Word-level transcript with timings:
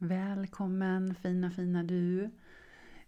Välkommen 0.00 1.14
fina 1.14 1.50
fina 1.50 1.82
du 1.82 2.30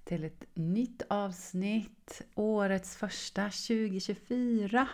till 0.04 0.24
ett 0.24 0.44
nytt 0.54 1.02
avsnitt, 1.08 2.22
årets 2.34 2.96
första 2.96 3.42
2024. 3.44 4.88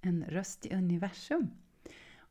En 0.00 0.24
röst 0.28 0.66
i 0.66 0.74
universum. 0.74 1.50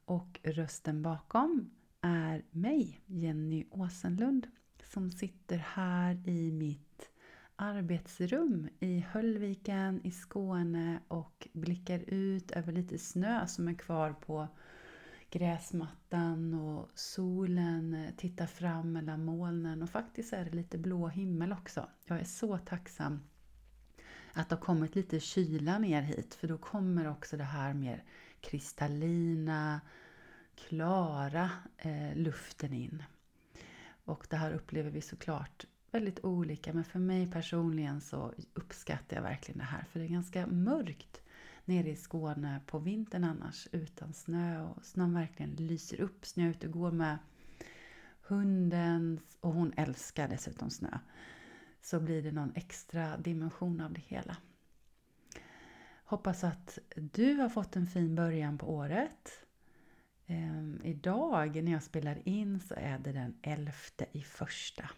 Och 0.05 0.39
rösten 0.43 1.01
bakom 1.01 1.69
är 2.01 2.43
mig, 2.51 3.01
Jenny 3.05 3.65
Åsenlund, 3.71 4.47
som 4.83 5.11
sitter 5.11 5.57
här 5.57 6.29
i 6.29 6.51
mitt 6.51 7.09
arbetsrum 7.55 8.69
i 8.79 9.05
Höllviken 9.11 10.01
i 10.03 10.11
Skåne 10.11 10.99
och 11.07 11.47
blickar 11.53 11.99
ut 12.07 12.51
över 12.51 12.71
lite 12.71 12.97
snö 12.97 13.47
som 13.47 13.67
är 13.67 13.73
kvar 13.73 14.13
på 14.13 14.47
gräsmattan 15.31 16.53
och 16.53 16.89
solen 16.95 17.93
eh, 17.93 18.11
tittar 18.17 18.47
fram 18.47 18.91
mellan 18.91 19.25
molnen 19.25 19.83
och 19.83 19.89
faktiskt 19.89 20.33
är 20.33 20.45
det 20.45 20.51
lite 20.51 20.77
blå 20.77 21.07
himmel 21.07 21.51
också. 21.51 21.89
Jag 22.05 22.19
är 22.19 22.23
så 22.23 22.57
tacksam 22.57 23.19
att 24.33 24.49
det 24.49 24.55
har 24.55 24.61
kommit 24.61 24.95
lite 24.95 25.19
kyla 25.19 25.77
ner 25.77 26.01
hit 26.01 26.35
för 26.35 26.47
då 26.47 26.57
kommer 26.57 27.07
också 27.07 27.37
det 27.37 27.43
här 27.43 27.73
mer 27.73 28.03
kristallina, 28.41 29.81
klara 30.55 31.49
eh, 31.77 32.15
luften 32.15 32.73
in. 32.73 33.03
Och 34.05 34.27
det 34.29 34.35
här 34.35 34.51
upplever 34.51 34.89
vi 34.89 35.01
såklart 35.01 35.65
väldigt 35.91 36.23
olika 36.23 36.73
men 36.73 36.83
för 36.83 36.99
mig 36.99 37.31
personligen 37.31 38.01
så 38.01 38.33
uppskattar 38.53 39.15
jag 39.15 39.23
verkligen 39.23 39.57
det 39.59 39.65
här 39.65 39.85
för 39.91 39.99
det 39.99 40.05
är 40.05 40.09
ganska 40.09 40.47
mörkt 40.47 41.21
nere 41.65 41.89
i 41.89 41.95
Skåne 41.95 42.61
på 42.65 42.79
vintern 42.79 43.23
annars 43.23 43.67
utan 43.71 44.13
snö 44.13 44.63
och 44.63 44.85
snön 44.85 45.13
verkligen 45.13 45.55
lyser 45.55 46.01
upp. 46.01 46.25
Snö 46.25 46.49
ute 46.49 46.67
går 46.67 46.91
med 46.91 47.17
hunden 48.21 49.19
och 49.39 49.53
hon 49.53 49.73
älskar 49.77 50.27
dessutom 50.27 50.69
snö. 50.69 50.99
Så 51.81 51.99
blir 51.99 52.23
det 52.23 52.31
någon 52.31 52.51
extra 52.55 53.17
dimension 53.17 53.81
av 53.81 53.93
det 53.93 54.01
hela. 54.01 54.37
Hoppas 56.03 56.43
att 56.43 56.79
du 56.95 57.33
har 57.33 57.49
fått 57.49 57.75
en 57.75 57.87
fin 57.87 58.15
början 58.15 58.57
på 58.57 58.73
året. 58.73 59.31
Ehm, 60.27 60.81
idag 60.83 61.63
när 61.63 61.71
jag 61.71 61.83
spelar 61.83 62.27
in 62.27 62.59
så 62.59 62.73
är 62.77 62.99
det 62.99 63.11
den 63.11 63.37
11 63.41 63.71
i 64.11 64.21
första. 64.21 64.89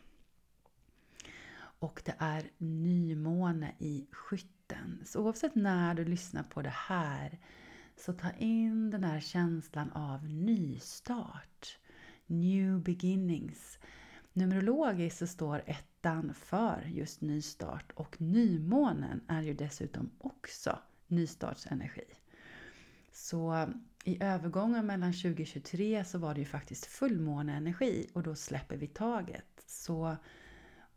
Och 1.56 2.02
det 2.06 2.16
är 2.18 2.44
nymåne 2.58 3.76
i 3.80 4.08
skytten. 4.64 5.02
Så 5.06 5.22
oavsett 5.22 5.56
när 5.56 5.94
du 5.94 6.06
lyssnar 6.06 6.44
på 6.44 6.62
det 6.62 6.74
här 6.76 7.40
så 7.96 8.14
ta 8.14 8.32
in 8.32 8.90
den 8.90 9.04
här 9.04 9.20
känslan 9.20 9.92
av 9.92 10.26
nystart. 10.26 11.78
New 12.26 12.80
beginnings. 12.80 13.80
Numerologiskt 14.34 15.20
så 15.20 15.28
står 15.28 15.64
ettan 15.66 16.34
för 16.34 16.92
just 16.94 17.22
nystart 17.22 17.92
och 17.96 18.22
nymånen 18.22 19.22
är 19.28 19.42
ju 19.42 19.54
dessutom 19.54 20.12
också 20.18 20.80
nystartsenergi. 21.08 22.06
Så 23.12 23.68
i 24.04 24.24
övergången 24.24 24.86
mellan 24.86 25.14
2023 25.14 26.06
så 26.06 26.18
var 26.18 26.34
det 26.34 26.40
ju 26.40 26.46
faktiskt 26.46 26.86
fullmåneenergi 26.86 28.10
och 28.14 28.24
då 28.24 28.36
släpper 28.36 28.78
vi 28.78 28.88
taget. 28.88 29.64
Så 29.66 30.18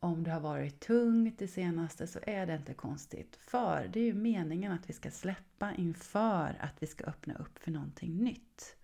om 0.07 0.25
det 0.25 0.31
har 0.31 0.41
varit 0.41 0.81
tungt 0.81 1.39
det 1.39 1.49
senaste 1.49 2.07
så 2.07 2.19
är 2.23 2.47
det 2.47 2.55
inte 2.55 2.75
konstigt. 2.75 3.37
För 3.37 3.91
det 3.93 4.01
är 4.01 4.05
ju 4.05 4.15
meningen 4.15 4.73
att 4.73 4.91
vi 4.91 4.93
ska 4.93 5.11
släppa 5.11 5.75
inför 5.75 6.57
att 6.61 6.83
vi 6.83 6.87
ska 6.87 7.05
öppna 7.05 7.35
upp 7.35 7.59
för 7.59 7.71
någonting 7.71 8.17
nytt. 8.17 8.77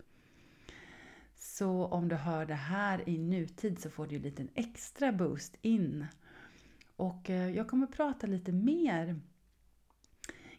Så 1.34 1.86
om 1.86 2.08
du 2.08 2.16
hör 2.16 2.46
det 2.46 2.54
här 2.54 3.08
i 3.08 3.18
nutid 3.18 3.80
så 3.80 3.90
får 3.90 4.06
du 4.06 4.10
ju 4.10 4.16
en 4.16 4.22
liten 4.22 4.48
extra 4.54 5.12
boost 5.12 5.56
in. 5.62 6.06
Och 6.96 7.30
eh, 7.30 7.56
jag 7.56 7.68
kommer 7.68 7.86
prata 7.86 8.26
lite 8.26 8.52
mer 8.52 9.20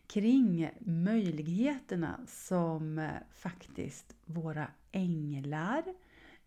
kring 0.08 0.72
möjligheterna 0.80 2.20
som 2.28 3.00
eh, 3.00 3.10
faktiskt 3.32 4.16
våra 4.26 4.68
änglar, 4.92 5.84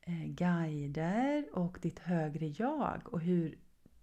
eh, 0.01 0.27
guider 0.27 1.45
och 1.53 1.79
ditt 1.83 1.99
högre 1.99 2.47
jag 2.47 3.01
och 3.05 3.21
hur 3.21 3.59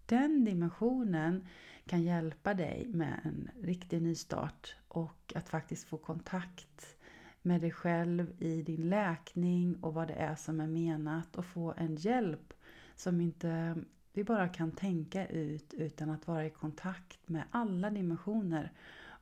den 0.05 0.45
dimensionen 0.45 1.47
kan 1.85 2.03
hjälpa 2.03 2.53
dig 2.53 2.87
med 2.87 3.19
en 3.23 3.49
riktig 3.61 4.01
nystart 4.01 4.75
och 4.87 5.33
att 5.35 5.49
faktiskt 5.49 5.87
få 5.87 5.97
kontakt 5.97 6.97
med 7.41 7.61
dig 7.61 7.71
själv 7.71 8.43
i 8.43 8.61
din 8.61 8.89
läkning 8.89 9.75
och 9.75 9.93
vad 9.93 10.07
det 10.07 10.13
är 10.13 10.35
som 10.35 10.59
är 10.59 10.67
menat 10.67 11.35
och 11.35 11.45
få 11.45 11.73
en 11.77 11.95
hjälp 11.95 12.53
som 12.95 13.21
inte 13.21 13.75
vi 14.13 14.23
bara 14.23 14.49
kan 14.49 14.71
tänka 14.71 15.27
ut 15.27 15.73
utan 15.73 16.09
att 16.09 16.27
vara 16.27 16.45
i 16.45 16.49
kontakt 16.49 17.29
med 17.29 17.43
alla 17.51 17.89
dimensioner 17.89 18.71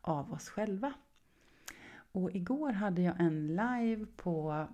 av 0.01 0.33
oss 0.33 0.49
själva. 0.49 0.93
Och 2.11 2.35
igår 2.35 2.71
hade 2.71 3.01
jag 3.01 3.19
en 3.19 3.47
live 3.47 4.05
på 4.15 4.67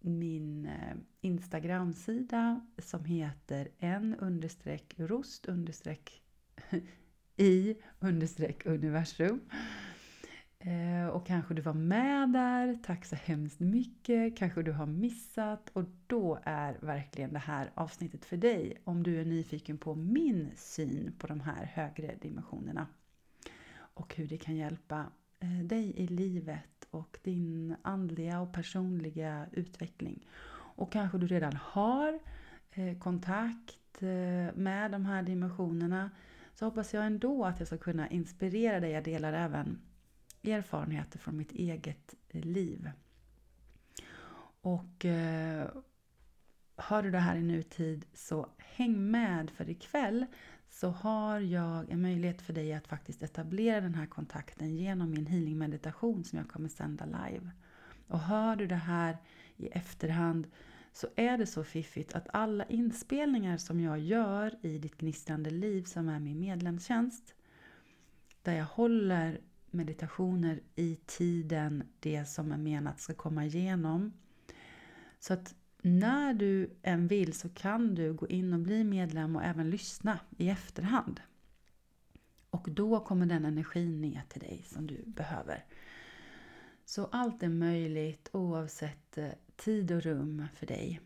min 0.00 0.66
eh, 0.66 0.96
Instagram-sida 1.26 2.66
som 2.78 3.04
heter 3.04 3.68
en 3.78 4.14
understreck 4.14 4.94
rost 4.98 5.46
understreck 5.46 6.22
i 7.36 7.76
understreck 8.00 8.66
universum. 8.66 9.40
Eh, 10.58 11.06
och 11.06 11.26
kanske 11.26 11.54
du 11.54 11.62
var 11.62 11.74
med 11.74 12.28
där, 12.28 12.78
tack 12.82 13.04
så 13.04 13.16
hemskt 13.16 13.60
mycket. 13.60 14.36
Kanske 14.36 14.62
du 14.62 14.72
har 14.72 14.86
missat 14.86 15.70
och 15.72 15.84
då 16.06 16.38
är 16.42 16.78
verkligen 16.80 17.32
det 17.32 17.38
här 17.38 17.70
avsnittet 17.74 18.24
för 18.24 18.36
dig 18.36 18.82
om 18.84 19.02
du 19.02 19.20
är 19.20 19.24
nyfiken 19.24 19.78
på 19.78 19.94
min 19.94 20.50
syn 20.56 21.12
på 21.18 21.26
de 21.26 21.40
här 21.40 21.64
högre 21.64 22.14
dimensionerna. 22.20 22.86
Och 23.76 24.14
hur 24.14 24.28
det 24.28 24.38
kan 24.38 24.56
hjälpa 24.56 25.06
eh, 25.40 25.66
dig 25.66 25.92
i 25.96 26.06
livet 26.06 26.86
och 26.90 27.18
din 27.22 27.76
andliga 27.82 28.40
och 28.40 28.52
personliga 28.52 29.46
utveckling. 29.52 30.26
Och 30.76 30.92
kanske 30.92 31.18
du 31.18 31.26
redan 31.26 31.56
har 31.56 32.18
eh, 32.70 32.98
kontakt 32.98 34.02
eh, 34.02 34.54
med 34.54 34.90
de 34.90 35.06
här 35.06 35.22
dimensionerna 35.22 36.10
så 36.54 36.64
hoppas 36.64 36.94
jag 36.94 37.06
ändå 37.06 37.44
att 37.44 37.58
jag 37.58 37.66
ska 37.66 37.78
kunna 37.78 38.08
inspirera 38.08 38.80
dig. 38.80 38.90
Jag 38.90 39.04
delar 39.04 39.32
även 39.32 39.78
erfarenheter 40.44 41.18
från 41.18 41.36
mitt 41.36 41.52
eget 41.52 42.14
eh, 42.28 42.44
liv. 42.44 42.90
Och 44.60 45.06
hör 46.76 47.02
du 47.02 47.10
det 47.10 47.18
här 47.18 47.36
i 47.36 47.42
nutid 47.42 48.06
så 48.14 48.48
häng 48.58 49.10
med 49.10 49.50
för 49.50 49.70
ikväll 49.70 50.26
så 50.70 50.88
har 50.88 51.40
jag 51.40 51.90
en 51.90 52.02
möjlighet 52.02 52.42
för 52.42 52.52
dig 52.52 52.72
att 52.72 52.86
faktiskt 52.86 53.22
etablera 53.22 53.80
den 53.80 53.94
här 53.94 54.06
kontakten 54.06 54.76
genom 54.76 55.10
min 55.10 55.26
healing 55.26 55.58
meditation 55.58 56.24
som 56.24 56.38
jag 56.38 56.48
kommer 56.48 56.68
sända 56.68 57.04
live. 57.04 57.50
Och 58.08 58.20
hör 58.20 58.56
du 58.56 58.66
det 58.66 58.74
här 58.74 59.18
i 59.56 59.66
efterhand 59.66 60.46
så 60.92 61.08
är 61.16 61.38
det 61.38 61.46
så 61.46 61.64
fiffigt 61.64 62.14
att 62.14 62.28
alla 62.32 62.64
inspelningar 62.64 63.56
som 63.56 63.80
jag 63.80 63.98
gör 63.98 64.58
i 64.62 64.78
ditt 64.78 64.98
gnistrande 64.98 65.50
liv 65.50 65.82
som 65.82 66.08
är 66.08 66.20
min 66.20 66.40
medlemstjänst 66.40 67.34
där 68.42 68.52
jag 68.52 68.64
håller 68.64 69.40
meditationer 69.70 70.60
i 70.74 70.96
tiden 71.06 71.84
det 72.00 72.24
som 72.24 72.52
är 72.52 72.56
menat 72.56 73.00
ska 73.00 73.14
komma 73.14 73.44
igenom. 73.44 74.12
Så 75.18 75.32
att 75.32 75.54
när 75.82 76.34
du 76.34 76.70
än 76.82 77.06
vill 77.06 77.32
så 77.32 77.48
kan 77.48 77.94
du 77.94 78.12
gå 78.12 78.28
in 78.28 78.52
och 78.52 78.60
bli 78.60 78.84
medlem 78.84 79.36
och 79.36 79.44
även 79.44 79.70
lyssna 79.70 80.20
i 80.38 80.48
efterhand. 80.48 81.20
Och 82.50 82.70
då 82.70 83.00
kommer 83.00 83.26
den 83.26 83.44
energin 83.44 84.00
ner 84.00 84.22
till 84.28 84.40
dig 84.40 84.64
som 84.66 84.86
du 84.86 85.02
behöver. 85.06 85.64
Så 86.84 87.04
allt 87.04 87.42
är 87.42 87.48
möjligt 87.48 88.28
oavsett 88.32 89.18
eh, 89.18 89.28
tid 89.56 89.92
och 89.92 90.02
rum 90.02 90.46
för 90.54 90.66
dig. 90.66 91.00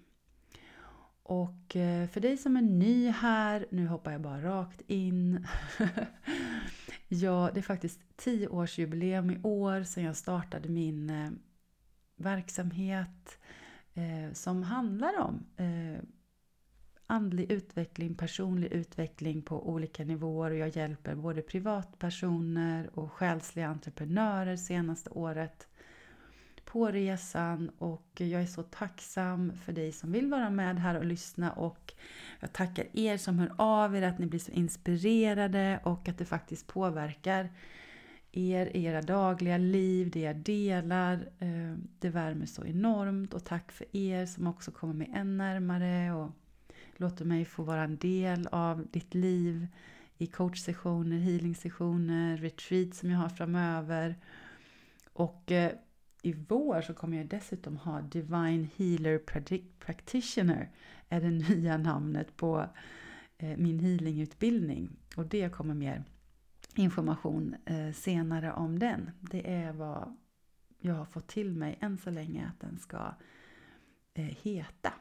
Och 1.22 1.76
eh, 1.76 2.08
för 2.08 2.20
dig 2.20 2.36
som 2.36 2.56
är 2.56 2.62
ny 2.62 3.08
här, 3.08 3.66
nu 3.70 3.86
hoppar 3.86 4.12
jag 4.12 4.20
bara 4.20 4.42
rakt 4.42 4.80
in. 4.86 5.46
ja, 7.08 7.50
det 7.54 7.60
är 7.60 7.62
faktiskt 7.62 8.00
10-årsjubileum 8.16 9.32
i 9.32 9.40
år 9.42 9.82
sedan 9.82 10.04
jag 10.04 10.16
startade 10.16 10.68
min 10.68 11.10
eh, 11.10 11.30
verksamhet 12.16 13.38
eh, 13.94 14.32
som 14.32 14.62
handlar 14.62 15.18
om 15.18 15.46
andlig 17.06 17.52
utveckling, 17.52 18.14
personlig 18.14 18.72
utveckling 18.72 19.42
på 19.42 19.68
olika 19.68 20.04
nivåer 20.04 20.50
och 20.50 20.56
jag 20.56 20.76
hjälper 20.76 21.14
både 21.14 21.42
privatpersoner 21.42 22.90
och 22.98 23.12
själsliga 23.12 23.68
entreprenörer 23.68 24.56
senaste 24.56 25.10
året 25.10 25.68
på 26.72 26.90
resan 26.90 27.70
och 27.78 28.10
jag 28.14 28.42
är 28.42 28.46
så 28.46 28.62
tacksam 28.62 29.52
för 29.64 29.72
dig 29.72 29.92
som 29.92 30.12
vill 30.12 30.30
vara 30.30 30.50
med 30.50 30.78
här 30.78 30.94
och 30.94 31.04
lyssna 31.04 31.52
och 31.52 31.92
jag 32.40 32.52
tackar 32.52 32.86
er 32.92 33.16
som 33.16 33.38
hör 33.38 33.52
av 33.56 33.96
er 33.96 34.02
att 34.02 34.18
ni 34.18 34.26
blir 34.26 34.40
så 34.40 34.52
inspirerade 34.52 35.80
och 35.84 36.08
att 36.08 36.18
det 36.18 36.24
faktiskt 36.24 36.66
påverkar 36.66 37.48
er 38.32 38.76
i 38.76 38.84
era 38.84 39.02
dagliga 39.02 39.58
liv, 39.58 40.10
det 40.10 40.20
jag 40.20 40.36
delar. 40.36 41.28
Eh, 41.38 41.76
det 41.98 42.08
värmer 42.08 42.46
så 42.46 42.64
enormt 42.64 43.34
och 43.34 43.44
tack 43.44 43.72
för 43.72 43.96
er 43.96 44.26
som 44.26 44.46
också 44.46 44.70
kommer 44.70 44.94
mig 44.94 45.10
än 45.14 45.36
närmare 45.36 46.12
och 46.12 46.30
låter 46.96 47.24
mig 47.24 47.44
få 47.44 47.62
vara 47.62 47.82
en 47.82 47.96
del 47.96 48.46
av 48.52 48.86
ditt 48.90 49.14
liv 49.14 49.66
i 50.18 50.26
coachsessioner, 50.26 51.18
healingsessioner, 51.18 52.36
retreat 52.36 52.94
som 52.94 53.10
jag 53.10 53.18
har 53.18 53.28
framöver. 53.28 54.16
Och 55.12 55.52
eh, 55.52 55.72
i 56.22 56.32
vår 56.48 56.80
så 56.80 56.94
kommer 56.94 57.16
jag 57.16 57.26
dessutom 57.26 57.76
ha 57.76 58.00
Divine 58.00 58.68
Healer 58.76 59.18
Practitioner, 59.78 60.70
är 61.08 61.20
det 61.20 61.30
nya 61.54 61.76
namnet 61.76 62.36
på 62.36 62.66
eh, 63.38 63.56
min 63.56 63.78
healingutbildning. 63.78 64.90
Och 65.16 65.26
det 65.26 65.52
kommer 65.52 65.74
mer 65.74 66.04
information 66.74 67.56
eh, 67.64 67.92
senare 67.92 68.52
om 68.52 68.78
den. 68.78 69.10
Det 69.20 69.52
är 69.52 69.72
vad 69.72 70.16
jag 70.78 70.94
har 70.94 71.04
fått 71.04 71.28
till 71.28 71.54
mig 71.54 71.78
än 71.80 71.98
så 71.98 72.10
länge 72.10 72.46
att 72.46 72.60
den 72.60 72.78
ska 72.78 73.14
eh, 74.14 74.24
heta. 74.24 74.92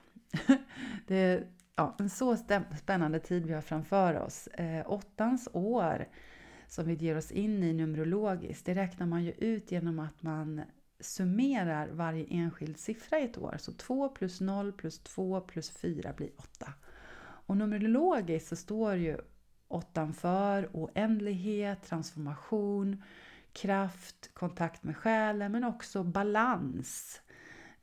det 1.07 1.15
är 1.15 1.47
ja, 1.75 1.95
en 1.99 2.09
så 2.09 2.37
spännande 2.77 3.19
tid 3.19 3.45
vi 3.45 3.53
har 3.53 3.61
framför 3.61 4.19
oss. 4.19 4.49
Åttans 4.85 5.49
år 5.53 6.07
som 6.67 6.85
vi 6.85 6.93
ger 6.93 7.17
oss 7.17 7.31
in 7.31 7.63
i 7.63 7.73
numerologiskt, 7.73 8.65
det 8.65 8.75
räknar 8.75 9.07
man 9.07 9.23
ju 9.23 9.31
ut 9.31 9.71
genom 9.71 9.99
att 9.99 10.23
man 10.23 10.61
summerar 10.99 11.89
varje 11.89 12.25
enskild 12.25 12.77
siffra 12.77 13.19
i 13.19 13.23
ett 13.23 13.37
år. 13.37 13.55
Så 13.59 13.71
2 13.71 14.09
plus 14.09 14.41
0 14.41 14.71
plus 14.71 14.99
2 14.99 15.41
plus 15.41 15.69
4 15.69 16.13
blir 16.13 16.29
8. 16.37 16.73
Och 17.21 17.57
numerologiskt 17.57 18.49
så 18.49 18.55
står 18.55 18.95
ju 18.95 19.17
8 19.67 20.13
för 20.13 20.69
oändlighet, 20.73 21.83
transformation, 21.83 23.03
kraft, 23.53 24.33
kontakt 24.33 24.83
med 24.83 24.97
själen 24.97 25.51
men 25.51 25.63
också 25.63 26.03
balans. 26.03 27.21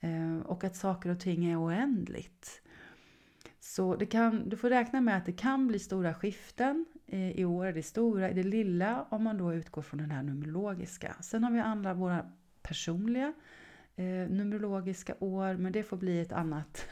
Eh, 0.00 0.38
och 0.38 0.64
att 0.64 0.76
saker 0.76 1.10
och 1.10 1.20
ting 1.20 1.44
är 1.44 1.64
oändligt. 1.64 2.62
Så 3.60 3.96
det 3.96 4.06
kan, 4.06 4.48
du 4.48 4.56
får 4.56 4.70
räkna 4.70 5.00
med 5.00 5.16
att 5.16 5.26
det 5.26 5.32
kan 5.32 5.66
bli 5.66 5.78
stora 5.78 6.14
skiften 6.14 6.86
eh, 7.06 7.30
i 7.30 7.44
år, 7.44 7.72
det 7.72 7.82
stora 7.82 8.30
i 8.30 8.34
det 8.34 8.42
lilla, 8.42 9.06
om 9.10 9.24
man 9.24 9.38
då 9.38 9.54
utgår 9.54 9.82
från 9.82 9.98
den 9.98 10.10
här 10.10 10.22
numerologiska. 10.22 11.16
Sen 11.20 11.44
har 11.44 11.50
vi 11.50 11.60
andra 11.60 11.94
våra 11.94 12.32
personliga 12.68 13.32
eh, 13.96 14.04
numerologiska 14.30 15.14
år, 15.20 15.54
men 15.54 15.72
det 15.72 15.82
får 15.82 15.96
bli 15.96 16.20
ett 16.20 16.32
annat 16.32 16.88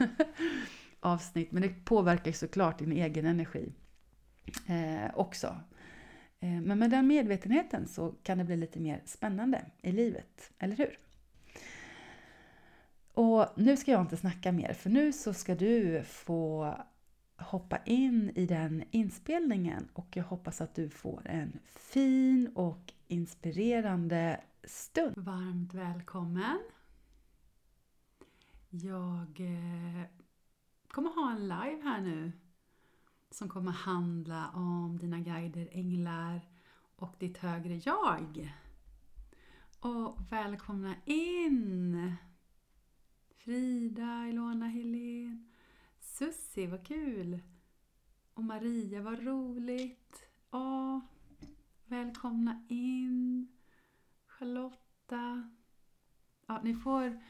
avsnitt. 0.99 1.51
Men 1.51 1.61
det 1.61 1.85
påverkar 1.85 2.31
såklart 2.31 2.79
din 2.79 2.91
egen 2.91 3.25
energi 3.25 3.73
eh, 4.67 5.11
också. 5.15 5.47
Eh, 6.39 6.61
men 6.61 6.79
med 6.79 6.89
den 6.89 7.07
medvetenheten 7.07 7.87
så 7.87 8.11
kan 8.23 8.37
det 8.37 8.43
bli 8.43 8.57
lite 8.57 8.79
mer 8.79 9.01
spännande 9.05 9.65
i 9.81 9.91
livet, 9.91 10.51
eller 10.59 10.75
hur? 10.75 10.99
Och 13.13 13.47
nu 13.55 13.77
ska 13.77 13.91
jag 13.91 14.01
inte 14.01 14.17
snacka 14.17 14.51
mer, 14.51 14.73
för 14.73 14.89
nu 14.89 15.13
så 15.13 15.33
ska 15.33 15.55
du 15.55 16.03
få 16.03 16.75
hoppa 17.37 17.77
in 17.85 18.31
i 18.35 18.45
den 18.45 18.83
inspelningen 18.91 19.87
och 19.93 20.07
jag 20.17 20.23
hoppas 20.23 20.61
att 20.61 20.75
du 20.75 20.89
får 20.89 21.21
en 21.25 21.59
fin 21.75 22.51
och 22.55 22.93
inspirerande 23.07 24.39
stund. 24.67 25.17
Varmt 25.17 25.73
välkommen! 25.73 26.59
Jag 28.69 29.39
eh, 29.39 30.05
kommer 30.87 31.09
ha 31.09 31.31
en 31.31 31.41
live 31.41 31.81
här 31.83 32.01
nu 32.01 32.31
som 33.29 33.49
kommer 33.49 33.71
handla 33.71 34.49
om 34.49 34.97
dina 34.97 35.19
guider, 35.19 35.69
änglar 35.71 36.41
och 36.95 37.15
ditt 37.19 37.37
högre 37.37 37.75
jag. 37.75 38.53
Och 39.79 40.17
välkomna 40.31 40.95
in! 41.05 42.15
Frida, 43.35 44.27
Ilona, 44.29 44.67
Helen, 44.67 45.51
Sussi, 45.99 46.67
vad 46.67 46.87
kul! 46.87 47.39
Och 48.33 48.43
Maria, 48.43 49.01
vad 49.01 49.23
roligt! 49.23 50.29
Åh, 50.51 50.99
välkomna 51.85 52.65
in! 52.69 53.54
Charlotta. 54.39 55.49
Ja, 56.47 56.61
ni 56.63 56.73
får, 56.73 57.21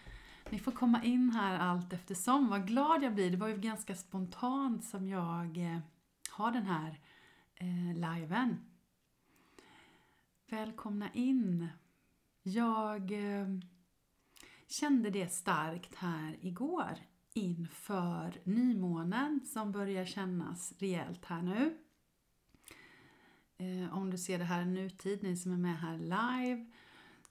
ni 0.50 0.60
får 0.60 0.72
komma 0.72 1.04
in 1.04 1.32
här 1.32 1.60
allt 1.60 1.94
eftersom. 1.94 2.50
Vad 2.50 2.68
glad 2.68 3.04
jag 3.04 3.14
blir. 3.14 3.32
Det 3.32 3.38
var 3.38 3.48
ju 3.48 3.58
ganska 3.58 3.96
spontant 3.96 4.86
som 4.86 5.08
jag 5.08 5.58
eh, 5.58 5.80
har 6.30 6.52
den 6.52 6.66
här 6.66 7.00
eh, 7.56 7.94
liven. 7.94 8.66
Välkomna 10.50 11.14
in. 11.14 11.68
Jag 12.44 13.12
eh, 13.12 13.48
kände 14.68 15.10
det 15.10 15.34
starkt 15.34 15.96
här 15.96 16.38
igår 16.42 16.98
inför 17.34 18.42
nymånen 18.44 19.42
som 19.46 19.72
börjar 19.72 20.06
kännas 20.06 20.74
rejält 20.78 21.26
här 21.26 21.42
nu. 21.42 21.78
Eh, 23.58 23.98
om 23.98 24.12
du 24.12 24.18
ser 24.18 24.40
det 24.40 24.46
här 24.46 24.62
i 24.62 24.66
nutid, 24.66 25.24
ni 25.24 25.38
som 25.38 25.52
är 25.52 25.58
med 25.58 25.80
här 25.80 25.98
live, 25.98 26.66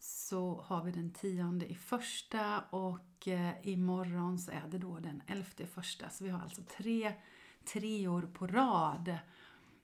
så 0.04 0.64
har 0.66 0.84
vi 0.84 0.92
den 0.92 1.10
tionde 1.10 1.66
i 1.66 1.74
första 1.74 2.60
och 2.60 3.28
eh, 3.28 3.52
imorgon 3.62 4.38
så 4.38 4.50
är 4.50 4.68
det 4.70 4.78
då 4.78 4.98
den 4.98 5.22
elfte 5.26 5.62
i 5.62 5.66
första. 5.66 6.10
Så 6.10 6.24
vi 6.24 6.30
har 6.30 6.40
alltså 6.40 6.62
tre 6.78 7.12
treor 7.72 8.22
på 8.22 8.46
rad. 8.46 9.18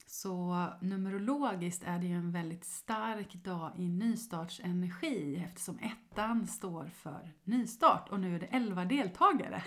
Så 0.07 0.67
numerologiskt 0.81 1.83
är 1.87 1.99
det 1.99 2.07
ju 2.07 2.15
en 2.15 2.33
väldigt 2.33 2.65
stark 2.65 3.35
dag 3.35 3.73
i 3.77 3.89
nystartsenergi 3.89 5.43
eftersom 5.47 5.79
ettan 5.79 6.47
står 6.47 6.87
för 6.87 7.33
nystart 7.45 8.09
och 8.09 8.21
nu 8.21 8.35
är 8.35 8.41
det 8.41 8.47
elva 8.47 8.85
deltagare. 8.85 9.63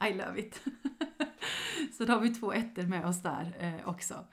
I 0.08 0.14
love 0.14 0.40
it! 0.40 0.64
så 1.98 2.04
då 2.04 2.12
har 2.12 2.20
vi 2.20 2.34
två 2.34 2.52
ettor 2.52 2.82
med 2.82 3.06
oss 3.06 3.22
där 3.22 3.56
eh, 3.58 3.88
också. 3.88 4.24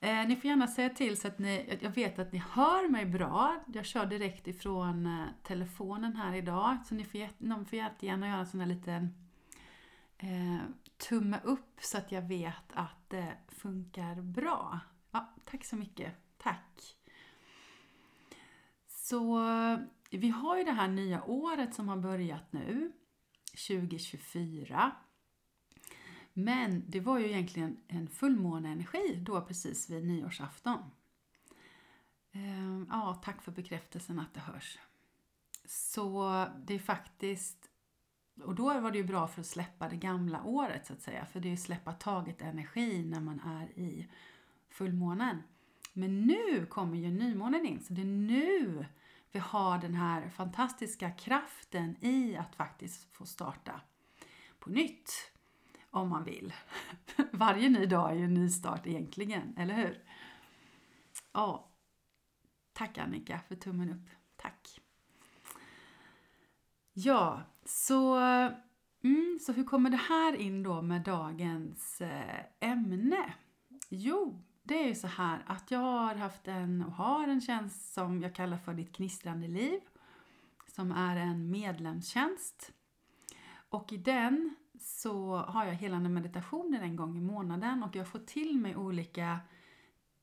Eh, 0.00 0.28
ni 0.28 0.36
får 0.36 0.44
gärna 0.44 0.66
säga 0.66 0.90
till 0.90 1.20
så 1.20 1.28
att 1.28 1.38
ni, 1.38 1.78
jag 1.80 1.90
vet 1.90 2.18
att 2.18 2.32
ni 2.32 2.38
hör 2.38 2.88
mig 2.88 3.06
bra. 3.06 3.64
Jag 3.66 3.84
kör 3.84 4.06
direkt 4.06 4.46
ifrån 4.46 5.06
eh, 5.06 5.26
telefonen 5.42 6.16
här 6.16 6.34
idag. 6.34 6.76
Så 6.86 6.94
ni 6.94 7.04
får, 7.04 7.28
någon 7.38 7.66
får 7.66 7.78
jättegärna 7.78 8.28
göra 8.28 8.38
en 8.38 8.46
sån 8.46 8.60
här 8.60 8.66
liten 8.66 9.14
eh, 10.18 10.58
tumme 11.08 11.40
upp 11.44 11.78
så 11.80 11.98
att 11.98 12.12
jag 12.12 12.22
vet 12.22 12.72
att 12.72 13.08
det 13.08 13.36
funkar 13.48 14.14
bra. 14.22 14.80
Ja, 15.10 15.34
tack 15.44 15.64
så 15.64 15.76
mycket. 15.76 16.14
Tack! 16.38 16.94
Så 18.86 19.38
vi 20.10 20.28
har 20.28 20.58
ju 20.58 20.64
det 20.64 20.72
här 20.72 20.88
nya 20.88 21.24
året 21.24 21.74
som 21.74 21.88
har 21.88 21.96
börjat 21.96 22.52
nu, 22.52 22.92
2024. 23.68 24.92
Men 26.38 26.84
det 26.86 27.00
var 27.00 27.18
ju 27.18 27.26
egentligen 27.26 27.76
en 27.88 28.08
fullmåneenergi 28.08 29.18
då 29.22 29.40
precis 29.40 29.90
vid 29.90 30.06
nyårsafton. 30.06 30.78
Ehm, 32.32 32.86
ja, 32.90 33.20
tack 33.24 33.42
för 33.42 33.52
bekräftelsen 33.52 34.18
att 34.18 34.34
det 34.34 34.40
hörs. 34.40 34.78
Så 35.64 36.46
det 36.66 36.74
är 36.74 36.78
faktiskt, 36.78 37.70
och 38.42 38.54
då 38.54 38.80
var 38.80 38.90
det 38.90 38.98
ju 38.98 39.04
bra 39.04 39.28
för 39.28 39.40
att 39.40 39.46
släppa 39.46 39.88
det 39.88 39.96
gamla 39.96 40.44
året 40.44 40.86
så 40.86 40.92
att 40.92 41.02
säga, 41.02 41.26
för 41.26 41.40
det 41.40 41.48
är 41.48 41.50
ju 41.50 41.56
släppa 41.56 41.92
taget 41.92 42.42
energi 42.42 43.04
när 43.04 43.20
man 43.20 43.40
är 43.40 43.78
i 43.78 44.08
fullmånen. 44.68 45.42
Men 45.92 46.26
nu 46.26 46.66
kommer 46.66 46.96
ju 46.96 47.10
nymånen 47.10 47.66
in, 47.66 47.84
så 47.84 47.92
det 47.92 48.02
är 48.02 48.04
nu 48.04 48.86
vi 49.32 49.38
har 49.38 49.78
den 49.78 49.94
här 49.94 50.28
fantastiska 50.28 51.10
kraften 51.10 51.96
i 52.00 52.36
att 52.36 52.54
faktiskt 52.54 53.12
få 53.12 53.26
starta 53.26 53.80
på 54.58 54.70
nytt 54.70 55.32
om 55.90 56.08
man 56.08 56.24
vill. 56.24 56.52
Varje 57.32 57.68
ny 57.68 57.86
dag 57.86 58.10
är 58.10 58.14
ju 58.14 58.24
en 58.24 58.34
ny 58.34 58.48
start 58.48 58.86
egentligen, 58.86 59.54
eller 59.56 59.74
hur? 59.74 60.04
Ja, 61.32 61.70
tack 62.72 62.98
Annika 62.98 63.40
för 63.48 63.54
tummen 63.54 63.90
upp. 63.90 64.10
Tack! 64.36 64.80
Ja, 66.92 67.42
så, 67.64 68.16
mm, 69.02 69.38
så 69.40 69.52
hur 69.52 69.64
kommer 69.64 69.90
det 69.90 69.96
här 69.96 70.36
in 70.36 70.62
då 70.62 70.82
med 70.82 71.02
dagens 71.02 72.00
eh, 72.00 72.44
ämne? 72.60 73.34
Jo, 73.88 74.44
det 74.62 74.82
är 74.82 74.88
ju 74.88 74.94
så 74.94 75.06
här 75.06 75.42
att 75.46 75.70
jag 75.70 75.78
har 75.78 76.14
haft 76.14 76.48
en 76.48 76.82
och 76.82 76.92
har 76.92 77.28
en 77.28 77.40
tjänst 77.40 77.92
som 77.94 78.22
jag 78.22 78.34
kallar 78.34 78.58
för 78.58 78.74
Ditt 78.74 78.96
knistrande 78.96 79.48
liv 79.48 79.80
som 80.66 80.92
är 80.92 81.16
en 81.16 81.50
medlemstjänst. 81.50 82.72
Och 83.68 83.92
i 83.92 83.96
den 83.96 84.56
så 84.80 85.36
har 85.36 85.64
jag 85.64 85.74
helande 85.74 86.08
meditationer 86.08 86.82
en 86.82 86.96
gång 86.96 87.18
i 87.18 87.20
månaden 87.20 87.82
och 87.82 87.96
jag 87.96 88.08
får 88.08 88.18
till 88.18 88.58
mig 88.58 88.76
olika 88.76 89.40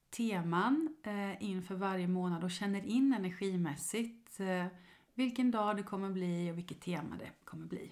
teman 0.09 0.95
eh, 1.03 1.43
inför 1.43 1.75
varje 1.75 2.07
månad 2.07 2.43
och 2.43 2.51
känner 2.51 2.85
in 2.85 3.13
energimässigt 3.13 4.39
eh, 4.39 4.65
vilken 5.13 5.51
dag 5.51 5.77
det 5.77 5.83
kommer 5.83 6.09
bli 6.09 6.51
och 6.51 6.57
vilket 6.57 6.81
tema 6.81 7.15
det 7.19 7.29
kommer 7.45 7.65
bli. 7.65 7.91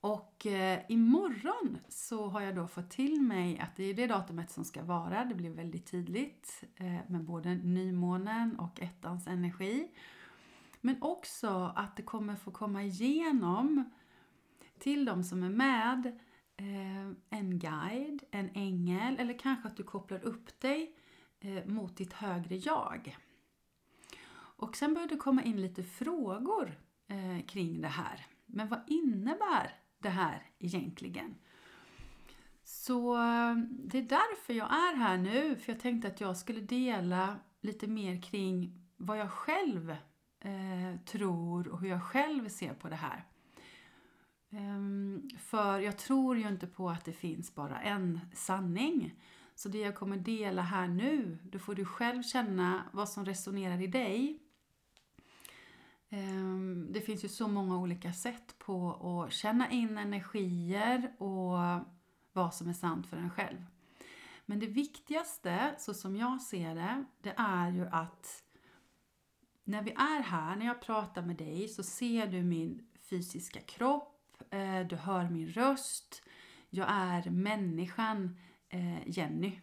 Och 0.00 0.46
eh, 0.46 0.80
imorgon 0.88 1.78
så 1.88 2.28
har 2.28 2.40
jag 2.40 2.54
då 2.54 2.66
fått 2.66 2.90
till 2.90 3.22
mig 3.22 3.58
att 3.58 3.76
det 3.76 3.84
är 3.84 3.94
det 3.94 4.06
datumet 4.06 4.50
som 4.50 4.64
ska 4.64 4.82
vara. 4.82 5.24
Det 5.24 5.34
blir 5.34 5.50
väldigt 5.50 5.86
tydligt 5.86 6.64
eh, 6.76 6.98
med 7.06 7.24
både 7.24 7.54
nymånen 7.54 8.58
och 8.58 8.82
ettans 8.82 9.26
energi. 9.26 9.88
Men 10.80 11.02
också 11.02 11.72
att 11.76 11.96
det 11.96 12.02
kommer 12.02 12.36
få 12.36 12.50
komma 12.50 12.82
igenom 12.82 13.84
till 14.78 15.04
de 15.04 15.24
som 15.24 15.42
är 15.42 15.50
med 15.50 16.06
eh, 16.56 17.06
en 17.30 17.58
guide, 17.58 18.22
en 18.30 18.50
ängel 18.54 19.16
eller 19.18 19.38
kanske 19.38 19.68
att 19.68 19.76
du 19.76 19.82
kopplar 19.82 20.24
upp 20.24 20.60
dig 20.60 20.96
eh, 21.40 21.66
mot 21.66 21.96
ditt 21.96 22.12
högre 22.12 22.56
jag. 22.56 23.16
Och 24.58 24.76
sen 24.76 24.94
börjar 24.94 25.08
det 25.08 25.16
komma 25.16 25.42
in 25.42 25.60
lite 25.60 25.82
frågor 25.82 26.78
eh, 27.08 27.46
kring 27.46 27.80
det 27.80 27.88
här. 27.88 28.26
Men 28.46 28.68
vad 28.68 28.80
innebär 28.86 29.74
det 29.98 30.08
här 30.08 30.42
egentligen? 30.58 31.34
Så 32.64 33.14
det 33.68 33.98
är 33.98 34.02
därför 34.02 34.54
jag 34.54 34.66
är 34.66 34.96
här 34.96 35.18
nu, 35.18 35.56
för 35.56 35.72
jag 35.72 35.80
tänkte 35.80 36.08
att 36.08 36.20
jag 36.20 36.36
skulle 36.36 36.60
dela 36.60 37.36
lite 37.60 37.86
mer 37.86 38.22
kring 38.22 38.86
vad 38.96 39.18
jag 39.18 39.30
själv 39.30 39.90
eh, 40.40 41.00
tror 41.04 41.68
och 41.68 41.80
hur 41.80 41.88
jag 41.88 42.02
själv 42.02 42.48
ser 42.48 42.74
på 42.74 42.88
det 42.88 42.96
här. 42.96 43.24
Ehm, 44.56 45.28
för 45.38 45.78
jag 45.78 45.98
tror 45.98 46.38
ju 46.38 46.48
inte 46.48 46.66
på 46.66 46.90
att 46.90 47.04
det 47.04 47.12
finns 47.12 47.54
bara 47.54 47.80
en 47.80 48.20
sanning. 48.34 49.14
Så 49.54 49.68
det 49.68 49.78
jag 49.78 49.94
kommer 49.94 50.16
dela 50.16 50.62
här 50.62 50.88
nu, 50.88 51.38
då 51.42 51.58
får 51.58 51.74
du 51.74 51.84
själv 51.84 52.22
känna 52.22 52.82
vad 52.92 53.08
som 53.08 53.24
resonerar 53.24 53.82
i 53.82 53.86
dig. 53.86 54.40
Ehm, 56.08 56.88
det 56.92 57.00
finns 57.00 57.24
ju 57.24 57.28
så 57.28 57.48
många 57.48 57.78
olika 57.78 58.12
sätt 58.12 58.58
på 58.58 58.92
att 58.92 59.32
känna 59.32 59.70
in 59.70 59.98
energier 59.98 61.12
och 61.18 61.58
vad 62.32 62.54
som 62.54 62.68
är 62.68 62.72
sant 62.72 63.06
för 63.06 63.16
en 63.16 63.30
själv. 63.30 63.66
Men 64.46 64.58
det 64.58 64.66
viktigaste, 64.66 65.74
så 65.78 65.94
som 65.94 66.16
jag 66.16 66.42
ser 66.42 66.74
det, 66.74 67.04
det 67.20 67.34
är 67.36 67.70
ju 67.70 67.86
att 67.86 68.42
när 69.64 69.82
vi 69.82 69.90
är 69.90 70.22
här, 70.22 70.56
när 70.56 70.66
jag 70.66 70.80
pratar 70.80 71.22
med 71.22 71.36
dig, 71.36 71.68
så 71.68 71.82
ser 71.82 72.26
du 72.26 72.42
min 72.42 72.86
fysiska 73.10 73.60
kropp, 73.60 74.15
Eh, 74.50 74.86
du 74.86 74.96
hör 74.96 75.28
min 75.30 75.48
röst, 75.48 76.22
jag 76.70 76.86
är 76.90 77.30
människan 77.30 78.36
eh, 78.68 79.08
Jenny. 79.08 79.60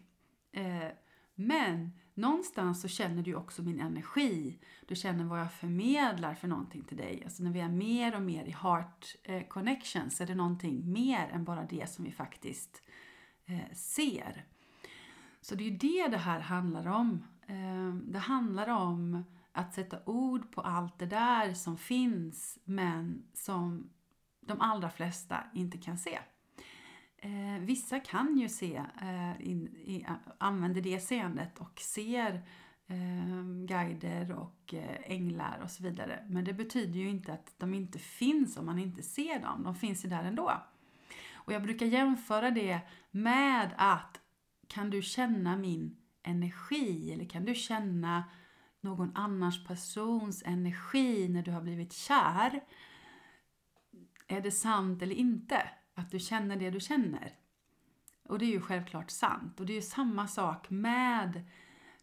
Eh, 0.52 0.88
men 1.34 1.90
någonstans 2.14 2.82
så 2.82 2.88
känner 2.88 3.22
du 3.22 3.34
också 3.34 3.62
min 3.62 3.80
energi. 3.80 4.58
Du 4.86 4.96
känner 4.96 5.24
vad 5.24 5.40
jag 5.40 5.52
förmedlar 5.52 6.34
för 6.34 6.48
någonting 6.48 6.84
till 6.84 6.96
dig. 6.96 7.22
Alltså 7.24 7.42
när 7.42 7.50
vi 7.50 7.60
är 7.60 7.68
mer 7.68 8.14
och 8.14 8.22
mer 8.22 8.44
i 8.44 8.50
heart 8.50 9.16
connection 9.48 10.10
så 10.10 10.22
är 10.22 10.26
det 10.26 10.34
någonting 10.34 10.92
mer 10.92 11.28
än 11.28 11.44
bara 11.44 11.64
det 11.64 11.90
som 11.90 12.04
vi 12.04 12.12
faktiskt 12.12 12.82
ser. 13.72 14.44
Så 15.40 15.54
det 15.54 15.64
är 15.64 15.70
ju 15.70 15.76
det 15.76 16.08
det 16.08 16.18
här 16.18 16.40
handlar 16.40 16.86
om. 16.86 17.26
Det 18.04 18.18
handlar 18.18 18.68
om 18.68 19.24
att 19.52 19.74
sätta 19.74 19.98
ord 20.06 20.52
på 20.52 20.60
allt 20.60 20.98
det 20.98 21.06
där 21.06 21.54
som 21.54 21.76
finns 21.78 22.58
men 22.64 23.22
som 23.32 23.90
de 24.46 24.60
allra 24.60 24.90
flesta 24.90 25.44
inte 25.54 25.78
kan 25.78 25.98
se. 25.98 26.18
Eh, 27.16 27.58
vissa 27.60 28.00
kan 28.00 28.38
ju 28.38 28.48
se, 28.48 28.76
eh, 29.02 29.50
in, 29.50 29.66
i, 29.66 30.06
använder 30.38 30.80
det 30.80 31.00
seendet 31.00 31.58
och 31.58 31.80
ser 31.80 32.42
eh, 32.86 33.66
guider 33.66 34.32
och 34.32 34.74
eh, 34.74 34.98
änglar 35.04 35.60
och 35.62 35.70
så 35.70 35.82
vidare. 35.82 36.24
Men 36.28 36.44
det 36.44 36.52
betyder 36.52 37.00
ju 37.00 37.08
inte 37.08 37.32
att 37.32 37.54
de 37.58 37.74
inte 37.74 37.98
finns 37.98 38.56
om 38.56 38.66
man 38.66 38.78
inte 38.78 39.02
ser 39.02 39.40
dem. 39.40 39.62
De 39.62 39.74
finns 39.74 40.04
ju 40.04 40.08
där 40.08 40.24
ändå. 40.24 40.52
Och 41.34 41.52
jag 41.52 41.62
brukar 41.62 41.86
jämföra 41.86 42.50
det 42.50 42.80
med 43.10 43.74
att 43.76 44.20
kan 44.68 44.90
du 44.90 45.02
känna 45.02 45.56
min 45.56 45.96
energi 46.22 47.12
eller 47.12 47.24
kan 47.24 47.44
du 47.44 47.54
känna 47.54 48.24
någon 48.80 49.16
annans 49.16 49.64
persons 49.64 50.42
energi 50.46 51.28
när 51.28 51.42
du 51.42 51.50
har 51.50 51.60
blivit 51.60 51.92
kär. 51.92 52.60
Är 54.26 54.40
det 54.40 54.50
sant 54.50 55.02
eller 55.02 55.14
inte? 55.14 55.70
Att 55.94 56.10
du 56.10 56.18
känner 56.18 56.56
det 56.56 56.70
du 56.70 56.80
känner? 56.80 57.32
Och 58.28 58.38
det 58.38 58.44
är 58.44 58.50
ju 58.50 58.60
självklart 58.60 59.10
sant. 59.10 59.60
Och 59.60 59.66
det 59.66 59.72
är 59.72 59.74
ju 59.74 59.82
samma 59.82 60.28
sak 60.28 60.70
med 60.70 61.44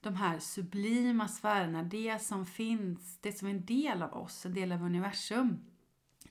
de 0.01 0.15
här 0.15 0.39
sublima 0.39 1.27
sfärerna, 1.27 1.83
det 1.83 2.21
som 2.21 2.45
finns, 2.45 3.17
det 3.21 3.31
som 3.31 3.47
är 3.47 3.51
en 3.51 3.65
del 3.65 4.01
av 4.01 4.13
oss, 4.13 4.45
en 4.45 4.53
del 4.53 4.71
av 4.71 4.83
universum. 4.83 5.59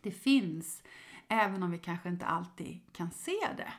Det 0.03 0.11
finns, 0.11 0.83
även 1.29 1.63
om 1.63 1.71
vi 1.71 1.79
kanske 1.79 2.09
inte 2.09 2.27
alltid 2.27 2.81
kan 2.93 3.11
se 3.11 3.39
det. 3.57 3.73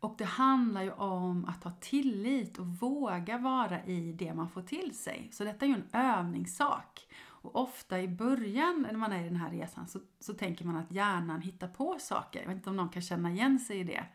Och 0.00 0.14
det 0.18 0.24
handlar 0.24 0.82
ju 0.82 0.92
om 0.92 1.44
att 1.44 1.64
ha 1.64 1.70
tillit 1.80 2.58
och 2.58 2.66
våga 2.66 3.38
vara 3.38 3.84
i 3.84 4.12
det 4.12 4.34
man 4.34 4.50
får 4.50 4.62
till 4.62 4.98
sig. 4.98 5.28
Så 5.32 5.44
detta 5.44 5.64
är 5.64 5.68
ju 5.68 5.74
en 5.74 5.88
övningssak. 5.92 7.06
Och 7.48 7.62
ofta 7.62 8.00
i 8.00 8.08
början 8.08 8.82
när 8.82 8.98
man 8.98 9.12
är 9.12 9.20
i 9.20 9.28
den 9.28 9.36
här 9.36 9.50
resan 9.50 9.88
så, 9.88 10.00
så 10.20 10.34
tänker 10.34 10.64
man 10.64 10.76
att 10.76 10.92
hjärnan 10.92 11.40
hittar 11.40 11.68
på 11.68 11.96
saker. 12.00 12.40
Jag 12.40 12.48
vet 12.48 12.56
inte 12.56 12.70
om 12.70 12.76
någon 12.76 12.88
kan 12.88 13.02
känna 13.02 13.30
igen 13.30 13.58
sig 13.58 13.80
i 13.80 13.84
det. 13.84 14.06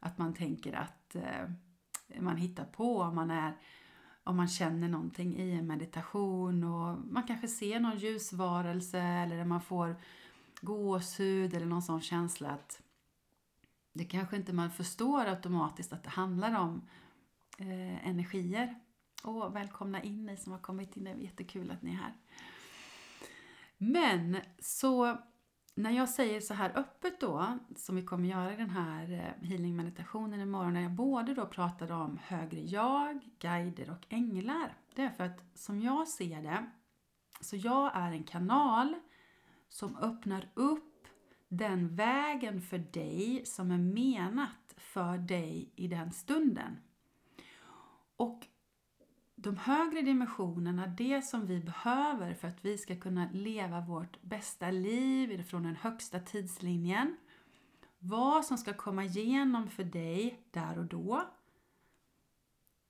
Att 0.00 0.18
man 0.18 0.34
tänker 0.34 0.72
att 0.72 1.14
eh, 1.14 1.50
man 2.20 2.36
hittar 2.36 2.64
på 2.64 3.00
om 3.00 3.14
man, 3.14 3.30
är, 3.30 3.56
om 4.24 4.36
man 4.36 4.48
känner 4.48 4.88
någonting 4.88 5.36
i 5.36 5.52
en 5.52 5.66
meditation 5.66 6.64
och 6.64 6.98
man 7.10 7.22
kanske 7.22 7.48
ser 7.48 7.80
någon 7.80 7.98
ljusvarelse 7.98 9.00
eller 9.00 9.44
man 9.44 9.60
får 9.60 9.96
gåshud 10.60 11.54
eller 11.54 11.66
någon 11.66 11.82
sån 11.82 12.00
känsla 12.00 12.48
att 12.50 12.82
det 13.92 14.04
kanske 14.04 14.36
inte 14.36 14.52
man 14.52 14.70
förstår 14.70 15.26
automatiskt 15.26 15.92
att 15.92 16.02
det 16.02 16.10
handlar 16.10 16.60
om 16.60 16.82
eh, 17.58 18.08
energier. 18.08 18.74
Och 19.24 19.56
välkomna 19.56 20.02
in 20.02 20.26
ni 20.26 20.36
som 20.36 20.52
har 20.52 20.58
kommit 20.58 20.96
in, 20.96 21.04
det 21.04 21.10
är 21.10 21.16
jättekul 21.16 21.70
att 21.70 21.82
ni 21.82 21.90
är 21.90 21.94
här. 21.94 22.14
Men 23.78 24.36
så 24.58 25.16
när 25.74 25.90
jag 25.90 26.08
säger 26.08 26.40
så 26.40 26.54
här 26.54 26.72
öppet 26.78 27.20
då, 27.20 27.58
som 27.76 27.96
vi 27.96 28.02
kommer 28.02 28.28
göra 28.28 28.52
i 28.52 28.56
den 28.56 28.70
här 28.70 29.02
eh, 29.02 29.08
healingmeditationen 29.08 29.50
healing 29.50 29.76
meditationen 29.76 30.40
imorgon, 30.40 30.74
när 30.74 30.80
jag 30.80 30.92
både 30.92 31.34
då 31.34 31.46
pratade 31.46 31.94
om 31.94 32.18
högre 32.22 32.60
jag, 32.60 33.20
guider 33.38 33.90
och 33.90 34.06
änglar. 34.08 34.76
Det 34.94 35.02
är 35.02 35.10
för 35.10 35.24
att 35.24 35.44
som 35.54 35.80
jag 35.80 36.08
ser 36.08 36.42
det, 36.42 36.66
så 37.40 37.56
jag 37.56 37.90
är 37.96 38.12
en 38.12 38.24
kanal 38.24 38.94
som 39.68 39.96
öppnar 39.96 40.48
upp 40.54 41.08
den 41.48 41.96
vägen 41.96 42.62
för 42.62 42.78
dig 42.78 43.42
som 43.46 43.70
är 43.70 43.78
menat 43.78 44.74
för 44.76 45.18
dig 45.18 45.72
i 45.76 45.88
den 45.88 46.12
stunden. 46.12 46.76
Och 48.16 48.46
de 49.38 49.56
högre 49.56 50.02
dimensionerna, 50.02 50.86
det 50.86 51.22
som 51.22 51.46
vi 51.46 51.60
behöver 51.60 52.34
för 52.34 52.48
att 52.48 52.64
vi 52.64 52.78
ska 52.78 52.96
kunna 52.96 53.28
leva 53.32 53.80
vårt 53.80 54.22
bästa 54.22 54.70
liv 54.70 55.42
från 55.42 55.62
den 55.62 55.76
högsta 55.76 56.20
tidslinjen. 56.20 57.16
Vad 57.98 58.44
som 58.44 58.58
ska 58.58 58.72
komma 58.72 59.04
igenom 59.04 59.68
för 59.68 59.84
dig 59.84 60.40
där 60.50 60.78
och 60.78 60.84
då. 60.84 61.22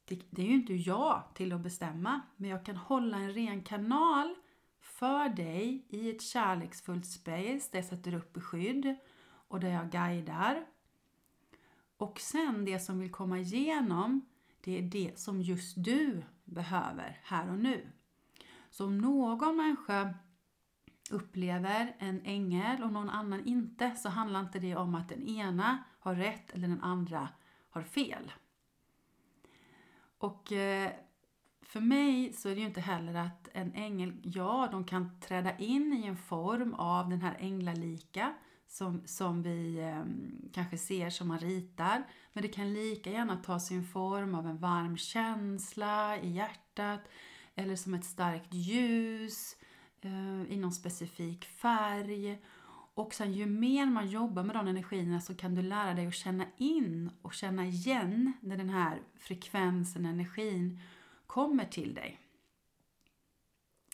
Det, 0.04 0.22
det 0.30 0.42
är 0.42 0.46
ju 0.46 0.54
inte 0.54 0.74
jag 0.74 1.22
till 1.34 1.52
att 1.52 1.60
bestämma, 1.60 2.20
men 2.36 2.50
jag 2.50 2.64
kan 2.64 2.76
hålla 2.76 3.16
en 3.16 3.32
ren 3.32 3.62
kanal 3.62 4.34
för 4.80 5.28
dig 5.28 5.86
i 5.88 6.10
ett 6.10 6.22
kärleksfullt 6.22 7.06
space 7.06 7.68
där 7.72 7.78
jag 7.78 7.84
sätter 7.84 8.14
upp 8.14 8.32
beskydd 8.32 8.96
och 9.48 9.60
där 9.60 9.70
jag 9.70 9.90
guidar. 9.90 10.66
Och 11.96 12.20
sen 12.20 12.64
det 12.64 12.78
som 12.78 12.98
vill 12.98 13.12
komma 13.12 13.38
igenom, 13.38 14.28
det 14.60 14.78
är 14.78 14.82
det 14.82 15.18
som 15.18 15.42
just 15.42 15.84
du 15.84 16.22
behöver 16.46 17.20
här 17.22 17.50
och 17.50 17.58
nu. 17.58 17.92
Så 18.70 18.86
om 18.86 18.98
någon 18.98 19.56
människa 19.56 20.14
upplever 21.10 21.96
en 21.98 22.20
ängel 22.24 22.82
och 22.82 22.92
någon 22.92 23.10
annan 23.10 23.44
inte 23.44 23.90
så 23.90 24.08
handlar 24.08 24.40
inte 24.40 24.58
det 24.58 24.76
om 24.76 24.94
att 24.94 25.08
den 25.08 25.22
ena 25.22 25.84
har 25.98 26.14
rätt 26.14 26.50
eller 26.50 26.68
den 26.68 26.82
andra 26.82 27.28
har 27.70 27.82
fel. 27.82 28.32
Och 30.18 30.52
eh, 30.52 30.92
för 31.62 31.80
mig 31.80 32.32
så 32.32 32.48
är 32.48 32.54
det 32.54 32.60
ju 32.60 32.66
inte 32.66 32.80
heller 32.80 33.14
att 33.14 33.48
en 33.52 33.72
ängel, 33.74 34.20
ja 34.22 34.68
de 34.72 34.84
kan 34.84 35.20
träda 35.20 35.58
in 35.58 35.92
i 35.92 36.06
en 36.06 36.16
form 36.16 36.74
av 36.74 37.08
den 37.08 37.20
här 37.20 37.36
änglalika 37.38 38.34
som, 38.68 39.02
som 39.06 39.42
vi 39.42 39.78
eh, 39.78 40.04
kanske 40.52 40.78
ser 40.78 41.11
som 41.11 41.28
man 41.28 41.38
ritar. 41.38 42.04
Men 42.32 42.42
det 42.42 42.49
kan 42.49 42.73
lika 42.73 43.11
gärna 43.11 43.37
ta 43.37 43.61
sin 43.61 43.85
form 43.85 44.35
av 44.35 44.46
en 44.46 44.58
varm 44.58 44.96
känsla 44.96 46.18
i 46.18 46.30
hjärtat 46.30 47.00
eller 47.54 47.76
som 47.76 47.94
ett 47.94 48.04
starkt 48.04 48.54
ljus 48.54 49.56
eh, 50.00 50.52
i 50.52 50.56
någon 50.56 50.73
specifik 50.73 51.44
färg. 51.44 52.42
Och 52.94 53.14
sen 53.14 53.32
ju 53.32 53.46
mer 53.46 53.87
man 53.87 54.08
jobbar 54.08 54.42
med 54.42 54.56
de 54.56 54.68
energierna 54.68 55.20
så 55.20 55.35
kan 55.35 55.54
du 55.54 55.62
lära 55.62 55.94
dig 55.94 56.06
att 56.06 56.14
känna 56.14 56.44
in 56.56 57.11
och 57.23 57.35
känna 57.35 57.66
igen 57.66 58.32
när 58.40 58.56
den 58.56 58.70
här 58.70 59.02
frekvensen, 59.18 60.06
energin 60.06 60.80
kommer 61.26 61.64
till 61.64 61.94
dig. 61.94 62.20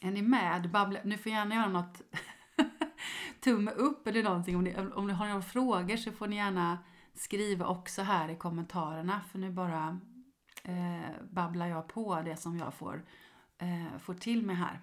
Är 0.02 0.11
ni 0.11 0.23
med? 0.23 0.71
Babbla. 0.71 1.00
Nu 1.05 1.19
får 1.19 1.33
gärna 1.33 1.55
göra 1.55 1.69
något 1.69 2.02
tumme 3.44 3.70
upp 3.70 4.06
eller 4.06 4.22
någonting. 4.22 4.56
Om 4.56 4.64
ni, 4.64 4.76
om 4.94 5.06
ni 5.06 5.12
har 5.12 5.28
några 5.28 5.42
frågor 5.42 5.96
så 5.96 6.12
får 6.12 6.26
ni 6.26 6.37
gärna 6.37 6.78
skriva 7.14 7.66
också 7.66 8.02
här 8.02 8.28
i 8.28 8.37
kommentarerna. 8.37 9.20
För 9.32 9.38
nu 9.38 9.50
bara 9.50 10.00
eh, 10.64 11.25
babblar 11.30 11.66
jag 11.66 11.88
på 11.88 12.22
det 12.22 12.37
som 12.37 12.58
jag 12.58 12.75
får, 12.75 13.04
eh, 13.58 13.99
får 13.99 14.14
till 14.14 14.46
mig 14.46 14.56
här. 14.56 14.80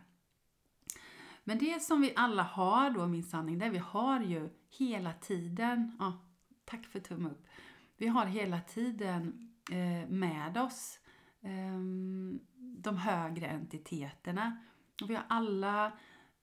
Men 1.43 1.57
det 1.57 1.81
som 1.81 2.01
vi 2.01 2.13
alla 2.15 2.43
har 2.43 2.89
då, 2.89 3.07
min 3.07 3.23
sanning, 3.23 3.59
det 3.59 3.69
vi 3.69 3.77
har 3.77 4.19
ju 4.21 4.49
hela 4.77 5.13
tiden, 5.13 5.95
ja, 5.99 6.17
tack 6.65 6.85
för 6.85 6.99
tumme 6.99 7.29
upp. 7.29 7.45
vi 7.97 8.07
har 8.07 8.25
hela 8.25 8.61
tiden 8.61 9.51
eh, 9.71 10.09
med 10.09 10.57
oss 10.57 10.99
eh, 11.41 11.79
de 12.57 12.97
högre 12.97 13.47
entiteterna. 13.47 14.57
Vi 15.07 15.15
har 15.15 15.23
alla 15.27 15.85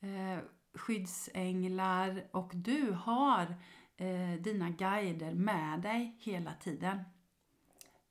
eh, 0.01 0.45
skyddsänglar 0.77 2.25
och 2.31 2.53
du 2.55 2.93
har 2.93 3.55
eh, 3.97 4.41
dina 4.41 4.71
guider 4.71 5.35
med 5.35 5.81
dig 5.81 6.17
hela 6.19 6.55
tiden. 6.55 6.99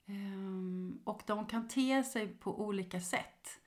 Ehm, 0.06 1.00
och 1.04 1.22
de 1.26 1.46
kan 1.46 1.68
te 1.68 2.04
sig 2.04 2.28
på 2.28 2.62
olika 2.62 3.00
sätt. 3.00 3.60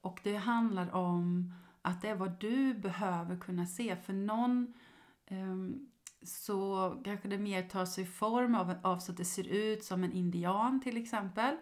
Och 0.00 0.20
det 0.24 0.36
handlar 0.36 0.94
om 0.94 1.54
att 1.82 2.02
det 2.02 2.08
är 2.08 2.14
vad 2.14 2.40
du 2.40 2.74
behöver 2.74 3.36
kunna 3.36 3.66
se. 3.66 3.96
För 3.96 4.12
någon 4.12 4.74
ehm, 5.26 5.88
så 6.22 6.92
kanske 7.04 7.28
det 7.28 7.38
mer 7.38 7.62
tar 7.62 7.84
sig 7.84 8.06
form 8.06 8.54
av, 8.54 8.74
av 8.82 8.98
så 8.98 9.12
att 9.12 9.18
det 9.18 9.24
ser 9.24 9.48
ut 9.48 9.84
som 9.84 10.04
en 10.04 10.12
indian 10.12 10.80
till 10.80 10.96
exempel. 10.96 11.56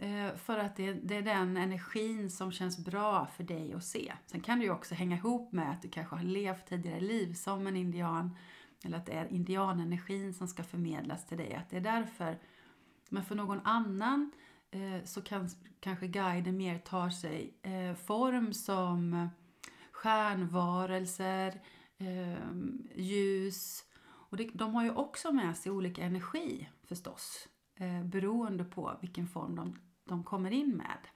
Eh, 0.00 0.36
för 0.36 0.58
att 0.58 0.76
det, 0.76 0.92
det, 0.92 1.16
är 1.16 1.22
den 1.22 1.56
energin 1.56 2.30
som 2.30 2.52
känns 2.52 2.78
bra 2.78 3.26
för 3.26 3.44
dig 3.44 3.72
att 3.72 3.84
se. 3.84 4.12
Sen 4.26 4.40
kan 4.40 4.58
det 4.58 4.64
ju 4.64 4.70
också 4.70 4.94
hänga 4.94 5.16
ihop 5.16 5.52
med 5.52 5.70
att 5.70 5.82
du 5.82 5.88
kanske 5.88 6.16
har 6.16 6.22
levt 6.22 6.66
tidigare 6.66 7.00
liv 7.00 7.34
som 7.34 7.66
en 7.66 7.76
indian. 7.76 8.36
Eller 8.84 8.96
att 8.96 9.06
det 9.06 9.12
är 9.12 9.32
indianenergin 9.32 10.34
som 10.34 10.48
ska 10.48 10.62
förmedlas 10.62 11.26
till 11.26 11.38
dig. 11.38 11.54
Att 11.54 11.70
det 11.70 11.76
är 11.76 11.80
därför. 11.80 12.38
Men 13.08 13.24
för 13.24 13.34
någon 13.34 13.60
annan 13.64 14.30
eh, 14.70 15.04
så 15.04 15.22
kan 15.22 15.48
kanske 15.80 16.06
guiden 16.06 16.56
mer 16.56 16.78
tar 16.78 17.10
sig 17.10 17.54
eh, 17.62 17.94
form 17.94 18.52
som 18.52 19.28
stjärnvarelser, 19.92 21.60
ehm, 21.98 22.88
ljus. 22.94 23.84
Och 24.02 24.36
det, 24.36 24.50
de 24.54 24.74
har 24.74 24.84
ju 24.84 24.90
också 24.90 25.32
med 25.32 25.56
sig 25.56 25.72
olika 25.72 26.02
energi 26.02 26.68
förstås, 26.84 27.48
beroende 28.04 28.64
på 28.64 28.98
vilken 29.00 29.28
form 29.28 29.56
de, 29.56 29.76
de 30.10 30.24
kommer 30.24 30.50
in 30.50 30.76
med. 30.76 31.08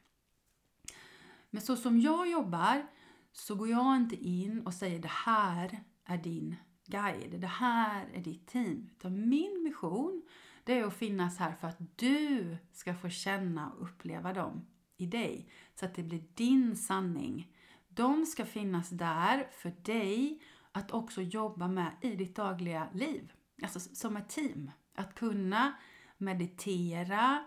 Men 1.51 1.63
så 1.63 1.77
som 1.77 2.01
jag 2.01 2.31
jobbar 2.31 2.87
så 3.33 3.55
går 3.55 3.69
jag 3.69 3.97
inte 3.97 4.17
in 4.17 4.67
och 4.67 4.75
säger 4.75 4.99
det 4.99 5.11
här 5.11 5.85
är 6.05 6.19
din 6.19 6.57
guide, 6.87 7.41
det 7.41 7.47
här 7.47 8.07
är 8.15 8.21
ditt 8.21 8.47
team. 8.47 8.91
Utan 8.97 9.29
min 9.29 9.63
mission 9.63 10.23
det 10.65 10.79
är 10.79 10.85
att 10.85 10.95
finnas 10.95 11.39
här 11.39 11.53
för 11.53 11.69
att 11.69 11.99
du 11.99 12.57
ska 12.73 12.95
få 12.95 13.09
känna 13.09 13.71
och 13.71 13.83
uppleva 13.83 14.33
dem 14.33 14.67
i 14.97 15.07
dig. 15.07 15.49
Så 15.75 15.85
att 15.85 15.95
det 15.95 16.03
blir 16.03 16.25
din 16.35 16.77
sanning 16.77 17.55
de 17.95 18.27
ska 18.27 18.45
finnas 18.45 18.91
där 18.91 19.49
för 19.53 19.73
dig 19.83 20.43
att 20.73 20.91
också 20.91 21.23
jobba 21.23 21.69
med 21.69 21.97
i 22.01 22.17
ditt 22.17 22.37
dagliga 22.37 22.89
liv. 22.93 23.33
Alltså 23.63 23.81
som 23.81 24.17
ett 24.17 24.29
team. 24.29 24.71
Att 24.95 25.15
kunna 25.15 25.73
meditera, 26.19 27.45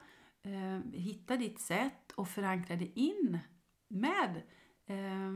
eh, 0.48 1.00
hitta 1.00 1.38
ditt 1.38 1.60
sätt 1.60 2.12
och 2.16 2.28
förankra 2.28 2.76
det 2.76 3.00
in 3.00 3.40
med 3.88 4.42
eh, 4.86 5.32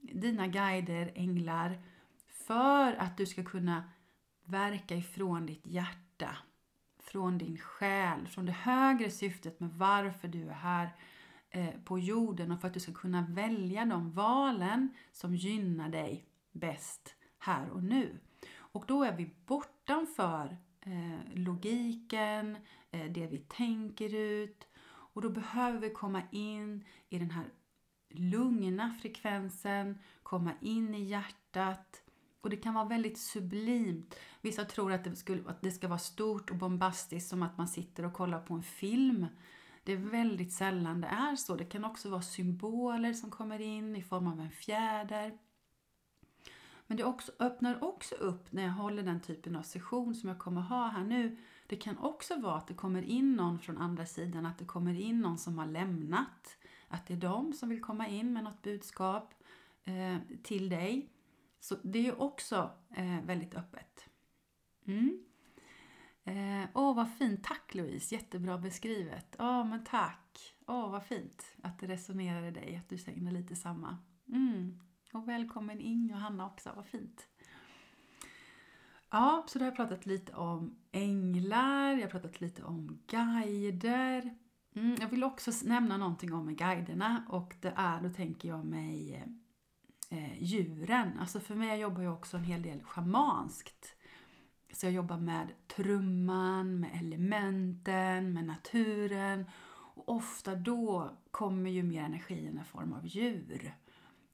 dina 0.00 0.46
guider, 0.46 1.12
änglar 1.14 1.82
för 2.28 2.92
att 2.92 3.16
du 3.16 3.26
ska 3.26 3.44
kunna 3.44 3.90
verka 4.44 4.96
ifrån 4.96 5.46
ditt 5.46 5.66
hjärta, 5.66 6.36
från 6.98 7.38
din 7.38 7.58
själ, 7.58 8.26
från 8.26 8.46
det 8.46 8.52
högre 8.52 9.10
syftet 9.10 9.60
med 9.60 9.70
varför 9.70 10.28
du 10.28 10.48
är 10.48 10.54
här 10.54 10.90
Eh, 11.56 11.74
på 11.84 11.98
jorden 11.98 12.52
och 12.52 12.60
för 12.60 12.68
att 12.68 12.74
du 12.74 12.80
ska 12.80 12.92
kunna 12.92 13.26
välja 13.30 13.84
de 13.84 14.12
valen 14.12 14.88
som 15.12 15.36
gynnar 15.36 15.88
dig 15.88 16.24
bäst 16.52 17.14
här 17.38 17.70
och 17.70 17.82
nu. 17.82 18.18
Och 18.56 18.84
då 18.86 19.02
är 19.04 19.16
vi 19.16 19.34
bortanför 19.46 20.56
Eh, 20.86 21.34
logiken, 21.34 22.56
eh, 22.90 23.04
det 23.04 23.26
vi 23.26 23.38
tänker 23.38 24.14
ut 24.14 24.66
och 24.86 25.22
då 25.22 25.30
behöver 25.30 25.78
vi 25.78 25.90
komma 25.90 26.22
in 26.30 26.84
i 27.08 27.18
den 27.18 27.30
här 27.30 27.44
lugna 28.10 28.94
frekvensen, 29.02 29.98
komma 30.22 30.52
in 30.60 30.94
i 30.94 31.02
hjärtat 31.02 32.02
och 32.40 32.50
det 32.50 32.56
kan 32.56 32.74
vara 32.74 32.84
väldigt 32.84 33.18
sublimt. 33.18 34.14
Vissa 34.40 34.64
tror 34.64 34.92
att 34.92 35.04
det, 35.04 35.16
skulle, 35.16 35.42
att 35.50 35.62
det 35.62 35.70
ska 35.70 35.88
vara 35.88 35.98
stort 35.98 36.50
och 36.50 36.56
bombastiskt 36.56 37.28
som 37.28 37.42
att 37.42 37.58
man 37.58 37.68
sitter 37.68 38.04
och 38.04 38.12
kollar 38.12 38.40
på 38.40 38.54
en 38.54 38.62
film. 38.62 39.26
Det 39.84 39.92
är 39.92 39.96
väldigt 39.96 40.52
sällan 40.52 41.00
det 41.00 41.08
är 41.08 41.36
så. 41.36 41.56
Det 41.56 41.64
kan 41.64 41.84
också 41.84 42.10
vara 42.10 42.22
symboler 42.22 43.12
som 43.12 43.30
kommer 43.30 43.60
in 43.60 43.96
i 43.96 44.02
form 44.02 44.26
av 44.26 44.40
en 44.40 44.50
fjäder. 44.50 45.38
Men 46.86 46.96
det 46.96 47.04
också, 47.04 47.32
öppnar 47.38 47.84
också 47.84 48.14
upp 48.14 48.52
när 48.52 48.62
jag 48.62 48.72
håller 48.72 49.02
den 49.02 49.20
typen 49.20 49.56
av 49.56 49.62
session 49.62 50.14
som 50.14 50.28
jag 50.28 50.38
kommer 50.38 50.60
ha 50.60 50.88
här 50.88 51.04
nu. 51.04 51.36
Det 51.66 51.76
kan 51.76 51.98
också 51.98 52.40
vara 52.40 52.56
att 52.56 52.68
det 52.68 52.74
kommer 52.74 53.02
in 53.02 53.36
någon 53.36 53.58
från 53.58 53.78
andra 53.78 54.06
sidan, 54.06 54.46
att 54.46 54.58
det 54.58 54.64
kommer 54.64 55.00
in 55.00 55.20
någon 55.20 55.38
som 55.38 55.58
har 55.58 55.66
lämnat. 55.66 56.56
Att 56.88 57.06
det 57.06 57.14
är 57.14 57.18
de 57.18 57.52
som 57.52 57.68
vill 57.68 57.80
komma 57.80 58.08
in 58.08 58.32
med 58.32 58.44
något 58.44 58.62
budskap 58.62 59.34
eh, 59.84 60.16
till 60.42 60.68
dig. 60.68 61.10
Så 61.60 61.76
det 61.82 62.08
är 62.08 62.22
också 62.22 62.70
eh, 62.96 63.24
väldigt 63.24 63.54
öppet. 63.54 64.08
Mm. 64.86 65.24
Eh, 66.24 66.34
åh, 66.34 66.62
eh, 66.62 66.68
oh, 66.74 66.96
vad 66.96 67.12
fint. 67.12 67.44
Tack 67.44 67.74
Louise. 67.74 68.14
Jättebra 68.14 68.58
beskrivet. 68.58 69.36
Åh, 69.38 69.60
oh, 69.60 69.64
men 69.66 69.84
tack. 69.84 70.56
Åh, 70.66 70.84
oh, 70.84 70.90
vad 70.90 71.04
fint 71.04 71.44
att 71.62 71.78
det 71.78 71.86
resonerar 71.86 72.42
i 72.42 72.50
dig, 72.50 72.76
att 72.76 72.88
du 72.88 72.98
känner 72.98 73.32
lite 73.32 73.56
samma. 73.56 73.98
Mm. 74.28 74.80
Och 75.16 75.28
välkommen 75.28 75.80
in 75.80 76.06
Johanna 76.06 76.46
också. 76.46 76.72
Vad 76.76 76.86
fint. 76.86 77.28
Ja, 79.10 79.44
så 79.48 79.58
då 79.58 79.64
har 79.64 79.70
jag 79.70 79.76
pratat 79.76 80.06
lite 80.06 80.32
om 80.32 80.76
änglar, 80.92 81.92
jag 81.92 82.02
har 82.02 82.10
pratat 82.10 82.40
lite 82.40 82.62
om 82.62 82.98
guider. 83.06 84.34
Mm, 84.74 84.96
jag 85.00 85.08
vill 85.08 85.24
också 85.24 85.50
nämna 85.64 85.96
någonting 85.96 86.32
om 86.32 86.56
guiderna 86.56 87.26
och 87.28 87.54
det 87.60 87.72
är, 87.76 88.00
då 88.00 88.10
tänker 88.10 88.48
jag 88.48 88.64
mig 88.64 89.14
eh, 90.10 90.18
eh 90.18 90.42
djuren. 90.42 91.18
Alltså 91.18 91.40
för 91.40 91.54
mig 91.54 91.80
jobbar 91.80 92.02
jag 92.02 92.14
också 92.14 92.36
en 92.36 92.44
hel 92.44 92.62
del 92.62 92.82
schamanskt. 92.82 93.96
Så 94.72 94.86
jag 94.86 94.92
jobbar 94.92 95.18
med 95.18 95.52
trumman, 95.76 96.80
med 96.80 96.90
elementen, 96.94 98.32
med 98.32 98.44
naturen. 98.44 99.44
Och 99.94 100.08
ofta 100.08 100.54
då 100.54 101.10
kommer 101.30 101.70
ju 101.70 101.82
mer 101.82 102.02
energin 102.02 102.60
i 102.62 102.64
form 102.64 102.92
av 102.92 103.06
djur. 103.06 103.74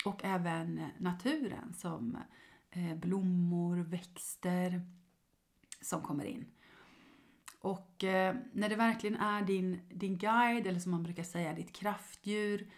Och 0.04 0.24
även 0.24 0.88
naturen 0.98 1.74
som 1.74 2.18
eh, 2.70 2.94
blommor, 2.94 3.76
växter 3.76 4.82
som 5.80 6.02
kommer 6.02 6.24
in. 6.24 6.44
Och 7.60 8.04
eh, 8.04 8.36
när 8.52 8.68
det 8.68 8.76
verkligen 8.76 9.16
är 9.16 9.42
din, 9.42 9.80
din 9.88 10.18
guide, 10.18 10.66
eller 10.66 10.80
som 10.80 10.90
man 10.90 11.02
brukar 11.02 11.22
säga, 11.22 11.54
ditt 11.54 11.72
kraftdjur, 11.72 12.70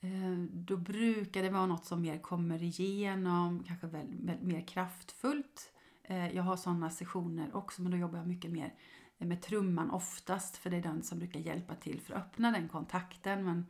eh, 0.00 0.38
då 0.52 0.76
brukar 0.76 1.42
det 1.42 1.50
vara 1.50 1.66
något 1.66 1.84
som 1.84 2.02
mer 2.02 2.18
kommer 2.18 2.62
igenom, 2.62 3.64
kanske 3.66 3.86
väl, 3.86 4.06
väl 4.20 4.42
mer 4.42 4.66
kraftfullt 4.66 5.70
jag 6.32 6.42
har 6.42 6.56
sådana 6.56 6.90
sessioner 6.90 7.56
också 7.56 7.82
men 7.82 7.90
då 7.92 7.98
jobbar 7.98 8.18
jag 8.18 8.26
mycket 8.26 8.50
mer 8.50 8.74
med 9.18 9.42
trumman 9.42 9.90
oftast 9.90 10.56
för 10.56 10.70
det 10.70 10.76
är 10.76 10.82
den 10.82 11.02
som 11.02 11.18
brukar 11.18 11.40
hjälpa 11.40 11.74
till 11.74 12.00
för 12.00 12.14
att 12.14 12.20
öppna 12.20 12.50
den 12.50 12.68
kontakten. 12.68 13.44
Men 13.44 13.58
eh, 13.58 13.64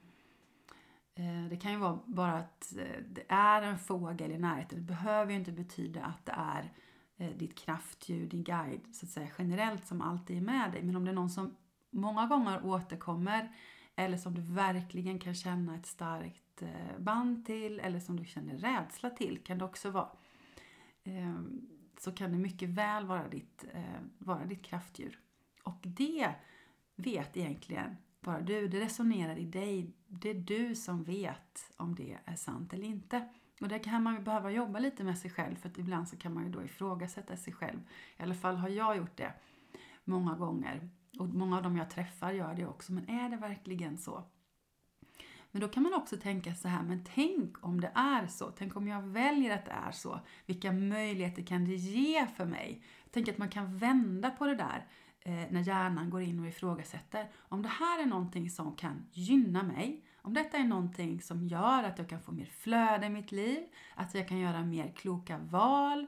Eh, 1.17 1.45
det 1.51 1.57
kan 1.57 1.73
ju 1.73 1.79
vara 1.79 1.99
bara 2.07 2.33
att 2.33 2.77
eh, 2.77 3.03
det 3.09 3.25
är 3.29 3.63
en 3.63 3.79
fågel 3.79 4.33
i 4.33 4.39
närheten. 4.39 4.79
Det 4.79 4.85
behöver 4.85 5.33
ju 5.33 5.39
inte 5.39 5.53
betyda 5.53 6.05
att 6.05 6.27
det 6.27 6.33
är 6.33 6.73
eh, 7.17 7.37
ditt 7.37 7.59
kraftdjur, 7.59 8.27
din 8.27 8.45
guide 8.45 8.95
så 8.95 9.07
att 9.07 9.13
säga 9.13 9.29
generellt 9.39 9.87
som 9.87 10.01
alltid 10.01 10.37
är 10.37 10.41
med 10.41 10.73
dig. 10.73 10.83
Men 10.83 10.97
om 10.97 11.05
det 11.05 11.11
är 11.11 11.15
någon 11.15 11.31
som 11.31 11.57
många 11.91 12.27
gånger 12.27 12.67
återkommer 12.67 13.53
eller 13.97 14.19
som 14.19 14.35
du 14.35 14.41
verkligen 14.41 15.19
kan 15.19 15.35
känna 15.35 15.75
ett 15.77 15.87
starkt 15.87 16.63
band 16.99 17.47
till 17.47 17.81
eller 17.81 18.01
som 18.01 18.17
du 18.17 18.25
känner 18.25 18.59
rädsla 18.59 19.11
till 19.11 19.39
kan 19.45 19.59
det 19.59 19.65
också 19.65 19.91
vara 19.91 20.09
så 21.99 22.13
kan 22.13 22.33
det 22.33 22.39
mycket 22.39 22.69
väl 22.69 23.07
vara 23.07 23.29
ditt, 23.29 23.65
vara 24.19 24.45
ditt 24.45 24.63
kraftdjur. 24.63 25.21
Och 25.63 25.79
det 25.83 26.35
vet 26.97 27.37
egentligen 27.37 27.97
bara 28.21 28.41
du. 28.41 28.69
Det 28.69 28.81
resonerar 28.81 29.37
i 29.37 29.45
dig. 29.45 29.93
Det 30.21 30.31
är 30.31 30.35
du 30.35 30.75
som 30.75 31.05
vet 31.05 31.73
om 31.77 31.95
det 31.95 32.19
är 32.25 32.37
sant 32.37 32.73
eller 32.73 32.87
inte. 32.87 33.29
Och 33.61 33.69
där 33.69 33.79
kan 33.79 34.03
man 34.03 34.15
ju 34.15 34.21
behöva 34.21 34.51
jobba 34.51 34.79
lite 34.79 35.05
med 35.05 35.19
sig 35.19 35.31
själv 35.31 35.57
för 35.57 35.69
att 35.69 35.79
ibland 35.79 36.09
så 36.09 36.17
kan 36.17 36.35
man 36.35 36.45
ju 36.45 36.51
då 36.51 36.63
ifrågasätta 36.63 37.37
sig 37.37 37.53
själv. 37.53 37.81
I 38.17 38.23
alla 38.23 38.35
fall 38.35 38.57
har 38.57 38.69
jag 38.69 38.97
gjort 38.97 39.17
det 39.17 39.33
många 40.05 40.35
gånger. 40.35 40.91
Och 41.19 41.29
många 41.29 41.57
av 41.57 41.63
dem 41.63 41.77
jag 41.77 41.91
träffar 41.91 42.33
gör 42.33 42.55
det 42.55 42.67
också. 42.67 42.93
Men 42.93 43.11
är 43.11 43.29
det 43.29 43.37
verkligen 43.37 43.99
så? 43.99 44.25
Men 45.51 45.61
då 45.61 45.69
kan 45.69 45.83
man 45.83 45.95
också 45.95 46.17
tänka 46.17 46.55
så 46.55 46.69
här, 46.69 46.83
men 46.83 47.05
tänk 47.15 47.65
om 47.65 47.81
det 47.81 47.93
är 47.95 48.27
så? 48.27 48.51
Tänk 48.51 48.77
om 48.77 48.89
jag 48.89 49.03
väljer 49.03 49.55
att 49.55 49.65
det 49.65 49.77
är 49.87 49.93
så? 49.93 50.21
Vilka 50.47 50.73
möjligheter 50.73 51.43
kan 51.43 51.65
det 51.65 51.75
ge 51.75 52.27
för 52.27 52.45
mig? 52.45 52.83
Tänk 53.11 53.29
att 53.29 53.39
man 53.39 53.49
kan 53.49 53.79
vända 53.79 54.31
på 54.31 54.47
det 54.47 54.55
där 54.55 54.87
Eh, 55.25 55.51
när 55.51 55.61
hjärnan 55.61 56.11
går 56.11 56.23
in 56.23 56.41
och 56.41 56.47
ifrågasätter. 56.47 57.31
Om 57.37 57.63
det 57.63 57.69
här 57.69 58.03
är 58.03 58.07
någonting 58.07 58.51
som 58.51 58.77
kan 58.77 59.07
gynna 59.13 59.63
mig, 59.63 60.05
om 60.23 60.35
detta 60.35 60.57
är 60.57 60.65
någonting 60.65 61.21
som 61.21 61.47
gör 61.47 61.85
att 61.85 61.99
jag 61.99 62.09
kan 62.09 62.21
få 62.21 62.33
mer 62.33 62.47
flöde 62.47 63.07
i 63.07 63.11
mitt 63.11 63.33
liv, 63.33 63.63
att 63.95 64.15
jag 64.15 64.29
kan 64.29 64.39
göra 64.39 64.63
mer 64.63 64.93
kloka 64.97 65.39
val, 65.39 66.07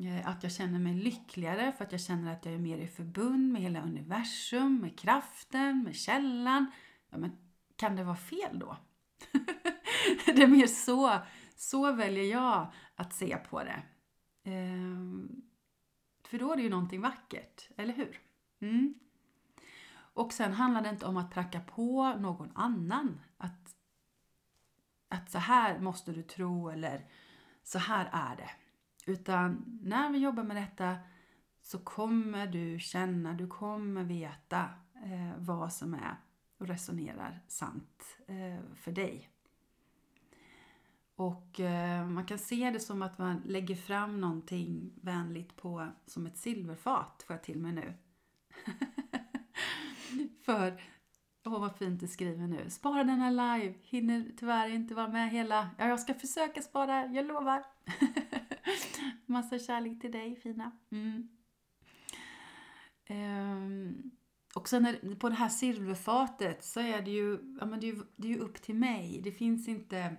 Eh, 0.00 0.28
att 0.28 0.42
jag 0.42 0.52
känner 0.52 0.78
mig 0.78 0.94
lyckligare 0.94 1.72
för 1.72 1.84
att 1.84 1.92
jag 1.92 2.00
känner 2.00 2.32
att 2.32 2.44
jag 2.44 2.54
är 2.54 2.58
mer 2.58 2.78
i 2.78 2.86
förbund 2.86 3.52
med 3.52 3.62
hela 3.62 3.82
universum, 3.82 4.80
med 4.80 4.98
kraften, 4.98 5.82
med 5.84 5.96
källan. 5.96 6.66
Ja, 7.10 7.18
men 7.18 7.36
kan 7.76 7.96
det 7.96 8.04
vara 8.04 8.16
fel 8.16 8.58
då? 8.58 8.76
det 10.26 10.42
är 10.42 10.46
mer 10.46 10.66
så, 10.66 11.18
så 11.56 11.92
väljer 11.92 12.24
jag 12.24 12.72
att 12.94 13.14
se 13.14 13.36
på 13.36 13.62
det. 13.64 13.82
Ehm, 14.44 15.42
för 16.24 16.38
då 16.38 16.52
är 16.52 16.56
det 16.56 16.62
ju 16.62 16.70
någonting 16.70 17.00
vackert, 17.00 17.68
eller 17.76 17.94
hur? 17.94 18.20
Mm. 18.62 18.94
Och 20.14 20.32
sen 20.32 20.52
handlar 20.52 20.82
det 20.82 20.88
inte 20.88 21.06
om 21.06 21.16
att 21.16 21.30
pracka 21.30 21.60
på 21.60 22.14
någon 22.14 22.50
annan 22.54 23.20
att, 23.36 23.76
att 25.08 25.30
så 25.30 25.38
här 25.38 25.78
måste 25.78 26.12
du 26.12 26.22
tro 26.22 26.68
eller 26.68 27.06
så 27.62 27.78
här 27.78 28.08
är 28.12 28.36
det. 28.36 28.50
Utan 29.12 29.78
när 29.82 30.10
vi 30.10 30.18
jobbar 30.18 30.42
med 30.42 30.56
detta 30.56 30.96
så 31.60 31.78
kommer 31.78 32.46
du 32.46 32.78
känna, 32.80 33.32
du 33.32 33.46
kommer 33.46 34.04
veta 34.04 34.70
eh, 34.94 35.32
vad 35.38 35.72
som 35.72 35.94
är 35.94 36.16
och 36.58 36.66
resonerar 36.66 37.40
sant 37.48 38.18
eh, 38.26 38.74
för 38.74 38.92
dig. 38.92 39.30
Och 41.16 41.60
eh, 41.60 42.06
man 42.06 42.26
kan 42.26 42.38
se 42.38 42.70
det 42.70 42.80
som 42.80 43.02
att 43.02 43.18
man 43.18 43.42
lägger 43.46 43.74
fram 43.74 44.20
någonting 44.20 44.92
vänligt 45.00 45.56
på 45.56 45.88
som 46.06 46.26
ett 46.26 46.36
silverfat, 46.36 47.24
får 47.26 47.36
jag 47.36 47.42
till 47.42 47.58
mig 47.58 47.72
nu. 47.72 47.94
För, 50.44 50.82
åh 51.44 51.60
vad 51.60 51.76
fint 51.76 52.00
du 52.00 52.06
skriver 52.06 52.46
nu. 52.46 52.70
Spara 52.70 53.04
denna 53.04 53.30
live, 53.30 53.74
hinner 53.82 54.24
tyvärr 54.36 54.68
inte 54.68 54.94
vara 54.94 55.08
med 55.08 55.30
hela. 55.30 55.70
Ja, 55.78 55.88
jag 55.88 56.00
ska 56.00 56.14
försöka 56.14 56.62
spara, 56.62 57.06
jag 57.06 57.26
lovar. 57.26 57.64
Massa 59.26 59.58
kärlek 59.58 60.00
till 60.00 60.12
dig 60.12 60.36
fina. 60.36 60.72
Mm. 60.90 61.28
Um, 63.10 64.10
och 64.54 64.68
sen 64.68 64.82
när, 64.82 65.14
på 65.14 65.28
det 65.28 65.34
här 65.34 65.48
silverfatet 65.48 66.64
så 66.64 66.80
är 66.80 67.02
det 67.02 67.10
ju, 67.10 67.56
ja, 67.60 67.66
men 67.66 67.80
det 67.80 67.86
är 67.86 67.94
ju, 67.94 68.02
det 68.16 68.28
är 68.28 68.32
ju 68.32 68.38
upp 68.38 68.62
till 68.62 68.74
mig. 68.74 69.20
Det 69.24 69.32
finns 69.32 69.68
inte 69.68 70.16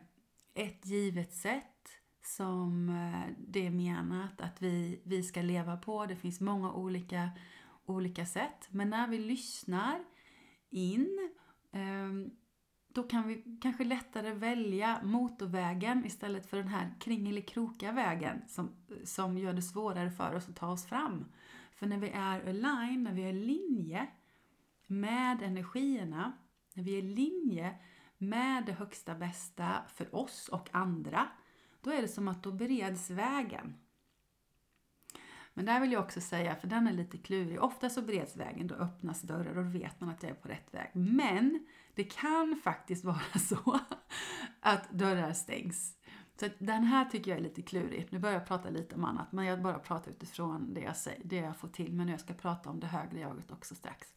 ett 0.54 0.86
givet 0.86 1.34
sätt 1.34 1.90
som 2.22 2.90
eh, 2.90 3.36
det 3.38 3.68
är 3.68 3.72
menat 3.72 4.42
att 4.42 4.62
vi, 4.62 5.02
vi 5.04 5.24
ska 5.24 5.42
leva 5.42 5.78
på. 5.78 6.06
Det 6.06 6.16
finns 6.16 6.42
många 6.42 6.74
olika, 6.74 7.30
olika 7.86 8.26
sätt. 8.26 8.68
Men 8.70 8.90
när 8.90 9.08
vi 9.08 9.20
lyssnar 9.20 10.00
in 10.74 11.32
ehm, 11.72 12.32
då 12.88 13.04
kan 13.04 13.28
vi 13.28 13.60
kanske 13.62 13.84
lättare 13.84 14.32
välja 14.34 15.00
motorvägen 15.04 16.06
istället 16.06 16.50
för 16.50 16.58
den 16.58 16.68
här 16.68 16.94
kringelikrokiga 17.00 17.92
vägen 17.92 18.42
som, 18.48 18.70
som 19.04 19.38
gör 19.38 19.54
det 19.54 19.62
svårare 19.62 20.12
för 20.12 20.36
oss 20.36 20.50
att 20.50 20.56
ta 20.56 20.68
oss 20.68 20.86
fram. 20.86 21.26
För 21.76 21.88
när 21.88 21.98
vi 21.98 22.10
är 22.10 22.50
align, 22.50 23.04
när 23.04 23.14
vi 23.14 23.24
är 23.24 23.34
i 23.34 23.46
linje 23.46 24.08
med 24.88 25.42
energierna, 25.42 26.32
när 26.74 26.84
vi 26.84 26.94
är 26.94 27.04
i 27.04 27.16
linje 27.16 27.76
med 28.18 28.66
det 28.66 28.74
högsta 28.74 29.16
bästa 29.16 29.76
för 29.88 30.16
oss 30.16 30.50
och 30.50 30.70
andra, 30.72 31.28
då 31.82 31.92
är 31.92 32.02
det 32.02 32.08
som 32.08 32.28
att 32.28 32.44
då 32.44 32.52
bereds 32.52 33.10
vägen. 33.10 33.74
Men 35.54 35.66
där 35.66 35.80
vill 35.80 35.92
jag 35.92 36.04
också 36.04 36.22
säga, 36.22 36.56
för 36.56 36.68
den 36.68 36.88
är 36.88 36.94
lite 36.94 37.18
klurig, 37.18 37.64
ofta 37.64 37.90
så 37.90 38.02
bereds 38.02 38.36
vägen, 38.36 38.68
då 38.68 38.76
öppnas 38.76 39.22
dörrar 39.22 39.58
och 39.58 39.64
då 39.64 39.70
vet 39.70 40.02
man 40.02 40.10
att 40.10 40.24
jag 40.24 40.32
är 40.32 40.36
på 40.36 40.48
rätt 40.48 40.74
väg. 40.74 40.90
Men 40.94 41.68
det 41.94 42.04
kan 42.04 42.62
faktiskt 42.64 43.04
vara 43.06 43.40
så 43.50 43.80
att 44.60 44.90
dörrar 44.90 45.34
stängs. 45.34 45.98
Så 46.40 46.50
den 46.60 46.84
här 46.84 47.06
tycker 47.06 47.32
jag 47.32 47.38
är 47.38 47.44
lite 47.44 47.62
klurig. 47.62 48.08
Nu 48.10 48.20
börjar 48.20 48.36
jag 48.36 48.48
prata 48.48 48.70
lite 48.70 48.96
om 48.96 49.06
annat, 49.06 49.32
men 49.32 49.46
jag 49.46 49.62
bara 49.62 49.80
pratar 49.80 50.12
utifrån 50.12 50.74
det 50.74 50.82
jag, 50.82 50.98
säger, 50.98 51.22
det 51.24 51.36
jag 51.36 51.58
får 51.58 51.68
till 51.68 51.94
Men 51.94 52.08
Jag 52.08 52.20
ska 52.20 52.34
prata 52.34 52.70
om 52.70 52.80
det 52.80 52.88
högre 52.88 53.20
jaget 53.20 53.52
också 53.52 53.76
strax. 53.76 54.14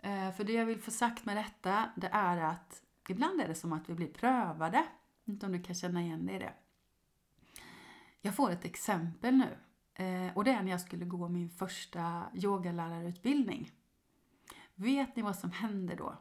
Eh, 0.00 0.32
för 0.32 0.44
det 0.44 0.52
jag 0.52 0.66
vill 0.66 0.80
få 0.80 0.90
sagt 0.90 1.24
med 1.24 1.36
detta, 1.36 1.90
det 1.96 2.08
är 2.12 2.36
att 2.36 2.82
ibland 3.08 3.40
är 3.40 3.48
det 3.48 3.54
som 3.54 3.72
att 3.72 3.88
vi 3.88 3.94
blir 3.94 4.06
prövade. 4.06 4.86
Inte 5.24 5.46
om 5.46 5.52
du 5.52 5.62
kan 5.62 5.74
känna 5.74 6.02
igen 6.02 6.26
dig 6.26 6.36
i 6.36 6.38
det. 6.38 6.52
Jag 8.20 8.36
får 8.36 8.50
ett 8.50 8.64
exempel 8.64 9.36
nu. 9.36 9.56
Eh, 9.98 10.36
och 10.36 10.44
det 10.44 10.50
är 10.50 10.62
när 10.62 10.70
jag 10.70 10.80
skulle 10.80 11.04
gå 11.04 11.28
min 11.28 11.50
första 11.50 12.22
yogalärarutbildning. 12.34 13.70
Vet 14.74 15.16
ni 15.16 15.22
vad 15.22 15.36
som 15.36 15.50
händer 15.50 15.96
då? 15.96 16.16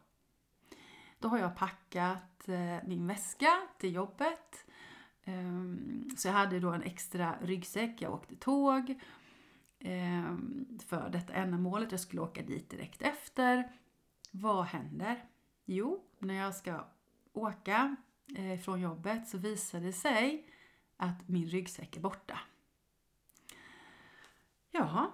Då 1.19 1.27
har 1.27 1.37
jag 1.37 1.55
packat 1.55 2.47
eh, 2.49 2.77
min 2.87 3.07
väska 3.07 3.61
till 3.77 3.93
jobbet. 3.93 4.65
Ehm, 5.23 6.09
så 6.17 6.27
jag 6.27 6.33
hade 6.33 6.59
då 6.59 6.71
en 6.71 6.83
extra 6.83 7.35
ryggsäck, 7.41 8.01
jag 8.01 8.13
åkte 8.13 8.35
tåg 8.35 8.99
ehm, 9.79 10.79
för 10.87 11.09
detta 11.09 11.33
ändamålet. 11.33 11.91
Jag 11.91 12.01
skulle 12.01 12.21
åka 12.21 12.41
dit 12.41 12.69
direkt 12.69 13.01
efter. 13.01 13.71
Vad 14.31 14.65
händer? 14.65 15.25
Jo, 15.65 16.03
när 16.19 16.33
jag 16.33 16.55
ska 16.55 16.87
åka 17.33 17.95
eh, 18.35 18.59
från 18.59 18.81
jobbet 18.81 19.27
så 19.27 19.37
visar 19.37 19.79
det 19.79 19.93
sig 19.93 20.45
att 20.97 21.27
min 21.27 21.45
ryggsäck 21.47 21.97
är 21.97 22.01
borta. 22.01 22.39
Ja, 24.71 25.11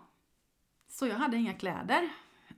så 0.88 1.08
jag 1.08 1.16
hade 1.16 1.38
inga 1.38 1.54
kläder. 1.54 2.10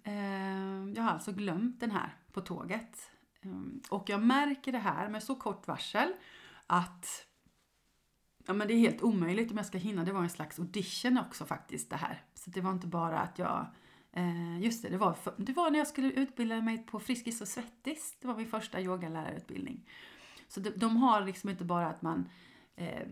Ehm, 0.03 0.93
jag 0.95 1.03
har 1.03 1.11
alltså 1.11 1.31
glömt 1.31 1.79
den 1.79 1.91
här 1.91 2.17
på 2.31 2.41
tåget. 2.41 3.11
Ehm, 3.41 3.81
och 3.89 4.09
jag 4.09 4.23
märker 4.23 4.71
det 4.71 4.77
här 4.77 5.09
med 5.09 5.23
så 5.23 5.35
kort 5.35 5.67
varsel 5.67 6.13
att 6.67 7.27
ja, 8.47 8.53
men 8.53 8.67
det 8.67 8.73
är 8.73 8.77
helt 8.77 9.01
omöjligt 9.01 9.51
om 9.51 9.57
jag 9.57 9.65
ska 9.65 9.77
hinna. 9.77 10.03
Det 10.03 10.11
var 10.11 10.21
en 10.21 10.29
slags 10.29 10.59
audition 10.59 11.17
också 11.17 11.45
faktiskt 11.45 11.89
det 11.89 11.95
här. 11.95 12.23
Så 12.33 12.49
det 12.49 12.61
var 12.61 12.71
inte 12.71 12.87
bara 12.87 13.19
att 13.19 13.39
jag 13.39 13.65
eh, 14.11 14.59
Just 14.59 14.83
det, 14.83 14.89
det 14.89 14.97
var, 14.97 15.13
för, 15.13 15.33
det 15.37 15.53
var 15.53 15.71
när 15.71 15.79
jag 15.79 15.87
skulle 15.87 16.11
utbilda 16.11 16.61
mig 16.61 16.77
på 16.77 16.99
Friskis 16.99 17.41
och 17.41 17.47
Svettis. 17.47 18.17
Det 18.21 18.27
var 18.27 18.35
min 18.35 18.47
första 18.47 18.81
yogalärarutbildning. 18.81 19.89
Så 20.47 20.59
de, 20.59 20.69
de 20.69 20.97
har 20.97 21.21
liksom 21.21 21.49
inte 21.49 21.63
bara 21.63 21.87
att 21.87 22.01
man 22.01 22.29
eh, 22.75 23.07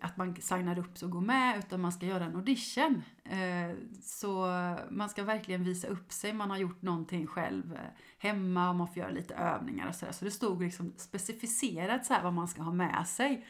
att 0.00 0.16
man 0.16 0.36
signar 0.36 0.78
upp 0.78 1.02
och 1.02 1.10
går 1.10 1.20
med 1.20 1.58
utan 1.58 1.80
man 1.80 1.92
ska 1.92 2.06
göra 2.06 2.24
en 2.24 2.36
audition. 2.36 3.02
Eh, 3.24 3.76
så 4.02 4.46
man 4.90 5.08
ska 5.08 5.24
verkligen 5.24 5.64
visa 5.64 5.88
upp 5.88 6.12
sig, 6.12 6.32
man 6.32 6.50
har 6.50 6.56
gjort 6.56 6.82
någonting 6.82 7.26
själv 7.26 7.74
eh, 7.74 7.80
hemma 8.18 8.70
och 8.70 8.76
man 8.76 8.88
får 8.88 8.96
göra 8.96 9.10
lite 9.10 9.34
övningar 9.34 9.88
och 9.88 9.94
sådär. 9.94 10.12
Så 10.12 10.24
det 10.24 10.30
stod 10.30 10.62
liksom 10.62 10.94
specificerat 10.96 12.06
så 12.06 12.14
här 12.14 12.22
vad 12.22 12.32
man 12.32 12.48
ska 12.48 12.62
ha 12.62 12.72
med 12.72 13.06
sig. 13.06 13.46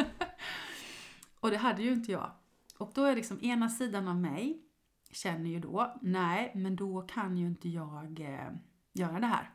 och 1.40 1.50
det 1.50 1.56
hade 1.56 1.82
ju 1.82 1.92
inte 1.92 2.12
jag. 2.12 2.30
Och 2.78 2.92
då 2.94 3.04
är 3.04 3.16
liksom 3.16 3.44
ena 3.44 3.68
sidan 3.68 4.08
av 4.08 4.16
mig 4.16 4.62
känner 5.10 5.50
ju 5.50 5.60
då, 5.60 5.98
nej 6.02 6.52
men 6.54 6.76
då 6.76 7.02
kan 7.02 7.38
ju 7.38 7.46
inte 7.46 7.68
jag 7.68 8.20
eh, 8.20 8.52
göra 8.92 9.20
det 9.20 9.26
här. 9.26 9.50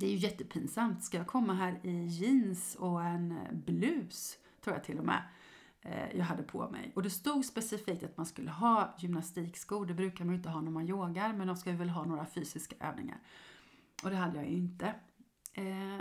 Det 0.00 0.06
är 0.06 0.10
ju 0.10 0.16
jättepinsamt. 0.16 1.04
Ska 1.04 1.16
jag 1.16 1.26
komma 1.26 1.54
här 1.54 1.80
i 1.82 2.06
jeans 2.06 2.74
och 2.74 3.02
en 3.02 3.38
blus, 3.52 4.38
tror 4.60 4.76
jag 4.76 4.84
till 4.84 4.98
och 4.98 5.04
med, 5.04 5.22
eh, 5.80 6.16
jag 6.16 6.24
hade 6.24 6.42
på 6.42 6.70
mig. 6.70 6.92
Och 6.94 7.02
det 7.02 7.10
stod 7.10 7.44
specifikt 7.44 8.02
att 8.02 8.16
man 8.16 8.26
skulle 8.26 8.50
ha 8.50 8.94
gymnastikskor. 8.98 9.86
Det 9.86 9.94
brukar 9.94 10.24
man 10.24 10.34
ju 10.34 10.36
inte 10.36 10.48
ha 10.48 10.60
när 10.60 10.70
man 10.70 10.88
yogar, 10.88 11.32
men 11.32 11.46
de 11.46 11.56
ska 11.56 11.70
ju 11.70 11.76
väl 11.76 11.88
ha 11.88 12.04
några 12.04 12.26
fysiska 12.26 12.76
övningar. 12.80 13.18
Och 14.04 14.10
det 14.10 14.16
hade 14.16 14.36
jag 14.36 14.50
ju 14.50 14.56
inte. 14.56 14.94
Eh, 15.52 16.00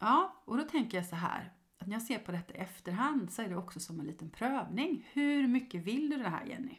ja, 0.00 0.42
och 0.44 0.56
då 0.56 0.62
tänker 0.62 0.98
jag 0.98 1.06
så 1.06 1.16
här. 1.16 1.52
Att 1.78 1.86
när 1.86 1.94
jag 1.94 2.02
ser 2.02 2.18
på 2.18 2.32
detta 2.32 2.54
i 2.54 2.56
efterhand 2.56 3.32
så 3.32 3.42
är 3.42 3.48
det 3.48 3.56
också 3.56 3.80
som 3.80 4.00
en 4.00 4.06
liten 4.06 4.30
prövning. 4.30 5.08
Hur 5.12 5.48
mycket 5.48 5.84
vill 5.84 6.10
du 6.10 6.16
det 6.16 6.28
här 6.28 6.44
Jenny? 6.44 6.78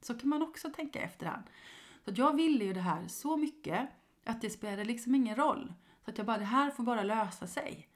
Så 0.00 0.14
kan 0.14 0.28
man 0.28 0.42
också 0.42 0.70
tänka 0.70 1.00
i 1.00 1.02
efterhand. 1.02 1.44
Så 2.04 2.12
jag 2.14 2.36
ville 2.36 2.64
ju 2.64 2.72
det 2.72 2.80
här 2.80 3.08
så 3.08 3.36
mycket 3.36 3.88
att 4.24 4.40
det 4.40 4.50
spelade 4.50 4.84
liksom 4.84 5.14
ingen 5.14 5.36
roll. 5.36 5.72
Så 6.04 6.10
att 6.10 6.18
jag 6.18 6.26
bara, 6.26 6.38
det 6.38 6.44
här 6.44 6.70
får 6.70 6.84
bara 6.84 7.02
lösa 7.02 7.46
sig. 7.46 7.88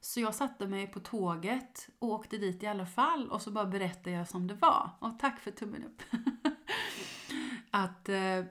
Så 0.00 0.20
jag 0.20 0.34
satte 0.34 0.66
mig 0.66 0.86
på 0.86 1.00
tåget 1.00 1.88
och 1.98 2.08
åkte 2.08 2.38
dit 2.38 2.62
i 2.62 2.66
alla 2.66 2.86
fall 2.86 3.30
och 3.30 3.42
så 3.42 3.50
bara 3.50 3.66
berättade 3.66 4.10
jag 4.10 4.28
som 4.28 4.46
det 4.46 4.54
var. 4.54 4.90
Och 4.98 5.18
tack 5.18 5.40
för 5.40 5.50
tummen 5.50 5.84
upp. 5.84 6.02
att 7.70 8.08
eh, 8.08 8.44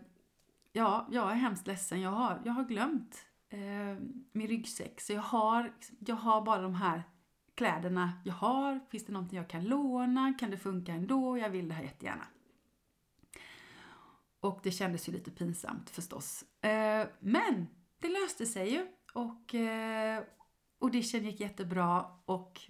ja, 0.74 1.08
jag 1.12 1.32
är 1.32 1.36
hemskt 1.36 1.68
ledsen. 1.68 2.02
Jag 2.02 2.12
har, 2.12 2.42
jag 2.46 2.54
har 2.54 2.64
glömt 2.64 3.26
eh, 3.50 4.04
min 4.32 4.48
ryggsäck. 4.48 5.02
Så 5.02 5.14
jag 5.14 5.22
har, 5.22 5.74
jag 6.00 6.16
har 6.16 6.42
bara 6.42 6.62
de 6.62 6.76
här 6.76 7.04
kläderna 7.56 8.12
jag 8.26 8.34
har. 8.34 8.80
Finns 8.90 9.06
det 9.06 9.14
någonting 9.14 9.38
jag 9.38 9.50
kan 9.50 9.64
låna? 9.64 10.34
Kan 10.40 10.52
det 10.52 10.58
funka 10.58 10.92
ändå? 10.92 11.38
Jag 11.38 11.50
vill 11.50 11.68
det 11.68 11.74
här 11.74 11.84
jättegärna. 11.84 12.26
Och 14.45 14.60
det 14.63 14.71
kändes 14.71 15.10
ju 15.10 15.13
lite 15.13 15.31
pinsamt 15.31 15.89
förstås. 15.89 16.43
Eh, 16.62 17.08
men 17.19 17.67
det 17.99 18.10
löste 18.10 18.45
sig 18.45 18.73
ju 18.73 18.88
och 19.13 19.55
eh, 19.55 20.23
audition 20.81 21.23
gick 21.23 21.39
jättebra 21.39 22.05
och 22.25 22.62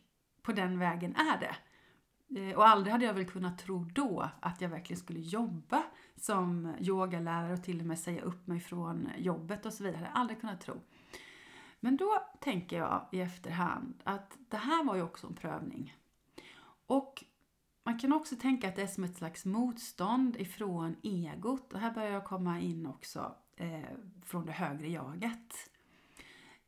på 0.41 0.51
den 0.51 0.79
vägen 0.79 1.15
är 1.15 1.39
det. 1.39 1.55
Eh, 2.39 2.57
och 2.57 2.67
aldrig 2.67 2.91
hade 2.91 3.05
jag 3.05 3.13
väl 3.13 3.25
kunnat 3.25 3.59
tro 3.59 3.83
då 3.83 4.29
att 4.39 4.61
jag 4.61 4.69
verkligen 4.69 4.99
skulle 4.99 5.19
jobba 5.19 5.83
som 6.15 6.73
yogalärare 6.79 7.53
och 7.53 7.63
till 7.63 7.79
och 7.79 7.85
med 7.85 7.99
säga 7.99 8.21
upp 8.21 8.47
mig 8.47 8.59
från 8.59 9.09
jobbet 9.17 9.65
och 9.65 9.73
så 9.73 9.83
vidare. 9.83 10.11
Aldrig 10.13 10.41
kunnat 10.41 10.61
tro. 10.61 10.81
Men 11.79 11.97
då 11.97 12.21
tänker 12.39 12.77
jag 12.77 13.07
i 13.11 13.21
efterhand 13.21 14.01
att 14.03 14.38
det 14.49 14.57
här 14.57 14.83
var 14.83 14.95
ju 14.95 15.01
också 15.01 15.27
en 15.27 15.35
prövning. 15.35 15.95
Och 16.88 17.23
man 17.86 18.00
kan 18.00 18.13
också 18.13 18.36
tänka 18.36 18.67
att 18.67 18.76
det 18.76 18.82
är 18.82 18.88
som 18.88 19.04
ett 19.04 19.17
slags 19.17 19.45
motstånd 19.45 20.38
ifrån 20.38 20.95
egot. 21.04 21.74
Och 21.74 21.80
här 21.80 21.91
börjar 21.91 22.12
jag 22.12 22.26
komma 22.26 22.60
in 22.60 22.86
också 22.86 23.36
eh, 23.58 23.80
från 24.26 24.45
det 24.45 24.52
högre 24.52 24.89
jaget. 24.89 25.69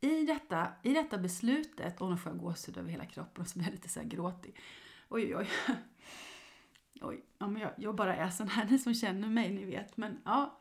I 0.00 0.26
detta, 0.26 0.68
I 0.82 0.94
detta 0.94 1.18
beslutet, 1.18 2.00
och 2.00 2.10
nu 2.10 2.16
får 2.16 2.32
jag 2.32 2.40
gåshud 2.40 2.76
över 2.76 2.90
hela 2.90 3.04
kroppen 3.04 3.42
och 3.42 3.48
så 3.48 3.58
blir 3.58 3.68
jag 3.68 3.74
lite 3.74 3.88
så 3.88 4.00
här 4.00 4.06
gråtig. 4.06 4.56
Oj, 5.08 5.36
oj, 5.36 5.36
oj. 5.36 5.48
Oj, 7.00 7.24
ja, 7.38 7.48
men 7.48 7.62
jag, 7.62 7.72
jag 7.76 7.94
bara 7.94 8.16
är 8.16 8.30
sån 8.30 8.48
här, 8.48 8.66
ni 8.70 8.78
som 8.78 8.94
känner 8.94 9.28
mig, 9.28 9.52
ni 9.52 9.64
vet. 9.64 9.96
Men 9.96 10.18
ja, 10.24 10.58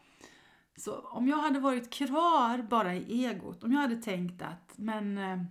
så 0.76 1.00
om 1.00 1.28
jag 1.28 1.38
hade 1.38 1.60
varit 1.60 1.94
kvar 1.94 2.62
bara 2.62 2.96
i 2.96 3.26
egot, 3.26 3.64
om 3.64 3.72
jag 3.72 3.80
hade 3.80 3.96
tänkt 3.96 4.42
att, 4.42 4.74
men 4.76 5.18
eh, 5.18 5.44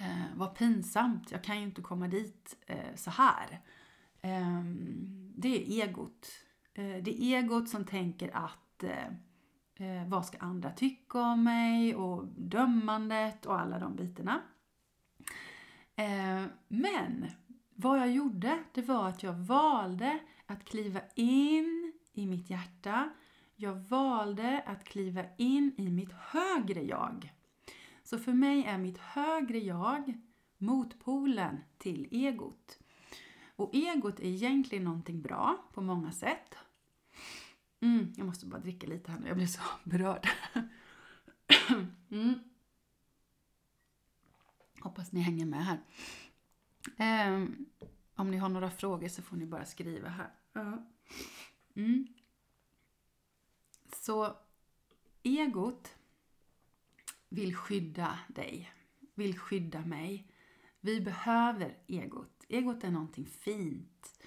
eh, 0.00 0.36
vad 0.36 0.54
pinsamt, 0.54 1.30
jag 1.30 1.44
kan 1.44 1.56
ju 1.56 1.62
inte 1.62 1.82
komma 1.82 2.08
dit 2.08 2.56
eh, 2.66 2.94
så 2.94 3.10
här. 3.10 3.60
Eh, 4.22 4.62
det 5.36 5.48
är 5.48 5.86
egot. 5.86 6.28
Eh, 6.74 7.02
det 7.02 7.22
är 7.22 7.38
egot 7.38 7.68
som 7.68 7.84
tänker 7.84 8.36
att 8.36 8.82
eh, 8.82 9.06
eh, 9.74 10.08
vad 10.08 10.26
ska 10.26 10.38
andra 10.38 10.70
tycka 10.70 11.20
om 11.20 11.44
mig 11.44 11.94
och 11.94 12.26
dömandet 12.26 13.46
och 13.46 13.60
alla 13.60 13.78
de 13.78 13.96
bitarna. 13.96 14.40
Eh, 15.96 16.44
men 16.68 17.26
vad 17.74 17.98
jag 17.98 18.10
gjorde, 18.10 18.58
det 18.72 18.82
var 18.82 19.08
att 19.08 19.22
jag 19.22 19.32
valde 19.32 20.18
att 20.46 20.64
kliva 20.64 21.00
in 21.14 21.92
i 22.12 22.26
mitt 22.26 22.50
hjärta. 22.50 23.10
Jag 23.56 23.74
valde 23.74 24.62
att 24.66 24.84
kliva 24.84 25.24
in 25.36 25.74
i 25.76 25.90
mitt 25.90 26.12
högre 26.12 26.82
jag. 26.82 27.32
Så 28.10 28.18
för 28.18 28.32
mig 28.32 28.64
är 28.64 28.78
mitt 28.78 28.98
högre 28.98 29.58
jag 29.58 30.18
motpolen 30.58 31.60
till 31.78 32.08
egot. 32.10 32.78
Och 33.56 33.74
egot 33.74 34.20
är 34.20 34.24
egentligen 34.24 34.84
någonting 34.84 35.22
bra 35.22 35.64
på 35.72 35.80
många 35.80 36.12
sätt. 36.12 36.54
Mm, 37.80 38.12
jag 38.16 38.26
måste 38.26 38.46
bara 38.46 38.60
dricka 38.60 38.86
lite 38.86 39.12
här 39.12 39.18
nu, 39.18 39.28
jag 39.28 39.36
blir 39.36 39.46
så 39.46 39.60
berörd. 39.84 40.28
Mm. 42.10 42.34
Hoppas 44.80 45.12
ni 45.12 45.20
hänger 45.20 45.46
med 45.46 45.64
här. 45.64 45.80
Um, 47.32 47.66
om 48.14 48.30
ni 48.30 48.36
har 48.36 48.48
några 48.48 48.70
frågor 48.70 49.08
så 49.08 49.22
får 49.22 49.36
ni 49.36 49.46
bara 49.46 49.64
skriva 49.64 50.08
här. 50.08 50.30
Mm. 51.74 52.06
Så 53.92 54.36
egot 55.22 55.99
vill 57.30 57.56
skydda 57.56 58.18
dig, 58.28 58.72
vill 59.14 59.38
skydda 59.38 59.80
mig. 59.80 60.26
Vi 60.80 61.00
behöver 61.00 61.76
egot. 61.86 62.44
Egot 62.48 62.84
är 62.84 62.90
någonting 62.90 63.26
fint. 63.26 64.20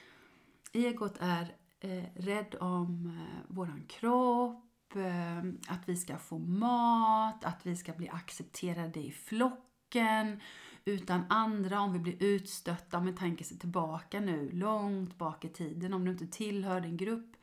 Egot 0.74 1.18
är 1.20 1.56
eh, 1.80 2.04
rädd 2.16 2.56
om 2.60 3.08
eh, 3.08 3.56
våran 3.56 3.86
kropp, 3.88 4.96
eh, 4.96 5.38
att 5.68 5.90
vi 5.90 5.96
ska 5.96 6.18
få 6.18 6.38
mat, 6.38 7.46
att 7.46 7.66
vi 7.66 7.76
ska 7.76 7.94
bli 7.94 8.10
accepterade 8.10 9.00
i 9.00 9.12
flocken, 9.12 10.40
utan 10.86 11.24
andra, 11.30 11.82
om 11.82 11.94
vi 11.94 12.00
blir 12.00 12.24
utstötta, 12.24 12.98
om 12.98 13.06
vi 13.06 13.14
tänker 13.14 13.46
sig 13.46 13.60
tillbaka 13.60 14.20
nu, 14.20 14.52
långt 14.52 15.18
bak 15.18 15.46
i 15.46 15.50
tiden, 15.50 15.94
om 15.94 16.06
du 16.06 16.12
inte 16.12 16.28
tillhör 16.28 16.82
din 16.82 16.98
grupp 16.98 17.36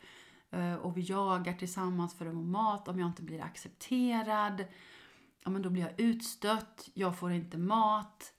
eh, 0.50 0.74
och 0.74 0.96
vi 0.96 1.00
jagar 1.00 1.52
tillsammans 1.52 2.14
för 2.14 2.26
att 2.26 2.32
få 2.32 2.40
mat, 2.40 2.88
om 2.88 2.98
jag 2.98 3.08
inte 3.08 3.22
blir 3.22 3.42
accepterad, 3.42 4.64
ja 5.44 5.50
men 5.50 5.62
då 5.62 5.70
blir 5.70 5.82
jag 5.82 6.00
utstött, 6.00 6.88
jag 6.94 7.18
får 7.18 7.32
inte 7.32 7.58
mat, 7.58 8.32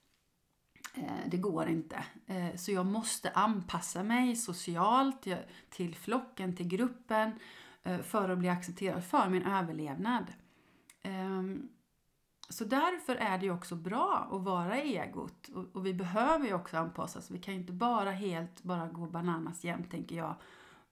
eh, 0.94 1.26
det 1.26 1.36
går 1.36 1.68
inte. 1.68 2.04
Eh, 2.26 2.56
så 2.56 2.72
jag 2.72 2.86
måste 2.86 3.30
anpassa 3.30 4.02
mig 4.02 4.36
socialt 4.36 5.26
till 5.70 5.94
flocken, 5.94 6.56
till 6.56 6.68
gruppen 6.68 7.32
eh, 7.82 8.00
för 8.00 8.28
att 8.28 8.38
bli 8.38 8.48
accepterad, 8.48 9.04
för 9.04 9.28
min 9.28 9.46
överlevnad. 9.46 10.32
Ehm, 11.02 11.68
så 12.48 12.64
därför 12.64 13.16
är 13.16 13.38
det 13.38 13.44
ju 13.44 13.52
också 13.52 13.76
bra 13.76 14.28
att 14.32 14.42
vara 14.42 14.76
egot. 14.76 15.48
Och, 15.48 15.76
och, 15.76 15.86
vi 15.86 15.94
behöver 15.94 16.46
ju 16.46 16.54
också 16.54 16.76
anpassa 16.76 17.18
oss. 17.18 17.30
Vi 17.30 17.38
kan 17.38 17.54
ju 17.54 17.60
inte 17.60 17.72
bara 17.72 18.10
helt 18.10 18.62
bara 18.62 18.88
gå 18.88 19.06
bananas 19.06 19.64
jämt, 19.64 19.90
tänker 19.90 20.16
jag. 20.16 20.34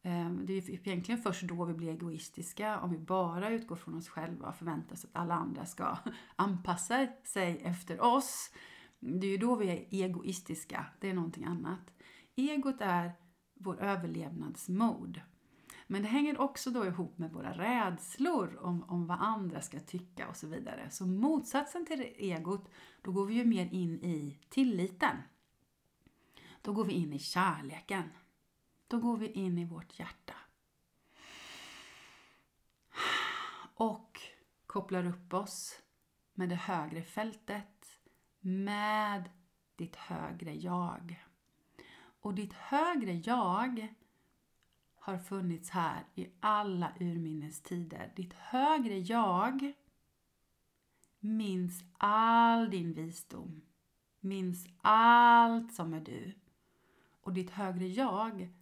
Ehm, 0.03 0.47
det 0.47 0.53
är 0.53 0.71
ju 0.71 0.75
egentligen 0.75 1.21
först 1.21 1.43
då 1.43 1.65
vi 1.65 1.75
blir 1.75 1.89
egoistiska, 1.89 2.81
om 2.81 2.91
vi 2.91 2.99
bara 2.99 3.51
utgår 3.51 3.77
från 3.77 3.95
oss 3.95 4.09
själva 4.09 4.49
och 4.49 4.55
förväntar 4.55 4.93
oss 4.93 5.05
att 5.05 5.17
alla 5.17 5.35
andra 5.35 5.67
ska 5.67 5.97
anpassa 6.37 7.07
sig 7.25 7.61
efter 7.65 8.01
oss. 8.01 8.51
Det 8.99 9.27
är 9.27 9.31
ju 9.31 9.39
då 9.39 9.57
vi 9.57 9.69
är 9.69 9.87
egoistiska, 9.91 10.87
det 11.01 11.11
är 11.11 11.15
någonting 11.15 11.45
annat. 11.45 11.93
Egot 12.37 12.81
är 12.81 13.13
vår 13.55 13.81
överlevnadsmode. 13.81 15.23
Men 15.87 16.03
det 16.03 16.09
hänger 16.09 16.41
också 16.41 16.71
då 16.71 16.87
ihop 16.87 17.19
med 17.19 17.33
våra 17.33 17.53
rädslor 17.53 18.59
om, 18.63 18.83
om 18.83 19.07
vad 19.07 19.19
andra 19.21 19.61
ska 19.61 19.81
tycka 19.81 20.29
och 20.29 20.37
så 20.37 20.47
vidare. 20.47 20.91
Så 20.91 21.07
motsatsen 21.07 21.87
till 21.87 22.01
egot, 22.17 22.71
då 23.03 23.13
går 23.13 23.27
vi 23.27 23.35
ju 23.35 23.45
mer 23.45 23.69
in 23.73 24.05
i 24.05 24.39
tilliten. 24.49 25.17
Då 26.63 26.73
går 26.73 26.85
vi 26.85 26.93
in 26.93 27.13
i 27.13 27.19
kärleken. 27.19 28.03
Då 28.91 28.99
går 28.99 29.17
vi 29.17 29.33
in 29.33 29.59
i 29.59 29.65
vårt 29.65 29.99
hjärta. 29.99 30.35
Och 33.75 34.21
kopplar 34.67 35.07
upp 35.07 35.35
oss 35.35 35.81
med 36.35 36.49
det 36.49 36.55
högre 36.55 37.03
fältet, 37.03 38.01
med 38.41 39.31
ditt 39.77 39.97
högre 39.97 40.55
jag. 40.55 41.25
Och 42.21 42.35
ditt 42.35 42.53
högre 42.53 43.13
jag 43.13 43.95
har 44.95 45.19
funnits 45.19 45.71
här 45.71 46.05
i 46.15 46.29
alla 46.41 46.93
urminnes 47.01 47.63
tider. 47.63 48.13
Ditt 48.17 48.33
högre 48.35 48.99
jag 48.99 49.73
minns 51.19 51.85
all 51.99 52.71
din 52.71 52.93
visdom, 52.93 53.63
minns 54.21 54.67
allt 54.83 55.75
som 55.75 55.95
är 55.95 56.01
du. 56.01 56.35
Och 57.21 57.33
ditt 57.33 57.51
högre 57.51 57.87
jag, 57.87 58.60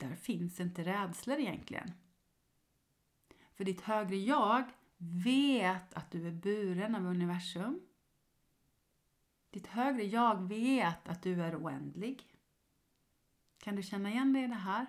där 0.00 0.16
finns 0.16 0.60
inte 0.60 0.84
rädslor 0.84 1.38
egentligen. 1.38 1.92
För 3.52 3.64
ditt 3.64 3.80
högre 3.80 4.16
jag 4.16 4.64
vet 5.24 5.94
att 5.94 6.10
du 6.10 6.26
är 6.26 6.32
buren 6.32 6.94
av 6.94 7.06
universum. 7.06 7.80
Ditt 9.50 9.66
högre 9.66 10.04
jag 10.04 10.48
vet 10.48 11.08
att 11.08 11.22
du 11.22 11.42
är 11.42 11.56
oändlig. 11.56 12.26
Kan 13.58 13.76
du 13.76 13.82
känna 13.82 14.10
igen 14.10 14.32
dig 14.32 14.44
i 14.44 14.46
det 14.46 14.54
här? 14.54 14.86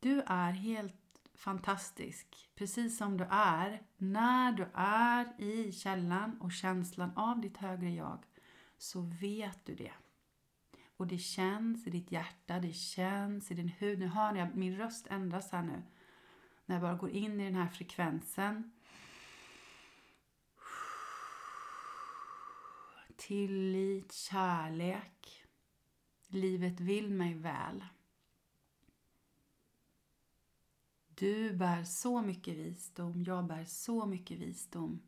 Du 0.00 0.22
är 0.26 0.52
helt 0.52 1.30
fantastisk, 1.34 2.50
precis 2.54 2.98
som 2.98 3.16
du 3.16 3.26
är. 3.30 3.82
När 3.96 4.52
du 4.52 4.66
är 4.74 5.40
i 5.40 5.72
källan 5.72 6.40
och 6.40 6.52
känslan 6.52 7.12
av 7.16 7.40
ditt 7.40 7.56
högre 7.56 7.90
jag 7.90 8.24
så 8.78 9.00
vet 9.00 9.66
du 9.66 9.74
det. 9.74 9.92
Och 10.96 11.06
det 11.06 11.18
känns 11.18 11.86
i 11.86 11.90
ditt 11.90 12.12
hjärta, 12.12 12.58
det 12.58 12.72
känns 12.72 13.50
i 13.50 13.54
din 13.54 13.68
hud. 13.68 13.98
Nu 13.98 14.06
hör 14.06 14.32
ni 14.32 14.50
min 14.54 14.76
röst 14.76 15.06
ändras 15.06 15.52
här 15.52 15.62
nu. 15.62 15.82
När 16.66 16.74
jag 16.74 16.82
bara 16.82 16.94
går 16.94 17.10
in 17.10 17.40
i 17.40 17.44
den 17.44 17.54
här 17.54 17.68
frekvensen. 17.68 18.72
Tillit, 23.16 24.12
kärlek. 24.12 25.44
Livet 26.28 26.80
vill 26.80 27.10
mig 27.10 27.34
väl. 27.34 27.84
Du 31.08 31.52
bär 31.52 31.84
så 31.84 32.22
mycket 32.22 32.54
visdom, 32.54 33.24
jag 33.24 33.46
bär 33.46 33.64
så 33.64 34.06
mycket 34.06 34.38
visdom. 34.38 35.02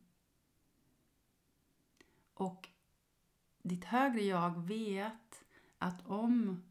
Och 2.34 2.68
ditt 3.62 3.84
högre 3.84 4.20
jag 4.20 4.66
vet 4.66 5.45
att 5.86 6.06
om 6.06 6.62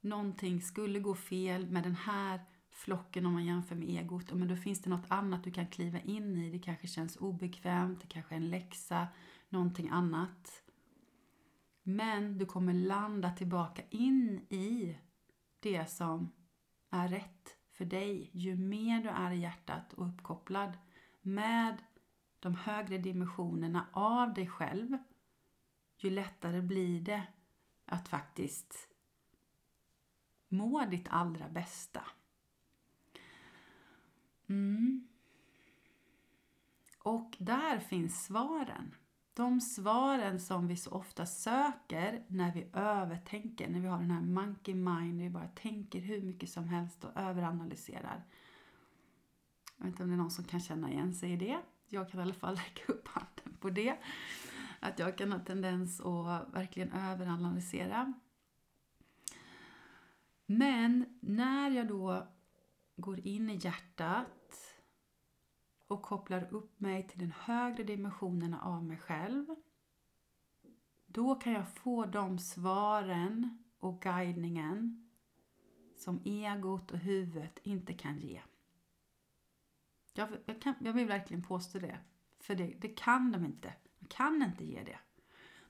någonting 0.00 0.62
skulle 0.62 1.00
gå 1.00 1.14
fel 1.14 1.70
med 1.70 1.82
den 1.82 1.94
här 1.94 2.40
flocken 2.70 3.26
om 3.26 3.32
man 3.32 3.44
jämför 3.44 3.74
med 3.74 3.88
egot, 3.88 4.32
men 4.32 4.48
då 4.48 4.56
finns 4.56 4.82
det 4.82 4.90
något 4.90 5.06
annat 5.10 5.44
du 5.44 5.50
kan 5.50 5.66
kliva 5.66 6.00
in 6.00 6.36
i. 6.36 6.50
Det 6.50 6.58
kanske 6.58 6.86
känns 6.86 7.16
obekvämt, 7.16 8.00
det 8.00 8.06
kanske 8.06 8.34
är 8.34 8.36
en 8.36 8.50
läxa, 8.50 9.08
någonting 9.48 9.88
annat. 9.88 10.62
Men 11.82 12.38
du 12.38 12.46
kommer 12.46 12.74
landa 12.74 13.30
tillbaka 13.30 13.82
in 13.90 14.46
i 14.50 14.98
det 15.60 15.90
som 15.90 16.32
är 16.90 17.08
rätt 17.08 17.56
för 17.70 17.84
dig 17.84 18.30
ju 18.32 18.56
mer 18.56 19.02
du 19.02 19.08
är 19.08 19.30
i 19.30 19.40
hjärtat 19.40 19.92
och 19.92 20.08
uppkopplad 20.08 20.72
med 21.22 21.76
de 22.40 22.54
högre 22.54 22.98
dimensionerna 22.98 23.86
av 23.92 24.34
dig 24.34 24.46
själv, 24.46 24.98
ju 25.96 26.10
lättare 26.10 26.62
blir 26.62 27.00
det 27.00 27.22
att 27.90 28.08
faktiskt 28.08 28.88
må 30.48 30.84
ditt 30.84 31.08
allra 31.08 31.48
bästa. 31.48 32.02
Mm. 34.48 35.08
Och 36.98 37.36
där 37.38 37.78
finns 37.78 38.24
svaren. 38.24 38.94
de 39.34 39.60
svaren 39.60 40.40
som 40.40 40.66
vi 40.66 40.76
så 40.76 40.90
ofta 40.90 41.26
söker 41.26 42.24
när 42.28 42.52
vi 42.52 42.70
övertänker, 42.72 43.68
när 43.68 43.80
vi 43.80 43.86
har 43.86 43.98
den 43.98 44.10
här 44.10 44.20
monkey 44.20 44.74
mind, 44.74 45.16
när 45.16 45.24
vi 45.24 45.30
bara 45.30 45.48
tänker 45.48 46.00
hur 46.00 46.22
mycket 46.22 46.50
som 46.50 46.68
helst 46.68 47.04
och 47.04 47.16
överanalyserar. 47.16 48.24
Jag 49.76 49.84
vet 49.84 49.92
inte 49.92 50.02
om 50.02 50.08
det 50.08 50.14
är 50.14 50.18
någon 50.18 50.30
som 50.30 50.44
kan 50.44 50.60
känna 50.60 50.90
igen 50.90 51.14
sig 51.14 51.32
i 51.32 51.36
det. 51.36 51.58
Jag 51.88 52.10
kan 52.10 52.20
i 52.20 52.22
alla 52.22 52.34
fall 52.34 52.54
lägga 52.76 52.94
upp 52.94 53.08
handen 53.08 53.56
på 53.60 53.70
det. 53.70 53.96
Att 54.80 54.98
jag 54.98 55.18
kan 55.18 55.32
ha 55.32 55.38
tendens 55.38 56.00
att 56.00 56.54
verkligen 56.54 56.92
överanalysera. 56.92 58.14
Men 60.46 61.18
när 61.20 61.70
jag 61.70 61.88
då 61.88 62.26
går 62.96 63.26
in 63.26 63.50
i 63.50 63.56
hjärtat 63.62 64.80
och 65.86 66.02
kopplar 66.02 66.54
upp 66.54 66.80
mig 66.80 67.08
till 67.08 67.18
den 67.18 67.32
högre 67.38 67.82
dimensionen 67.82 68.54
av 68.54 68.84
mig 68.84 68.96
själv. 68.96 69.46
Då 71.06 71.34
kan 71.34 71.52
jag 71.52 71.74
få 71.74 72.06
de 72.06 72.38
svaren 72.38 73.64
och 73.78 74.02
guidningen 74.02 75.10
som 75.96 76.20
egot 76.24 76.90
och 76.90 76.98
huvudet 76.98 77.58
inte 77.62 77.94
kan 77.94 78.18
ge. 78.18 78.42
Jag, 80.14 80.28
jag, 80.46 80.62
kan, 80.62 80.74
jag 80.80 80.92
vill 80.92 81.06
verkligen 81.06 81.42
påstå 81.42 81.78
det. 81.78 81.98
För 82.38 82.54
det, 82.54 82.74
det 82.80 82.88
kan 82.88 83.32
de 83.32 83.44
inte. 83.44 83.74
De 84.10 84.14
kan 84.14 84.42
inte 84.42 84.64
ge 84.64 84.82
det. 84.82 84.98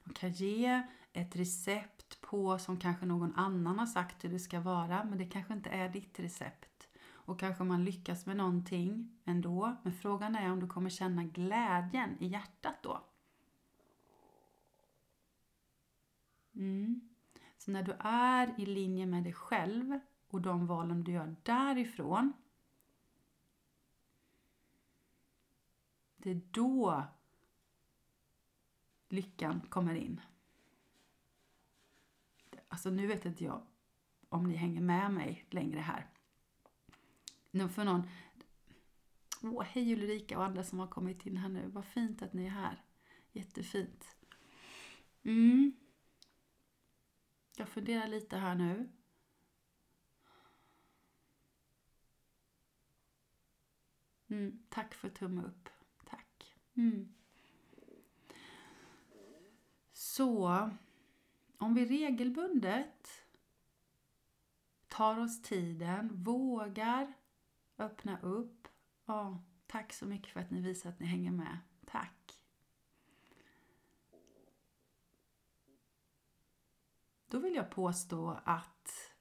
De 0.05 0.15
kan 0.15 0.31
ge 0.31 0.83
ett 1.13 1.37
recept 1.37 2.21
på 2.21 2.59
som 2.59 2.77
kanske 2.77 3.07
någon 3.07 3.35
annan 3.35 3.79
har 3.79 3.87
sagt 3.87 4.25
hur 4.25 4.31
det 4.31 4.39
ska 4.39 4.61
vara 4.61 5.05
men 5.05 5.19
det 5.19 5.27
kanske 5.27 5.55
inte 5.55 5.71
är 5.71 5.89
ditt 5.89 6.21
recept. 6.21 6.89
Och 7.09 7.41
kanske 7.41 7.65
man 7.65 7.85
lyckas 7.85 8.27
med 8.27 8.37
någonting 8.37 9.19
ändå. 9.25 9.77
Men 9.83 9.93
frågan 9.93 10.37
är 10.37 10.53
om 10.53 10.61
du 10.61 10.67
kommer 10.67 10.91
känna 10.91 11.25
glädjen 11.25 12.17
i 12.21 12.27
hjärtat 12.27 12.83
då. 12.83 13.05
Mm. 16.55 17.09
Så 17.59 17.71
när 17.71 17.83
du 17.83 17.97
är 18.01 18.61
i 18.61 18.67
linje 18.67 19.07
med 19.07 19.23
dig 19.23 19.33
själv 19.33 20.01
och 20.29 20.41
de 20.41 20.67
valen 20.67 21.05
du 21.05 21.13
gör 21.13 21.37
därifrån. 21.43 22.33
Det 26.17 26.31
är 26.31 26.41
då 26.51 27.05
lyckan 29.11 29.61
kommer 29.61 29.95
in. 29.95 30.21
Alltså 32.69 32.91
nu 32.91 33.07
vet 33.07 33.25
inte 33.25 33.45
jag 33.45 33.67
om 34.29 34.49
ni 34.49 34.55
hänger 34.55 34.81
med 34.81 35.13
mig 35.13 35.47
längre 35.51 35.81
här. 35.81 36.11
Nu 37.51 37.69
för 37.69 37.85
någon... 37.85 38.03
Åh, 39.43 39.63
hej 39.63 39.93
Ulrika 39.93 40.39
och 40.39 40.45
andra 40.45 40.65
som 40.65 40.79
har 40.79 40.87
kommit 40.87 41.27
in 41.27 41.37
här 41.37 41.49
nu. 41.49 41.69
Vad 41.69 41.85
fint 41.85 42.23
att 42.23 42.33
ni 42.33 42.45
är 42.45 42.51
här. 42.51 42.85
Jättefint. 43.33 44.17
Mm. 45.23 45.73
Jag 47.57 47.69
funderar 47.69 48.09
lite 48.09 48.37
här 48.37 48.55
nu. 48.55 48.91
Mm, 54.29 54.63
tack 54.69 54.95
för 54.95 55.09
tumme 55.09 55.43
upp. 55.43 55.69
Tack. 56.05 56.57
Mm. 56.75 57.15
Så, 60.11 60.71
om 61.59 61.75
vi 61.75 61.87
regelbundet 61.87 63.25
tar 64.89 65.19
oss 65.19 65.43
tiden, 65.43 66.23
vågar 66.25 67.13
öppna 67.79 68.21
upp. 68.21 68.69
Ja, 69.07 69.43
tack 69.67 69.93
så 69.93 70.07
mycket 70.07 70.33
för 70.33 70.41
att 70.41 70.51
ni 70.51 70.61
visar 70.61 70.91
att 70.91 71.01
ni 71.01 71.07
hänger 71.07 71.31
med. 71.31 71.59
Tack! 71.87 72.45
Då 77.27 77.39
vill 77.39 77.55
jag 77.55 77.71
påstå 77.71 78.41
att 78.45 79.13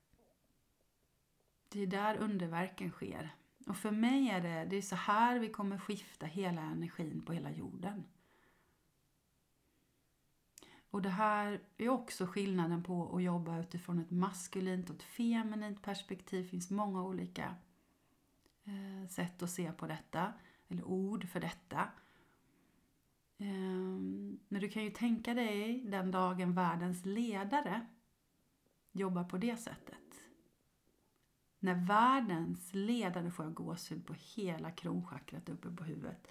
det 1.70 1.82
är 1.82 1.88
där 1.88 2.18
underverken 2.18 2.92
sker. 2.92 3.36
Och 3.68 3.78
för 3.78 3.92
mig 3.92 4.30
är 4.30 4.42
det, 4.42 4.66
det 4.70 4.76
är 4.76 4.82
så 4.82 4.96
här 4.96 5.40
vi 5.40 5.50
kommer 5.50 5.78
skifta 5.78 6.26
hela 6.26 6.62
energin 6.62 7.22
på 7.26 7.34
hela 7.34 7.52
jorden. 7.52 8.04
Och 10.90 11.02
det 11.02 11.10
här 11.10 11.60
är 11.78 11.90
också 11.90 12.26
skillnaden 12.26 12.84
på 12.84 13.16
att 13.16 13.24
jobba 13.24 13.60
utifrån 13.60 14.00
ett 14.00 14.12
maskulint 14.12 14.90
och 14.90 14.96
ett 14.96 15.04
feminint 15.04 15.82
perspektiv. 15.82 16.44
Det 16.44 16.50
finns 16.50 16.70
många 16.70 17.04
olika 17.04 17.56
eh, 18.64 19.10
sätt 19.10 19.44
att 19.44 19.50
se 19.50 19.72
på 19.72 19.88
detta, 19.88 20.34
eller 20.68 20.84
ord 20.84 21.30
för 21.30 21.40
detta. 21.40 21.90
Ehm, 23.38 24.40
men 24.48 24.62
du 24.62 24.70
kan 24.70 24.84
ju 24.84 24.90
tänka 24.90 25.34
dig 25.34 25.84
den 25.86 26.12
dagen 26.12 26.54
världens 26.54 27.06
ledare 27.06 27.86
jobbar 28.92 29.24
på 29.24 29.38
det 29.38 29.58
sättet. 29.58 29.96
När 31.60 31.86
världens 31.86 32.74
ledare 32.74 33.32
får 33.32 33.46
jag 33.46 33.54
gåshud 33.54 34.06
på 34.06 34.14
hela 34.14 34.72
kronchakrat 34.72 35.50
uppe 35.50 35.72
på 35.72 35.84
huvudet. 35.84 36.28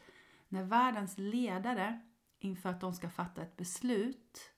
När 0.48 0.62
världens 0.62 1.18
ledare 1.18 2.00
inför 2.38 2.68
att 2.68 2.80
de 2.80 2.92
ska 2.92 3.10
fatta 3.10 3.42
ett 3.42 3.56
beslut. 3.56 4.52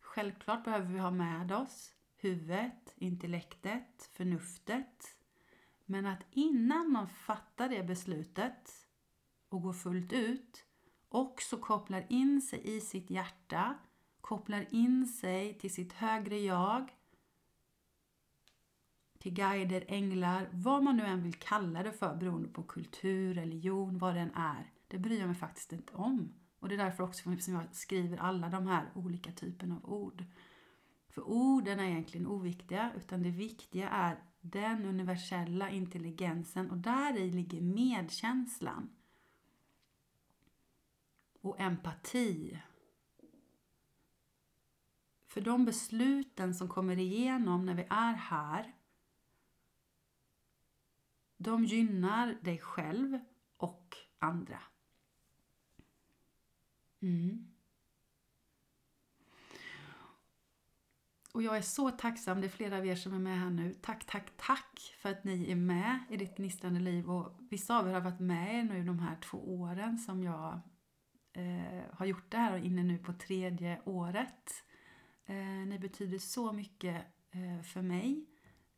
Självklart 0.00 0.64
behöver 0.64 0.92
vi 0.92 0.98
ha 0.98 1.10
med 1.10 1.52
oss 1.52 1.94
huvudet, 2.16 2.94
intellektet, 2.96 4.10
förnuftet. 4.12 5.16
Men 5.84 6.06
att 6.06 6.26
innan 6.30 6.92
man 6.92 7.08
fattar 7.08 7.68
det 7.68 7.82
beslutet 7.82 8.86
och 9.48 9.62
går 9.62 9.72
fullt 9.72 10.12
ut 10.12 10.64
också 11.08 11.56
kopplar 11.56 12.06
in 12.08 12.42
sig 12.42 12.76
i 12.76 12.80
sitt 12.80 13.10
hjärta, 13.10 13.74
kopplar 14.20 14.66
in 14.70 15.06
sig 15.06 15.58
till 15.58 15.74
sitt 15.74 15.92
högre 15.92 16.38
jag, 16.38 16.90
guider, 19.30 19.84
änglar, 19.88 20.48
vad 20.52 20.82
man 20.82 20.96
nu 20.96 21.02
än 21.02 21.22
vill 21.22 21.34
kalla 21.34 21.82
det 21.82 21.92
för 21.92 22.16
beroende 22.16 22.48
på 22.48 22.62
kultur, 22.62 23.34
religion, 23.34 23.98
vad 23.98 24.14
det 24.14 24.20
än 24.20 24.34
är. 24.34 24.72
Det 24.88 24.98
bryr 24.98 25.18
jag 25.18 25.26
mig 25.26 25.36
faktiskt 25.36 25.72
inte 25.72 25.94
om. 25.94 26.34
Och 26.58 26.68
det 26.68 26.74
är 26.74 26.78
därför 26.78 27.04
också 27.04 27.36
som 27.38 27.54
jag 27.54 27.62
skriver 27.72 28.18
alla 28.18 28.48
de 28.48 28.66
här 28.66 28.90
olika 28.94 29.32
typerna 29.32 29.76
av 29.76 29.92
ord. 29.92 30.24
För 31.08 31.28
orden 31.28 31.80
är 31.80 31.84
egentligen 31.84 32.26
oviktiga, 32.26 32.92
utan 32.96 33.22
det 33.22 33.30
viktiga 33.30 33.88
är 33.88 34.22
den 34.40 34.84
universella 34.84 35.70
intelligensen 35.70 36.70
och 36.70 36.76
där 36.76 37.16
i 37.16 37.30
ligger 37.30 37.60
medkänslan. 37.60 38.90
Och 41.40 41.60
empati. 41.60 42.58
För 45.26 45.40
de 45.40 45.64
besluten 45.64 46.54
som 46.54 46.68
kommer 46.68 46.98
igenom 46.98 47.66
när 47.66 47.74
vi 47.74 47.86
är 47.90 48.12
här 48.12 48.74
de 51.38 51.64
gynnar 51.64 52.38
dig 52.42 52.58
själv 52.58 53.18
och 53.56 53.96
andra. 54.18 54.58
Mm. 57.02 57.48
Och 61.32 61.42
jag 61.42 61.56
är 61.56 61.62
så 61.62 61.90
tacksam, 61.90 62.40
det 62.40 62.46
är 62.46 62.48
flera 62.48 62.78
av 62.78 62.86
er 62.86 62.96
som 62.96 63.14
är 63.14 63.18
med 63.18 63.38
här 63.38 63.50
nu. 63.50 63.74
Tack, 63.74 64.06
tack, 64.06 64.32
tack 64.36 64.94
för 64.98 65.10
att 65.10 65.24
ni 65.24 65.50
är 65.50 65.56
med 65.56 65.98
i 66.10 66.16
ditt 66.16 66.36
gnistrande 66.36 66.80
liv. 66.80 67.10
Och 67.10 67.38
vissa 67.50 67.78
av 67.78 67.88
er 67.88 67.92
har 67.92 68.00
varit 68.00 68.20
med 68.20 68.66
nu 68.66 68.84
de 68.84 68.98
här 68.98 69.16
två 69.16 69.38
åren 69.38 69.98
som 69.98 70.22
jag 70.22 70.60
eh, 71.32 71.82
har 71.92 72.06
gjort 72.06 72.30
det 72.30 72.38
här 72.38 72.52
och 72.52 72.58
inne 72.58 72.82
nu 72.82 72.98
på 72.98 73.12
tredje 73.12 73.82
året. 73.84 74.64
Eh, 75.24 75.36
ni 75.66 75.78
betyder 75.78 76.18
så 76.18 76.52
mycket 76.52 77.06
eh, 77.30 77.62
för 77.62 77.82
mig. 77.82 78.26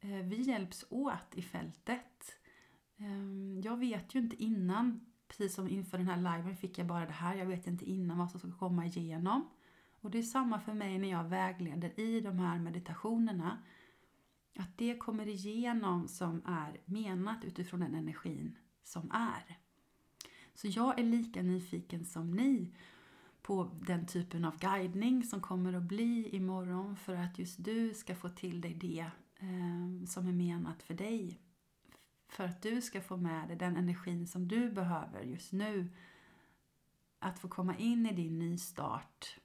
Eh, 0.00 0.08
vi 0.08 0.40
hjälps 0.40 0.84
åt 0.90 1.34
i 1.34 1.42
fältet. 1.42 2.39
Ehm, 3.00 3.60
jag 3.64 3.76
vet 3.76 4.14
ju 4.14 4.18
inte 4.18 4.42
innan, 4.42 5.00
precis 5.28 5.54
som 5.54 5.68
inför 5.68 5.98
den 5.98 6.08
här 6.08 6.16
liven 6.16 6.56
fick 6.56 6.78
jag 6.78 6.86
bara 6.86 7.06
det 7.06 7.12
här. 7.12 7.36
Jag 7.36 7.46
vet 7.46 7.66
inte 7.66 7.90
innan 7.90 8.18
vad 8.18 8.30
som 8.30 8.40
ska 8.40 8.52
komma 8.52 8.86
igenom. 8.86 9.48
Och 10.00 10.10
det 10.10 10.18
är 10.18 10.22
samma 10.22 10.60
för 10.60 10.74
mig 10.74 10.98
när 10.98 11.10
jag 11.10 11.24
vägleder 11.24 12.00
i 12.00 12.20
de 12.20 12.38
här 12.38 12.58
meditationerna. 12.58 13.58
Att 14.58 14.78
det 14.78 14.96
kommer 14.96 15.28
igenom 15.28 16.08
som 16.08 16.42
är 16.46 16.80
menat 16.84 17.44
utifrån 17.44 17.80
den 17.80 17.94
energin 17.94 18.58
som 18.84 19.10
är. 19.10 19.58
Så 20.54 20.68
jag 20.68 20.98
är 20.98 21.04
lika 21.04 21.42
nyfiken 21.42 22.04
som 22.04 22.30
ni 22.30 22.74
på 23.42 23.70
den 23.86 24.06
typen 24.06 24.44
av 24.44 24.58
guidning 24.58 25.24
som 25.24 25.40
kommer 25.40 25.72
att 25.72 25.82
bli 25.82 26.28
imorgon 26.36 26.96
för 26.96 27.14
att 27.14 27.38
just 27.38 27.64
du 27.64 27.94
ska 27.94 28.14
få 28.14 28.28
till 28.28 28.60
dig 28.60 28.74
det 28.74 29.06
eh, 29.38 30.06
som 30.06 30.28
är 30.28 30.32
menat 30.32 30.82
för 30.82 30.94
dig 30.94 31.40
för 32.30 32.44
att 32.44 32.62
du 32.62 32.80
ska 32.80 33.00
få 33.00 33.16
med 33.16 33.48
dig 33.48 33.56
den 33.56 33.76
energin 33.76 34.26
som 34.26 34.48
du 34.48 34.70
behöver 34.70 35.22
just 35.22 35.52
nu. 35.52 35.88
Att 37.18 37.38
få 37.38 37.48
komma 37.48 37.76
in 37.76 38.06
i 38.06 38.12
din 38.12 38.38
nystart. 38.38 39.38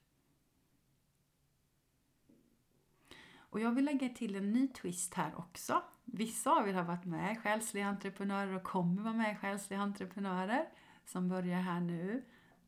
Och 3.38 3.60
jag 3.60 3.72
vill 3.72 3.86
lägga 3.86 4.10
till 4.10 4.36
en 4.36 4.52
ny 4.52 4.68
twist 4.68 5.14
här 5.14 5.38
också. 5.38 5.84
Vissa 6.06 6.52
av 6.52 6.70
er 6.70 6.74
har 6.74 6.84
varit 6.84 7.06
med 7.06 7.32
i 7.32 7.36
Själsliga 7.36 7.88
entreprenörer 7.88 8.56
och 8.56 8.64
kommer 8.64 9.02
vara 9.02 9.14
med 9.14 9.32
i 9.32 9.36
Själsliga 9.36 9.80
entreprenörer. 9.80 10.70
som 11.06 11.30
börjar 11.30 11.62
här 11.62 11.80
nu, 11.80 12.24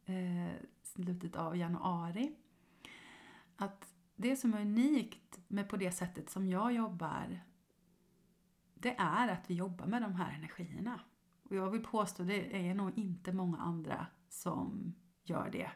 eh, 0.06 0.68
slutet 0.84 1.36
av 1.36 1.58
januari. 1.58 2.36
Att 3.56 3.94
det 4.16 4.36
som 4.36 4.54
är 4.54 4.62
unikt 4.62 5.40
med 5.48 5.70
på 5.70 5.78
det 5.78 5.92
sättet 5.92 6.30
som 6.30 6.50
jag 6.50 6.74
jobbar, 6.74 7.42
det 8.80 8.96
är 8.98 9.28
att 9.28 9.50
vi 9.50 9.54
jobbar 9.54 9.86
med 9.86 10.02
de 10.02 10.16
här 10.16 10.34
energierna. 10.34 11.00
Och 11.44 11.56
jag 11.56 11.70
vill 11.70 11.84
påstå 11.84 12.24
det 12.24 12.70
är 12.70 12.74
nog 12.74 12.98
inte 12.98 13.34
många 13.34 13.58
andra 13.58 14.08
som 14.30 14.96
gör 15.24 15.50
det. 15.52 15.72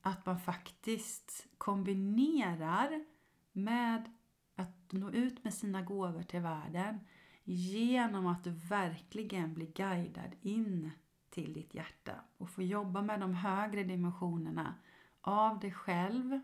Att 0.00 0.26
man 0.26 0.40
faktiskt 0.40 1.46
kombinerar 1.58 3.04
med 3.52 4.10
att 4.56 4.92
nå 4.92 5.10
ut 5.10 5.44
med 5.44 5.54
sina 5.54 5.82
gåvor 5.82 6.22
till 6.22 6.40
världen 6.40 7.00
genom 7.44 8.26
att 8.26 8.44
du 8.44 8.50
verkligen 8.50 9.54
blir 9.54 9.72
guidad 9.72 10.34
in 10.40 10.90
till 11.30 11.52
ditt 11.52 11.74
hjärta 11.74 12.12
och 12.36 12.50
får 12.50 12.64
jobba 12.64 13.02
med 13.02 13.20
de 13.20 13.34
högre 13.34 13.84
dimensionerna 13.84 14.74
av 15.20 15.60
dig 15.60 15.72
själv 15.72 16.40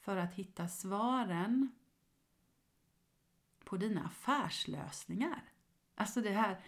för 0.00 0.16
att 0.16 0.34
hitta 0.34 0.68
svaren 0.68 1.68
på 3.70 3.76
dina 3.76 4.04
affärslösningar. 4.04 5.42
Alltså 5.94 6.20
det 6.20 6.30
här, 6.30 6.60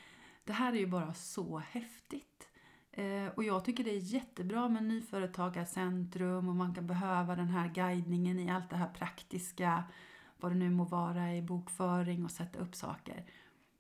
det 0.45 0.53
här 0.53 0.73
är 0.73 0.77
ju 0.77 0.87
bara 0.87 1.15
så 1.15 1.59
häftigt. 1.59 2.49
Eh, 2.91 3.27
och 3.27 3.45
jag 3.45 3.65
tycker 3.65 3.85
det 3.85 3.91
är 3.91 3.99
jättebra 3.99 4.69
med 4.69 4.85
nyföretagarcentrum 4.85 6.49
och 6.49 6.57
man 6.57 6.75
kan 6.75 6.87
behöva 6.87 7.37
den 7.37 7.49
här 7.49 7.69
guidningen 7.69 8.39
i 8.39 8.51
allt 8.51 8.71
det 8.71 8.77
här 8.77 8.89
praktiska, 8.89 9.85
vad 10.37 10.53
det 10.53 10.59
nu 10.59 10.71
må 10.71 10.85
vara 10.85 11.35
i 11.35 11.43
bokföring 11.43 12.25
och 12.25 12.31
sätta 12.31 12.59
upp 12.59 12.75
saker. 12.75 13.27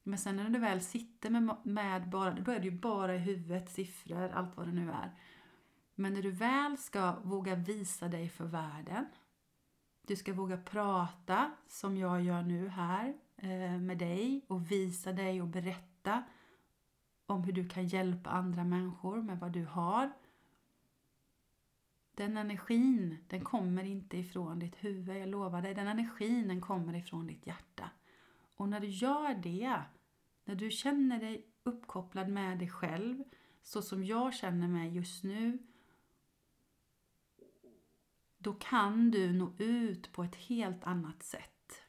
Men 0.02 0.18
sen 0.18 0.36
när 0.36 0.48
du 0.48 0.58
väl 0.58 0.80
sitter 0.80 1.30
med, 1.30 1.56
med 1.62 2.08
bara, 2.08 2.30
då 2.30 2.52
är 2.52 2.58
det 2.58 2.64
ju 2.64 2.78
bara 2.80 3.14
i 3.14 3.18
huvudet, 3.18 3.70
siffror, 3.70 4.28
allt 4.28 4.56
vad 4.56 4.66
det 4.66 4.72
nu 4.72 4.90
är. 4.90 5.12
Men 5.94 6.14
när 6.14 6.22
du 6.22 6.30
väl 6.30 6.78
ska 6.78 7.16
våga 7.22 7.54
visa 7.54 8.08
dig 8.08 8.28
för 8.28 8.44
världen, 8.44 9.06
du 10.06 10.16
ska 10.16 10.32
våga 10.32 10.56
prata 10.56 11.50
som 11.68 11.96
jag 11.96 12.22
gör 12.22 12.42
nu 12.42 12.68
här 12.68 13.14
eh, 13.36 13.78
med 13.78 13.98
dig 13.98 14.44
och 14.48 14.70
visa 14.70 15.12
dig 15.12 15.42
och 15.42 15.48
berätta 15.48 16.22
om 17.26 17.44
hur 17.44 17.52
du 17.52 17.68
kan 17.68 17.86
hjälpa 17.86 18.30
andra 18.30 18.64
människor 18.64 19.22
med 19.22 19.40
vad 19.40 19.52
du 19.52 19.64
har. 19.64 20.12
Den 22.14 22.36
energin, 22.36 23.16
den 23.28 23.44
kommer 23.44 23.84
inte 23.84 24.16
ifrån 24.18 24.58
ditt 24.58 24.84
huvud, 24.84 25.16
jag 25.16 25.28
lovar 25.28 25.62
dig. 25.62 25.74
Den 25.74 25.86
energin, 25.86 26.48
den 26.48 26.60
kommer 26.60 26.94
ifrån 26.94 27.26
ditt 27.26 27.46
hjärta. 27.46 27.90
Och 28.56 28.68
när 28.68 28.80
du 28.80 28.88
gör 28.88 29.34
det, 29.34 29.80
när 30.44 30.54
du 30.54 30.70
känner 30.70 31.20
dig 31.20 31.46
uppkopplad 31.62 32.28
med 32.28 32.58
dig 32.58 32.68
själv, 32.68 33.24
så 33.62 33.82
som 33.82 34.04
jag 34.04 34.34
känner 34.34 34.68
mig 34.68 34.96
just 34.96 35.24
nu, 35.24 35.58
då 38.42 38.52
kan 38.52 39.10
du 39.10 39.32
nå 39.32 39.52
ut 39.58 40.12
på 40.12 40.24
ett 40.24 40.36
helt 40.36 40.84
annat 40.84 41.22
sätt. 41.22 41.82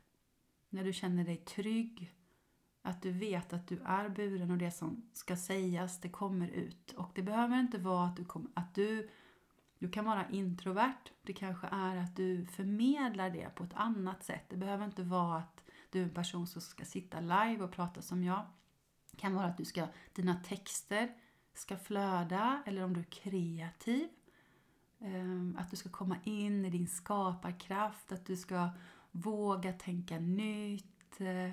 När 0.69 0.83
du 0.83 0.93
känner 0.93 1.23
dig 1.23 1.37
trygg, 1.37 2.13
att 2.81 3.01
du 3.01 3.11
vet 3.11 3.53
att 3.53 3.67
du 3.67 3.79
är 3.85 4.09
buren 4.09 4.51
och 4.51 4.57
det 4.57 4.71
som 4.71 5.09
ska 5.13 5.35
sägas, 5.37 6.01
det 6.01 6.09
kommer 6.09 6.47
ut. 6.47 6.91
Och 6.91 7.11
det 7.15 7.21
behöver 7.21 7.59
inte 7.59 7.77
vara 7.77 8.07
att 8.07 8.17
du, 8.17 8.25
kom, 8.25 8.51
att 8.53 8.75
du, 8.75 9.09
du 9.79 9.89
kan 9.89 10.05
vara 10.05 10.29
introvert. 10.29 11.11
Det 11.21 11.33
kanske 11.33 11.67
är 11.67 11.95
att 11.95 12.15
du 12.15 12.45
förmedlar 12.45 13.29
det 13.29 13.55
på 13.55 13.63
ett 13.63 13.73
annat 13.73 14.23
sätt. 14.23 14.45
Det 14.49 14.57
behöver 14.57 14.85
inte 14.85 15.03
vara 15.03 15.37
att 15.37 15.63
du 15.91 15.99
är 15.99 16.03
en 16.03 16.13
person 16.13 16.47
som 16.47 16.61
ska 16.61 16.85
sitta 16.85 17.19
live 17.19 17.63
och 17.63 17.71
prata 17.71 18.01
som 18.01 18.23
jag. 18.23 18.45
Det 19.11 19.17
kan 19.17 19.35
vara 19.35 19.45
att 19.45 19.57
du 19.57 19.65
ska, 19.65 19.87
dina 20.13 20.35
texter 20.35 21.13
ska 21.53 21.77
flöda 21.77 22.63
eller 22.65 22.83
om 22.83 22.93
du 22.93 22.99
är 22.99 23.11
kreativ. 23.11 24.09
Ehm, 25.03 25.57
att 25.59 25.71
du 25.71 25.75
ska 25.75 25.89
komma 25.89 26.17
in 26.23 26.65
i 26.65 26.69
din 26.69 26.87
skaparkraft, 26.87 28.11
att 28.11 28.25
du 28.25 28.37
ska 28.37 28.69
våga 29.11 29.73
tänka 29.73 30.19
nytt. 30.19 31.21
Eh, 31.21 31.51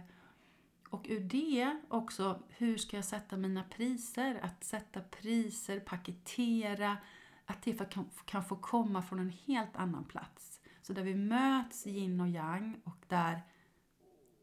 och 0.91 1.07
ur 1.09 1.21
det 1.21 1.81
också, 1.89 2.43
hur 2.49 2.77
ska 2.79 2.97
jag 2.97 3.05
sätta 3.05 3.37
mina 3.37 3.63
priser? 3.63 4.41
Att 4.43 4.65
sätta 4.65 5.01
priser, 5.01 5.81
paketera, 5.81 6.97
att 7.47 7.63
det 7.63 7.91
kan, 7.91 8.11
kan 8.25 8.45
få 8.45 8.57
komma 8.57 9.03
från 9.03 9.19
en 9.19 9.33
helt 9.47 9.77
annan 9.77 10.05
plats. 10.05 10.61
Så 10.83 10.93
där 10.93 11.03
vi 11.03 11.15
möts 11.15 11.87
yin 11.87 12.21
och 12.21 12.29
yang 12.29 12.81
och 12.85 13.05
där 13.09 13.43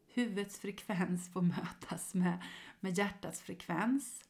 huvudets 0.06 0.58
frekvens 0.58 1.32
får 1.32 1.42
mötas 1.56 2.14
med, 2.14 2.42
med 2.80 2.98
hjärtats 2.98 3.40
frekvens. 3.40 4.24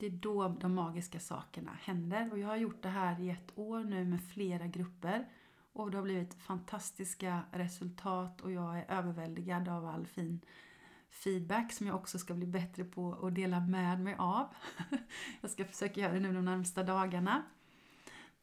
Det 0.00 0.06
är 0.06 0.10
då 0.10 0.48
de 0.48 0.74
magiska 0.74 1.20
sakerna 1.20 1.78
händer. 1.82 2.32
Och 2.32 2.38
jag 2.38 2.48
har 2.48 2.56
gjort 2.56 2.82
det 2.82 2.88
här 2.88 3.20
i 3.20 3.30
ett 3.30 3.52
år 3.58 3.84
nu 3.84 4.04
med 4.04 4.24
flera 4.24 4.66
grupper. 4.66 5.28
Och 5.72 5.90
det 5.90 5.96
har 5.96 6.04
blivit 6.04 6.34
fantastiska 6.34 7.42
resultat 7.52 8.40
och 8.40 8.52
jag 8.52 8.78
är 8.78 8.84
överväldigad 8.88 9.68
av 9.68 9.86
all 9.86 10.06
fin 10.06 10.40
feedback 11.10 11.72
som 11.72 11.86
jag 11.86 11.96
också 11.96 12.18
ska 12.18 12.34
bli 12.34 12.46
bättre 12.46 12.84
på 12.84 13.26
att 13.26 13.34
dela 13.34 13.60
med 13.60 14.00
mig 14.00 14.14
av. 14.18 14.54
Jag 15.40 15.50
ska 15.50 15.64
försöka 15.64 16.00
göra 16.00 16.12
det 16.12 16.20
nu 16.20 16.32
de 16.32 16.44
närmsta 16.44 16.82
dagarna. 16.82 17.42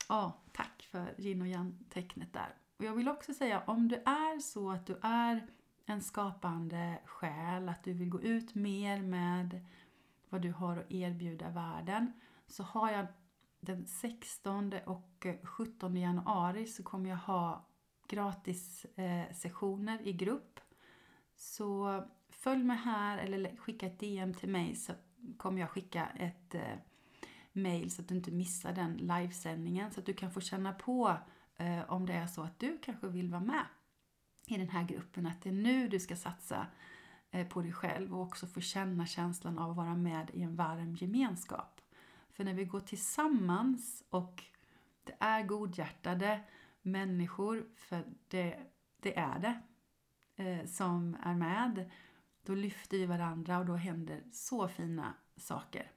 Ja, 0.09 0.41
tack 0.51 0.87
för 0.91 1.21
yin 1.21 1.41
och 1.41 1.47
yang-tecknet 1.47 2.33
där. 2.33 2.55
Och 2.77 2.85
jag 2.85 2.95
vill 2.95 3.09
också 3.09 3.33
säga, 3.33 3.63
om 3.65 3.87
det 3.87 4.01
är 4.05 4.39
så 4.39 4.71
att 4.71 4.85
du 4.85 4.97
är 5.01 5.47
en 5.85 6.01
skapande 6.01 6.99
själ, 7.05 7.69
att 7.69 7.83
du 7.83 7.93
vill 7.93 8.09
gå 8.09 8.21
ut 8.21 8.55
mer 8.55 9.01
med 9.01 9.65
vad 10.29 10.41
du 10.41 10.51
har 10.51 10.77
att 10.77 10.91
erbjuda 10.91 11.49
världen, 11.49 12.11
så 12.47 12.63
har 12.63 12.91
jag 12.91 13.07
den 13.59 13.87
16 13.87 14.73
och 14.85 15.25
eh, 15.25 15.45
17 15.45 15.97
januari 15.97 16.65
så 16.65 16.83
kommer 16.83 17.09
jag 17.09 17.17
ha 17.17 17.67
gratis 18.07 18.85
eh, 18.85 19.33
sessioner 19.33 20.07
i 20.07 20.13
grupp. 20.13 20.59
Så 21.35 22.03
följ 22.29 22.63
mig 22.63 22.77
här 22.77 23.17
eller 23.17 23.55
skicka 23.55 23.85
ett 23.85 23.99
DM 23.99 24.33
till 24.33 24.49
mig 24.49 24.75
så 24.75 24.93
kommer 25.37 25.61
jag 25.61 25.69
skicka 25.69 26.07
ett 26.07 26.55
eh, 26.55 26.77
mail 27.51 27.91
så 27.91 28.01
att 28.01 28.07
du 28.07 28.15
inte 28.15 28.31
missar 28.31 28.73
den 28.73 28.93
livesändningen. 28.93 29.91
Så 29.91 29.99
att 29.99 30.05
du 30.05 30.13
kan 30.13 30.31
få 30.31 30.41
känna 30.41 30.73
på 30.73 31.17
om 31.87 32.05
det 32.05 32.13
är 32.13 32.27
så 32.27 32.41
att 32.41 32.59
du 32.59 32.77
kanske 32.77 33.07
vill 33.07 33.29
vara 33.29 33.41
med 33.41 33.65
i 34.47 34.57
den 34.57 34.69
här 34.69 34.83
gruppen. 34.83 35.25
Att 35.25 35.41
det 35.41 35.49
är 35.49 35.53
nu 35.53 35.87
du 35.87 35.99
ska 35.99 36.15
satsa 36.15 36.67
Eh, 37.31 37.47
på 37.47 37.61
dig 37.61 37.73
själv 37.73 38.15
och 38.15 38.21
också 38.21 38.47
få 38.47 38.61
känna 38.61 39.05
känslan 39.05 39.59
av 39.59 39.71
att 39.71 39.77
vara 39.77 39.95
med 39.95 40.31
i 40.33 40.41
en 40.41 40.55
varm 40.55 40.95
gemenskap. 40.95 41.81
För 42.31 42.43
när 42.43 42.53
vi 42.53 42.65
går 42.65 42.79
tillsammans 42.79 44.03
och 44.09 44.43
det 45.03 45.15
är 45.19 45.43
godhjärtade 45.43 46.41
människor, 46.81 47.65
för 47.75 48.03
det, 48.27 48.59
det 48.99 49.17
är 49.17 49.39
det, 49.39 49.61
eh, 50.43 50.65
som 50.65 51.17
är 51.23 51.35
med 51.35 51.89
då 52.47 52.55
lyfter 52.55 52.97
vi 52.97 53.05
varandra 53.05 53.59
och 53.59 53.65
då 53.65 53.75
händer 53.75 54.23
så 54.31 54.67
fina 54.67 55.13
saker. 55.37 55.91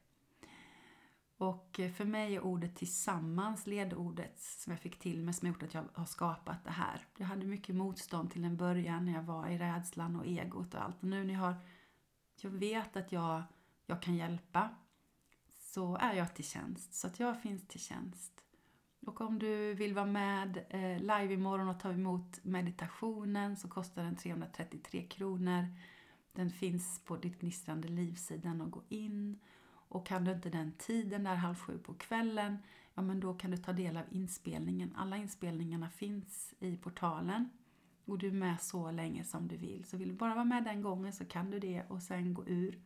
Och 1.40 1.80
eh, 1.80 1.92
för 1.92 2.04
mig 2.04 2.34
är 2.34 2.40
ordet 2.40 2.76
tillsammans 2.76 3.66
ledordet 3.66 4.40
som 4.40 4.70
jag 4.70 4.80
fick 4.80 4.98
till 4.98 5.22
mig 5.22 5.34
som 5.34 5.46
har 5.46 5.54
gjort 5.54 5.62
att 5.62 5.74
jag 5.74 5.84
har 5.94 6.06
skapat 6.06 6.64
det 6.64 6.70
här. 6.70 7.06
Jag 7.16 7.26
hade 7.26 7.46
mycket 7.46 7.74
motstånd 7.74 8.30
till 8.30 8.44
en 8.44 8.56
början 8.56 9.04
när 9.04 9.12
jag 9.12 9.22
var 9.22 9.48
i 9.48 9.58
rädslan 9.58 10.16
och 10.16 10.26
egot 10.26 10.74
och 10.74 10.82
allt. 10.82 11.02
Och 11.02 11.08
nu 11.08 11.24
när 11.24 11.34
jag 11.34 11.40
har, 11.40 11.54
jag 12.40 12.50
vet 12.50 12.96
att 12.96 13.12
jag, 13.12 13.42
jag 13.86 14.02
kan 14.02 14.16
hjälpa 14.16 14.68
så 15.48 15.96
är 15.96 16.14
jag 16.14 16.34
till 16.34 16.44
tjänst. 16.44 16.94
Så 16.94 17.06
att 17.06 17.20
jag 17.20 17.42
finns 17.42 17.68
till 17.68 17.80
tjänst. 17.80 18.44
Och 19.06 19.20
om 19.20 19.38
du 19.38 19.74
vill 19.74 19.94
vara 19.94 20.06
med 20.06 20.64
eh, 20.68 20.98
live 20.98 21.34
imorgon 21.34 21.68
och 21.68 21.80
ta 21.80 21.92
emot 21.92 22.44
meditationen 22.44 23.56
så 23.56 23.68
kostar 23.68 24.02
den 24.02 24.16
333 24.16 25.06
kronor. 25.06 25.66
Den 26.32 26.50
finns 26.50 27.00
på 27.04 27.16
ditt 27.16 27.40
gnistrande 27.40 27.88
livsidan 27.88 28.60
och 28.60 28.70
gå 28.70 28.82
in. 28.88 29.40
Och 29.90 30.06
kan 30.06 30.24
du 30.24 30.32
inte 30.32 30.50
den 30.50 30.72
tiden 30.72 31.24
där 31.24 31.34
halv 31.34 31.54
sju 31.54 31.78
på 31.78 31.94
kvällen, 31.94 32.58
ja 32.94 33.02
men 33.02 33.20
då 33.20 33.34
kan 33.34 33.50
du 33.50 33.56
ta 33.56 33.72
del 33.72 33.96
av 33.96 34.04
inspelningen. 34.10 34.94
Alla 34.96 35.16
inspelningarna 35.16 35.90
finns 35.90 36.54
i 36.60 36.76
portalen. 36.76 37.50
Och 38.04 38.18
du 38.18 38.28
är 38.28 38.32
med 38.32 38.60
så 38.60 38.90
länge 38.90 39.24
som 39.24 39.48
du 39.48 39.56
vill. 39.56 39.84
Så 39.84 39.96
vill 39.96 40.08
du 40.08 40.14
bara 40.14 40.34
vara 40.34 40.44
med 40.44 40.64
den 40.64 40.82
gången 40.82 41.12
så 41.12 41.24
kan 41.24 41.50
du 41.50 41.58
det 41.58 41.82
och 41.88 42.02
sen 42.02 42.34
gå 42.34 42.46
ur. 42.46 42.78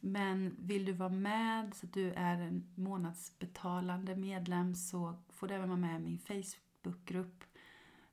Men 0.00 0.56
vill 0.58 0.84
du 0.84 0.92
vara 0.92 1.08
med 1.08 1.74
så 1.74 1.86
att 1.86 1.92
du 1.92 2.12
är 2.12 2.40
en 2.40 2.72
månadsbetalande 2.74 4.16
medlem 4.16 4.74
så 4.74 5.14
får 5.28 5.48
du 5.48 5.54
även 5.54 5.68
vara 5.68 5.80
med 5.80 6.00
i 6.00 6.04
min 6.04 6.18
Facebookgrupp 6.18 7.44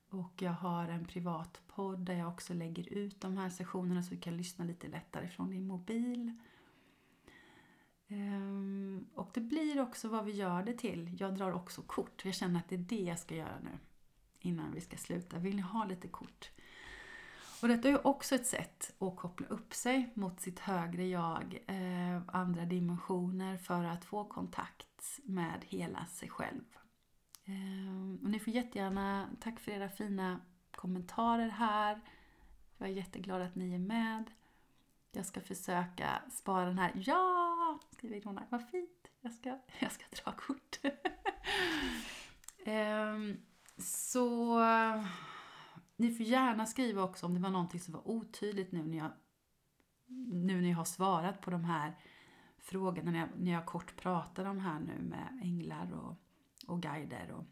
och 0.09 0.41
jag 0.41 0.51
har 0.51 0.87
en 0.87 1.05
privat 1.05 1.61
podd 1.67 1.99
där 1.99 2.13
jag 2.13 2.29
också 2.29 2.53
lägger 2.53 2.93
ut 2.93 3.21
de 3.21 3.37
här 3.37 3.49
sessionerna 3.49 4.03
så 4.03 4.13
du 4.13 4.19
kan 4.19 4.37
lyssna 4.37 4.65
lite 4.65 4.87
lättare 4.87 5.27
från 5.29 5.49
din 5.49 5.67
mobil. 5.67 6.37
Ehm, 8.09 9.07
och 9.15 9.29
det 9.33 9.41
blir 9.41 9.81
också 9.81 10.07
vad 10.07 10.25
vi 10.25 10.31
gör 10.31 10.63
det 10.63 10.73
till. 10.73 11.15
Jag 11.19 11.35
drar 11.35 11.51
också 11.51 11.81
kort. 11.81 12.25
Jag 12.25 12.35
känner 12.35 12.59
att 12.59 12.69
det 12.69 12.75
är 12.75 12.79
det 12.79 13.03
jag 13.03 13.19
ska 13.19 13.35
göra 13.35 13.59
nu 13.63 13.77
innan 14.39 14.73
vi 14.73 14.81
ska 14.81 14.97
sluta. 14.97 15.37
Vill 15.37 15.55
ni 15.55 15.61
ha 15.61 15.85
lite 15.85 16.07
kort? 16.07 16.51
Och 17.61 17.67
detta 17.67 17.87
är 17.87 17.91
ju 17.91 17.97
också 17.97 18.35
ett 18.35 18.47
sätt 18.47 18.93
att 18.99 19.15
koppla 19.15 19.47
upp 19.47 19.73
sig 19.73 20.11
mot 20.13 20.41
sitt 20.41 20.59
högre 20.59 21.07
jag, 21.07 21.59
eh, 21.67 22.21
andra 22.27 22.65
dimensioner 22.65 23.57
för 23.57 23.83
att 23.83 24.05
få 24.05 24.23
kontakt 24.23 25.19
med 25.23 25.65
hela 25.67 26.05
sig 26.05 26.29
själv. 26.29 26.63
Ehm, 27.45 28.19
och 28.23 28.29
ni 28.29 28.39
får 28.39 28.53
jättegärna, 28.53 29.29
tack 29.39 29.59
för 29.59 29.71
era 29.71 29.89
fina 29.89 30.39
kommentarer 30.71 31.49
här. 31.49 32.01
Jag 32.77 32.89
är 32.89 32.93
jätteglad 32.93 33.41
att 33.41 33.55
ni 33.55 33.73
är 33.73 33.79
med. 33.79 34.31
Jag 35.11 35.25
ska 35.25 35.41
försöka 35.41 36.21
spara 36.31 36.65
den 36.65 36.79
här. 36.79 36.91
Ja! 36.95 37.38
Skriver 37.99 38.17
Ilona. 38.17 38.47
Vad 38.49 38.69
fint! 38.69 39.07
Jag 39.21 39.33
ska, 39.33 39.49
jag 39.79 39.91
ska 39.91 40.05
dra 40.23 40.31
kort. 40.31 40.79
um, 42.65 43.37
så 43.77 44.59
ni 45.95 46.11
får 46.11 46.25
gärna 46.25 46.65
skriva 46.65 47.03
också 47.03 47.25
om 47.25 47.33
det 47.33 47.39
var 47.39 47.49
någonting 47.49 47.79
som 47.79 47.93
var 47.93 48.07
otydligt 48.07 48.71
nu 48.71 48.83
när 48.83 48.97
jag, 48.97 49.11
nu 50.27 50.61
när 50.61 50.69
jag 50.69 50.77
har 50.77 50.85
svarat 50.85 51.41
på 51.41 51.51
de 51.51 51.63
här 51.63 51.99
frågorna, 52.57 53.11
när 53.11 53.19
jag, 53.19 53.29
när 53.37 53.51
jag 53.51 53.65
kort 53.65 53.95
pratar 53.95 54.45
om 54.45 54.59
här 54.59 54.79
nu 54.79 55.01
med 55.01 55.39
änglar 55.43 55.93
och, 55.93 56.15
och 56.67 56.81
guider. 56.81 57.31
Och, 57.31 57.45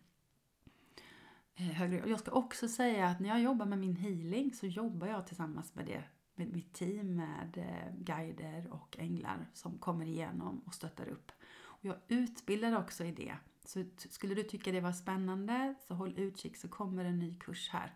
eh, 1.56 1.66
högre. 1.66 2.10
Jag 2.10 2.20
ska 2.20 2.32
också 2.32 2.68
säga 2.68 3.08
att 3.08 3.20
när 3.20 3.30
jag 3.30 3.42
jobbar 3.42 3.66
med 3.66 3.80
min 3.80 3.96
healing 3.96 4.54
så 4.54 4.68
jobbar 4.68 5.08
jag 5.08 5.28
tillsammans 5.28 5.76
med 5.76 5.86
det 5.86 6.04
med 6.38 6.54
mitt 6.54 6.74
team 6.74 7.16
med 7.16 7.58
eh, 7.58 7.94
guider 7.98 8.68
och 8.72 8.98
änglar 9.00 9.48
som 9.54 9.78
kommer 9.78 10.06
igenom 10.06 10.62
och 10.66 10.74
stöttar 10.74 11.08
upp. 11.08 11.32
Och 11.64 11.86
jag 11.86 11.96
utbildar 12.08 12.78
också 12.78 13.04
i 13.04 13.12
det. 13.12 13.36
Så 13.66 13.84
skulle 13.98 14.36
du 14.36 14.44
tycka 14.44 14.72
det 14.72 14.82
var 14.82 14.92
spännande 14.92 15.76
så 15.88 15.94
håll 15.94 16.14
utkik 16.18 16.58
så 16.58 16.68
kommer 16.68 17.06
en 17.06 17.20
ny 17.20 17.36
kurs 17.40 17.70
här 17.70 17.94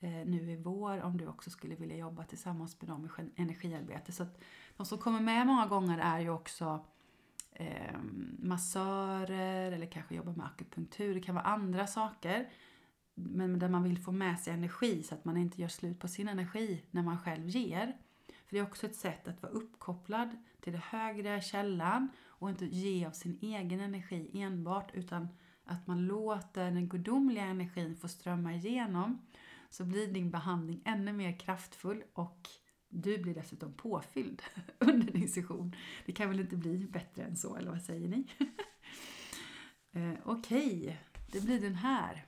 eh, 0.00 0.10
nu 0.10 0.52
i 0.52 0.56
vår 0.56 1.02
om 1.02 1.16
du 1.16 1.26
också 1.26 1.50
skulle 1.50 1.74
vilja 1.74 1.96
jobba 1.96 2.24
tillsammans 2.24 2.80
med 2.80 2.90
dem 2.90 3.08
i 3.36 3.40
energiarbete. 3.42 4.12
Så 4.12 4.22
att 4.22 4.42
de 4.76 4.86
som 4.86 4.98
kommer 4.98 5.20
med 5.20 5.46
många 5.46 5.66
gånger 5.66 5.98
är 5.98 6.20
ju 6.20 6.30
också 6.30 6.84
eh, 7.52 7.98
massörer 8.38 9.72
eller 9.72 9.86
kanske 9.86 10.14
jobbar 10.14 10.32
med 10.32 10.46
akupunktur. 10.46 11.14
Det 11.14 11.20
kan 11.20 11.34
vara 11.34 11.44
andra 11.44 11.86
saker 11.86 12.48
men 13.14 13.58
där 13.58 13.68
man 13.68 13.82
vill 13.82 13.98
få 13.98 14.12
med 14.12 14.38
sig 14.38 14.52
energi 14.52 15.02
så 15.02 15.14
att 15.14 15.24
man 15.24 15.36
inte 15.36 15.60
gör 15.60 15.68
slut 15.68 15.98
på 15.98 16.08
sin 16.08 16.28
energi 16.28 16.82
när 16.90 17.02
man 17.02 17.18
själv 17.18 17.48
ger. 17.48 17.96
För 18.26 18.56
det 18.56 18.58
är 18.58 18.62
också 18.62 18.86
ett 18.86 18.96
sätt 18.96 19.28
att 19.28 19.42
vara 19.42 19.52
uppkopplad 19.52 20.28
till 20.60 20.72
den 20.72 20.82
högre 20.82 21.40
källan 21.40 22.08
och 22.26 22.50
inte 22.50 22.66
ge 22.66 23.06
av 23.06 23.10
sin 23.10 23.38
egen 23.42 23.80
energi 23.80 24.30
enbart 24.34 24.90
utan 24.94 25.28
att 25.64 25.86
man 25.86 26.06
låter 26.06 26.64
den 26.70 26.88
gudomliga 26.88 27.44
energin 27.44 27.96
få 27.96 28.08
strömma 28.08 28.54
igenom 28.54 29.18
så 29.70 29.84
blir 29.84 30.12
din 30.12 30.30
behandling 30.30 30.82
ännu 30.84 31.12
mer 31.12 31.38
kraftfull 31.38 32.02
och 32.12 32.48
du 32.88 33.18
blir 33.18 33.34
dessutom 33.34 33.72
påfylld 33.72 34.42
under 34.78 35.12
din 35.12 35.28
session. 35.28 35.76
Det 36.06 36.12
kan 36.12 36.28
väl 36.28 36.40
inte 36.40 36.56
bli 36.56 36.86
bättre 36.86 37.22
än 37.22 37.36
så, 37.36 37.56
eller 37.56 37.70
vad 37.70 37.82
säger 37.82 38.08
ni? 38.08 38.26
Eh, 39.96 40.14
okej, 40.24 40.80
okay. 40.80 40.96
det 41.32 41.40
blir 41.40 41.60
den 41.60 41.74
här. 41.74 42.24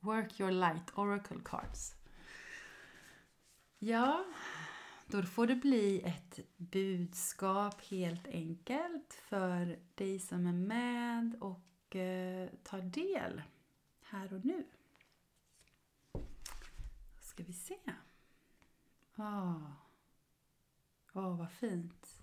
Work 0.00 0.40
Your 0.40 0.50
Light 0.50 0.98
Oracle 0.98 1.40
Cards. 1.44 1.94
Ja, 3.78 4.24
då 5.06 5.22
får 5.22 5.46
det 5.46 5.56
bli 5.56 6.02
ett 6.02 6.38
budskap 6.56 7.80
helt 7.80 8.26
enkelt 8.26 9.14
för 9.14 9.78
dig 9.94 10.18
som 10.18 10.46
är 10.46 10.52
med 10.52 11.36
och 11.40 11.96
eh, 11.96 12.48
tar 12.62 12.80
del 12.80 13.42
här 14.02 14.34
och 14.34 14.44
nu. 14.44 14.66
Då 16.12 17.22
ska 17.22 17.42
vi 17.42 17.52
se. 17.52 17.78
Åh, 19.16 19.56
oh. 19.56 19.72
oh, 21.12 21.38
vad 21.38 21.50
fint. 21.50 22.22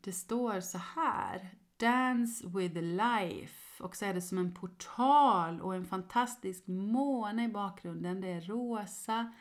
Det 0.00 0.12
står 0.12 0.60
så 0.60 0.78
här. 0.78 1.54
Dance 1.76 2.48
with 2.48 2.74
life 2.74 3.67
och 3.80 3.96
så 3.96 4.04
är 4.04 4.14
det 4.14 4.22
som 4.22 4.38
en 4.38 4.54
portal 4.54 5.60
och 5.60 5.74
en 5.74 5.86
fantastisk 5.86 6.66
måne 6.66 7.44
i 7.44 7.48
bakgrunden. 7.48 8.20
Det 8.20 8.28
är 8.28 8.40
rosa 8.40 9.32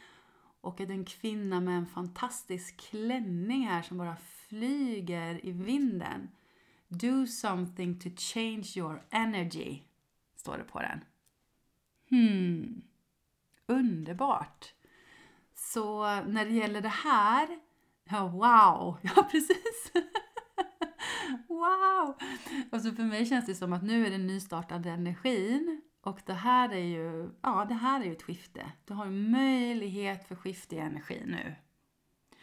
och 0.61 0.81
är 0.81 0.91
en 0.91 1.05
kvinna 1.05 1.59
med 1.59 1.77
en 1.77 1.87
fantastisk 1.87 2.77
klänning 2.77 3.67
här 3.67 3.81
som 3.81 3.97
bara 3.97 4.17
flyger 4.47 5.45
i 5.45 5.51
vinden. 5.51 6.29
Do 6.87 7.27
something 7.27 7.99
to 7.99 8.09
change 8.17 8.73
your 8.75 9.03
energy, 9.09 9.81
står 10.35 10.57
det 10.57 10.63
på 10.63 10.79
den. 10.79 11.03
Hmm, 12.09 12.81
underbart! 13.65 14.73
Så 15.53 16.03
när 16.21 16.45
det 16.45 16.51
gäller 16.51 16.81
det 16.81 16.89
här, 16.89 17.59
ja 18.03 18.27
wow, 18.27 18.97
ja 19.15 19.27
precis! 19.31 19.91
Wow! 21.47 22.15
Och 22.71 22.81
så 22.81 22.91
för 22.91 23.03
mig 23.03 23.25
känns 23.25 23.45
det 23.45 23.55
som 23.55 23.73
att 23.73 23.83
nu 23.83 24.05
är 24.05 24.11
det 24.11 24.17
nystartad 24.17 24.85
energin. 24.85 25.81
Och 26.01 26.19
det 26.25 26.33
här 26.33 26.69
är 26.69 26.85
ju, 26.85 27.29
ja 27.41 27.65
det 27.69 27.73
här 27.73 28.01
är 28.01 28.05
ju 28.05 28.11
ett 28.11 28.23
skifte. 28.23 28.71
Du 28.85 28.93
har 28.93 29.05
ju 29.05 29.11
möjlighet 29.11 30.27
för 30.27 30.35
skifte 30.35 30.75
i 30.75 30.79
energi 30.79 31.23
nu. 31.25 31.55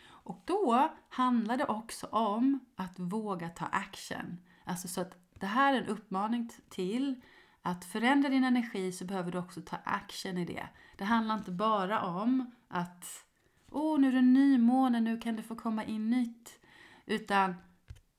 Och 0.06 0.42
då 0.44 0.94
handlar 1.08 1.56
det 1.56 1.66
också 1.66 2.06
om 2.06 2.60
att 2.76 2.98
våga 2.98 3.48
ta 3.48 3.64
action. 3.64 4.36
Alltså 4.64 4.88
så 4.88 5.00
att 5.00 5.16
det 5.40 5.46
här 5.46 5.74
är 5.74 5.82
en 5.82 5.86
uppmaning 5.86 6.50
till 6.68 7.22
att 7.62 7.84
förändra 7.84 8.28
din 8.28 8.44
energi 8.44 8.92
så 8.92 9.04
behöver 9.04 9.32
du 9.32 9.38
också 9.38 9.60
ta 9.60 9.76
action 9.84 10.38
i 10.38 10.44
det. 10.44 10.68
Det 10.96 11.04
handlar 11.04 11.34
inte 11.34 11.50
bara 11.50 12.02
om 12.02 12.50
att 12.68 13.24
åh, 13.70 14.00
nu 14.00 14.08
är 14.08 14.12
det 14.12 14.22
nymåne, 14.22 15.00
nu 15.00 15.18
kan 15.18 15.36
det 15.36 15.42
få 15.42 15.56
komma 15.56 15.84
in 15.84 16.10
nytt. 16.10 16.60
Utan 17.06 17.54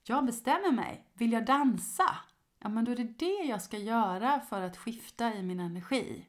jag 0.08 0.26
bestämmer 0.26 0.72
mig. 0.72 1.08
Vill 1.14 1.32
jag 1.32 1.46
dansa? 1.46 2.16
Ja, 2.60 2.70
men 2.70 2.86
då 2.86 2.92
är 2.92 2.96
det 2.96 3.04
det 3.04 3.44
jag 3.50 3.62
ska 3.62 3.78
göra 3.78 4.40
för 4.40 4.62
att 4.62 4.78
skifta 4.78 5.34
i 5.34 5.44
min 5.44 5.60
energi. 5.60 6.28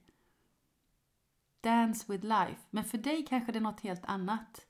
Dance 1.60 2.12
with 2.12 2.24
life. 2.24 2.60
Men 2.70 2.84
för 2.84 2.98
dig 2.98 3.26
kanske 3.26 3.52
det 3.52 3.58
är 3.58 3.60
något 3.60 3.80
helt 3.80 4.04
annat. 4.04 4.66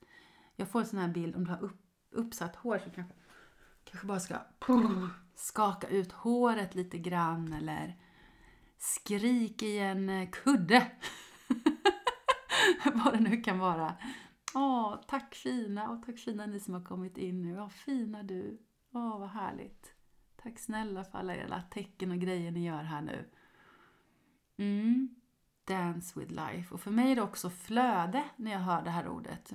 Jag 0.55 0.69
får 0.69 0.79
en 0.79 0.85
sån 0.85 0.99
här 0.99 1.07
bild 1.07 1.35
om 1.35 1.43
du 1.43 1.51
har 1.51 1.63
upp, 1.63 1.81
uppsatt 2.11 2.55
hår 2.55 2.79
så 2.79 2.89
kanske, 2.89 3.13
kanske 3.83 4.07
bara 4.07 4.19
ska 4.19 4.35
skaka 5.35 5.87
ut 5.87 6.11
håret 6.11 6.75
lite 6.75 6.97
grann 6.97 7.53
eller 7.53 7.95
skrik 8.77 9.63
i 9.63 9.77
en 9.77 10.09
eh, 10.09 10.29
kudde. 10.29 10.91
Vad 12.93 13.13
det 13.13 13.19
nu 13.19 13.41
kan 13.41 13.59
vara. 13.59 13.95
Åh, 14.55 15.01
tack 15.07 15.35
fina 15.35 15.89
och 15.89 16.05
tack 16.05 16.17
fina 16.17 16.45
ni 16.45 16.59
som 16.59 16.73
har 16.73 16.83
kommit 16.83 17.17
in 17.17 17.41
nu. 17.41 17.55
Vad 17.55 17.71
fina 17.71 18.23
du. 18.23 18.66
Åh, 18.97 19.19
vad 19.19 19.29
härligt. 19.29 19.93
Tack 20.35 20.59
snälla 20.59 21.03
för 21.03 21.17
alla 21.17 21.35
era 21.35 21.61
tecken 21.61 22.11
och 22.11 22.17
grejer 22.17 22.51
ni 22.51 22.65
gör 22.65 22.83
här 22.83 23.01
nu. 23.01 23.29
Mm. 24.57 25.15
Dance 25.65 26.19
with 26.19 26.31
life. 26.31 26.73
Och 26.73 26.81
för 26.81 26.91
mig 26.91 27.11
är 27.11 27.15
det 27.15 27.21
också 27.21 27.49
flöde 27.49 28.23
när 28.35 28.51
jag 28.51 28.59
hör 28.59 28.81
det 28.81 28.89
här 28.89 29.07
ordet. 29.07 29.53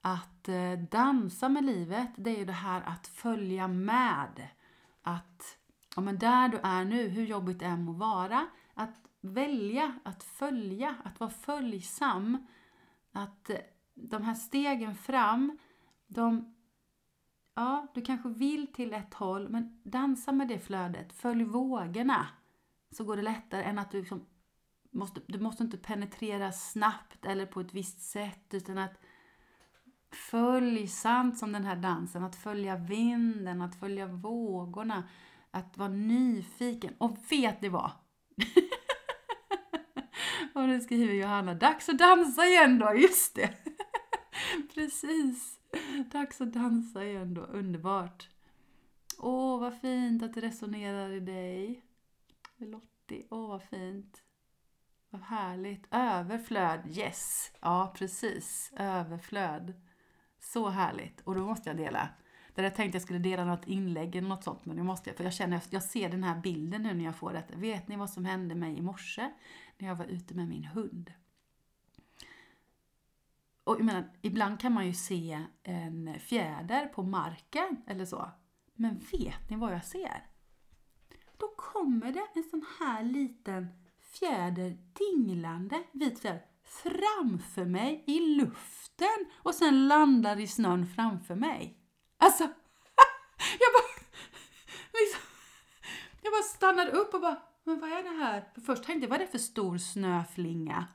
Att 0.00 0.48
eh, 0.48 0.72
dansa 0.72 1.48
med 1.48 1.64
livet, 1.64 2.10
det 2.16 2.30
är 2.30 2.38
ju 2.38 2.44
det 2.44 2.52
här 2.52 2.82
att 2.82 3.06
följa 3.06 3.68
med. 3.68 4.48
Att, 5.02 5.58
ja 5.96 6.02
men 6.02 6.18
där 6.18 6.48
du 6.48 6.58
är 6.62 6.84
nu, 6.84 7.08
hur 7.08 7.24
jobbigt 7.24 7.58
det 7.58 7.66
än 7.66 7.84
må 7.84 7.92
vara, 7.92 8.46
att 8.74 8.96
välja, 9.20 9.98
att 10.04 10.22
följa, 10.22 10.96
att 11.04 11.20
vara 11.20 11.30
följsam. 11.30 12.46
Att 13.12 13.50
eh, 13.50 13.58
de 13.94 14.22
här 14.22 14.34
stegen 14.34 14.94
fram, 14.94 15.58
de 16.06 16.54
Ja, 17.54 17.86
du 17.94 18.02
kanske 18.02 18.28
vill 18.28 18.72
till 18.72 18.92
ett 18.92 19.14
håll, 19.14 19.48
men 19.48 19.80
dansa 19.84 20.32
med 20.32 20.48
det 20.48 20.58
flödet. 20.58 21.12
Följ 21.12 21.44
vågorna. 21.44 22.26
Så 22.90 23.04
går 23.04 23.16
det 23.16 23.22
lättare 23.22 23.62
än 23.62 23.78
att 23.78 23.90
du 23.90 23.98
liksom 23.98 24.26
måste, 24.90 25.20
du 25.26 25.40
måste 25.40 25.62
inte 25.62 25.78
penetrera 25.78 26.52
snabbt 26.52 27.26
eller 27.26 27.46
på 27.46 27.60
ett 27.60 27.74
visst 27.74 28.00
sätt, 28.02 28.54
utan 28.54 28.78
att 28.78 29.00
följ 30.12 30.86
sant 30.86 31.38
som 31.38 31.52
den 31.52 31.64
här 31.64 31.76
dansen, 31.76 32.24
att 32.24 32.36
följa 32.36 32.76
vinden, 32.76 33.62
att 33.62 33.80
följa 33.80 34.06
vågorna, 34.06 35.08
att 35.50 35.78
vara 35.78 35.88
nyfiken. 35.88 36.94
Och 36.98 37.18
vet 37.30 37.62
ni 37.62 37.68
vad? 37.68 37.90
och 40.54 40.68
nu 40.68 40.80
skriver 40.80 41.14
Johanna, 41.14 41.54
dags 41.54 41.88
att 41.88 41.98
dansa 41.98 42.46
igen 42.46 42.78
då, 42.78 42.94
just 42.94 43.34
det! 43.34 43.54
Precis! 44.74 45.60
Dags 46.12 46.40
att 46.40 46.52
dansa 46.52 47.04
igen 47.04 47.34
då, 47.34 47.40
underbart. 47.40 48.28
Åh, 49.18 49.60
vad 49.60 49.80
fint 49.80 50.22
att 50.22 50.34
det 50.34 50.40
resonerar 50.40 51.10
i 51.10 51.20
dig. 51.20 51.84
Lottie, 52.56 53.26
åh 53.30 53.48
vad 53.48 53.62
fint. 53.62 54.22
Vad 55.10 55.22
härligt. 55.22 55.86
Överflöd, 55.90 56.80
yes. 56.86 57.52
Ja, 57.60 57.94
precis. 57.96 58.72
Överflöd. 58.76 59.74
Så 60.40 60.68
härligt. 60.68 61.20
Och 61.20 61.34
då 61.34 61.46
måste 61.46 61.70
jag 61.70 61.76
dela. 61.76 62.08
Där 62.54 62.62
jag 62.62 62.74
tänkte 62.74 62.96
jag 62.96 63.02
skulle 63.02 63.18
dela 63.18 63.44
något 63.44 63.66
inlägg 63.66 64.16
eller 64.16 64.28
något 64.28 64.44
sånt, 64.44 64.64
men 64.64 64.76
nu 64.76 64.82
måste 64.82 65.10
jag, 65.10 65.16
för 65.16 65.24
jag 65.24 65.32
känner, 65.32 65.62
jag 65.70 65.82
ser 65.82 66.08
den 66.08 66.24
här 66.24 66.40
bilden 66.40 66.82
nu 66.82 66.94
när 66.94 67.04
jag 67.04 67.16
får 67.16 67.32
detta. 67.32 67.56
Vet 67.56 67.88
ni 67.88 67.96
vad 67.96 68.10
som 68.10 68.24
hände 68.24 68.54
mig 68.54 68.78
i 68.78 68.82
morse 68.82 69.30
när 69.78 69.88
jag 69.88 69.94
var 69.94 70.04
ute 70.04 70.34
med 70.34 70.48
min 70.48 70.64
hund? 70.64 71.12
Och 73.64 73.76
jag 73.78 73.84
menar, 73.84 74.10
ibland 74.22 74.60
kan 74.60 74.72
man 74.72 74.86
ju 74.86 74.94
se 74.94 75.46
en 75.62 76.20
fjäder 76.20 76.86
på 76.86 77.02
marken 77.02 77.82
eller 77.86 78.04
så. 78.04 78.30
Men 78.74 78.98
vet 78.98 79.50
ni 79.50 79.56
vad 79.56 79.72
jag 79.72 79.84
ser? 79.84 80.26
Då 81.36 81.48
kommer 81.56 82.12
det 82.12 82.26
en 82.34 82.42
sån 82.42 82.64
här 82.80 83.02
liten 83.02 83.66
fjäder 84.00 84.78
dinglande, 84.92 85.82
vit 85.92 86.20
fjäder, 86.20 86.42
framför 86.64 87.64
mig 87.64 88.04
i 88.06 88.20
luften 88.20 89.26
och 89.42 89.54
sen 89.54 89.88
landar 89.88 90.40
i 90.40 90.46
snön 90.46 90.86
framför 90.86 91.34
mig. 91.34 91.78
Alltså, 92.18 92.42
jag 93.60 93.72
bara, 93.74 94.04
liksom, 94.92 95.20
jag 96.22 96.32
bara 96.32 96.42
stannade 96.42 96.90
upp 96.90 97.14
och 97.14 97.20
bara, 97.20 97.42
men 97.64 97.80
vad 97.80 97.92
är 97.92 98.02
det 98.02 98.24
här? 98.24 98.44
För 98.54 98.60
först 98.60 98.84
tänkte 98.84 99.04
jag, 99.04 99.10
vad 99.10 99.20
är 99.20 99.24
det 99.24 99.30
för 99.30 99.38
stor 99.38 99.78
snöflinga? 99.78 100.86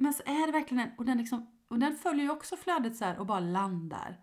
Men 0.00 0.14
så 0.14 0.22
är 0.26 0.46
det 0.46 0.52
verkligen 0.52 0.84
en, 0.84 0.90
och 0.98 1.04
den, 1.04 1.18
liksom, 1.18 1.46
och 1.68 1.78
den 1.78 1.96
följer 1.96 2.24
ju 2.24 2.30
också 2.30 2.56
flödet 2.56 2.96
så 2.96 3.04
här 3.04 3.18
och 3.18 3.26
bara 3.26 3.40
landar. 3.40 4.20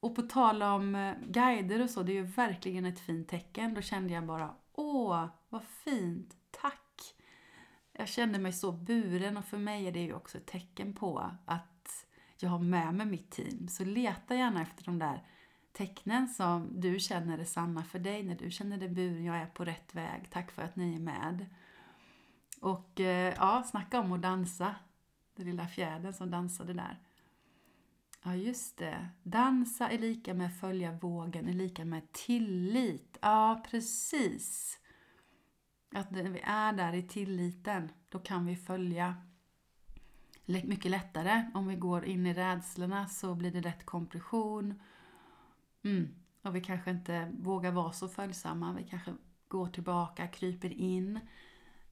Och 0.00 0.14
på 0.14 0.22
tal 0.22 0.62
om 0.62 0.94
eh, 0.94 1.14
guider 1.26 1.82
och 1.82 1.90
så, 1.90 2.02
det 2.02 2.12
är 2.12 2.14
ju 2.14 2.22
verkligen 2.22 2.84
ett 2.84 3.00
fint 3.00 3.28
tecken. 3.28 3.74
Då 3.74 3.80
kände 3.80 4.14
jag 4.14 4.26
bara, 4.26 4.54
åh, 4.72 5.26
vad 5.48 5.64
fint, 5.64 6.36
tack! 6.50 7.14
Jag 7.92 8.08
kände 8.08 8.38
mig 8.38 8.52
så 8.52 8.72
buren 8.72 9.36
och 9.36 9.44
för 9.44 9.58
mig 9.58 9.86
är 9.86 9.92
det 9.92 10.00
ju 10.00 10.14
också 10.14 10.38
ett 10.38 10.46
tecken 10.46 10.94
på 10.94 11.30
att 11.46 12.06
jag 12.38 12.50
har 12.50 12.58
med 12.58 12.94
mig 12.94 13.06
mitt 13.06 13.30
team. 13.30 13.68
Så 13.68 13.84
leta 13.84 14.34
gärna 14.34 14.62
efter 14.62 14.84
de 14.84 14.98
där 14.98 15.26
tecknen 15.72 16.28
som 16.28 16.80
du 16.80 16.98
känner 16.98 17.38
är 17.38 17.44
sanna 17.44 17.84
för 17.84 17.98
dig, 17.98 18.22
när 18.22 18.34
du 18.34 18.50
känner 18.50 18.76
dig 18.76 18.88
buren, 18.88 19.24
jag 19.24 19.36
är 19.36 19.46
på 19.46 19.64
rätt 19.64 19.94
väg, 19.94 20.30
tack 20.30 20.50
för 20.50 20.62
att 20.62 20.76
ni 20.76 20.94
är 20.94 21.00
med. 21.00 21.46
Och 22.60 23.00
eh, 23.00 23.34
ja, 23.36 23.62
snacka 23.66 24.00
om 24.00 24.12
att 24.12 24.22
dansa. 24.22 24.74
Den 25.42 25.50
lilla 25.50 25.68
fjädern 25.68 26.12
som 26.12 26.30
dansade 26.30 26.72
där. 26.72 26.98
Ja, 28.22 28.34
just 28.34 28.78
det. 28.78 29.08
Dansa 29.22 29.90
är 29.90 29.98
lika 29.98 30.34
med 30.34 30.56
följa 30.60 30.92
vågen, 30.92 31.48
är 31.48 31.52
lika 31.52 31.84
med 31.84 32.12
tillit. 32.12 33.18
Ja, 33.20 33.64
precis. 33.70 34.78
Att 35.94 36.10
när 36.10 36.30
vi 36.30 36.40
är 36.44 36.72
där 36.72 36.92
i 36.92 37.02
tilliten, 37.02 37.92
då 38.08 38.18
kan 38.18 38.46
vi 38.46 38.56
följa 38.56 39.14
mycket 40.44 40.90
lättare. 40.90 41.50
Om 41.54 41.66
vi 41.66 41.76
går 41.76 42.04
in 42.04 42.26
i 42.26 42.34
rädslorna 42.34 43.08
så 43.08 43.34
blir 43.34 43.50
det 43.50 43.60
lätt 43.60 43.86
kompression. 43.86 44.80
Mm. 45.84 46.14
Och 46.42 46.56
vi 46.56 46.60
kanske 46.60 46.90
inte 46.90 47.32
vågar 47.38 47.72
vara 47.72 47.92
så 47.92 48.08
följsamma. 48.08 48.72
Vi 48.72 48.84
kanske 48.84 49.14
går 49.48 49.66
tillbaka, 49.66 50.28
kryper 50.28 50.72
in. 50.72 51.20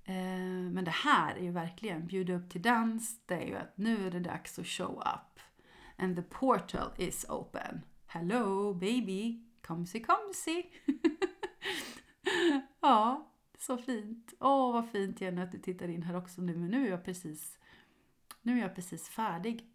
Eh, 0.05 0.73
men 0.73 0.85
det 0.85 0.91
här 0.91 1.35
är 1.35 1.43
ju 1.43 1.51
verkligen 1.51 2.07
bjuda 2.07 2.35
upp 2.35 2.51
till 2.51 2.63
dans. 2.63 3.27
Det 3.27 3.35
är 3.35 3.47
ju 3.47 3.57
att 3.57 3.79
nu 3.79 4.07
är 4.07 4.11
det 4.11 4.21
dags 4.21 4.59
att 4.59 4.67
show 4.67 4.99
up. 4.99 5.41
And 5.97 6.17
the 6.17 6.23
portal 6.23 6.91
is 6.97 7.27
open. 7.29 7.83
Hello 8.07 8.75
baby, 8.75 9.45
komsi 9.67 10.01
komsi. 10.01 10.67
ja, 12.81 13.31
så 13.59 13.79
fint. 13.79 14.35
Åh, 14.41 14.73
vad 14.73 14.91
fint 14.91 15.21
Jenny 15.21 15.41
att 15.41 15.53
du 15.53 15.59
tittar 15.59 15.89
in 15.89 16.03
här 16.03 16.17
också 16.17 16.41
nu. 16.41 16.57
Men 16.57 16.71
nu 16.71 16.87
är 16.87 16.91
jag 16.91 17.05
precis, 17.05 17.59
nu 18.43 18.59
är 18.59 18.63
jag 18.63 18.75
precis 18.75 19.09
färdig. 19.09 19.67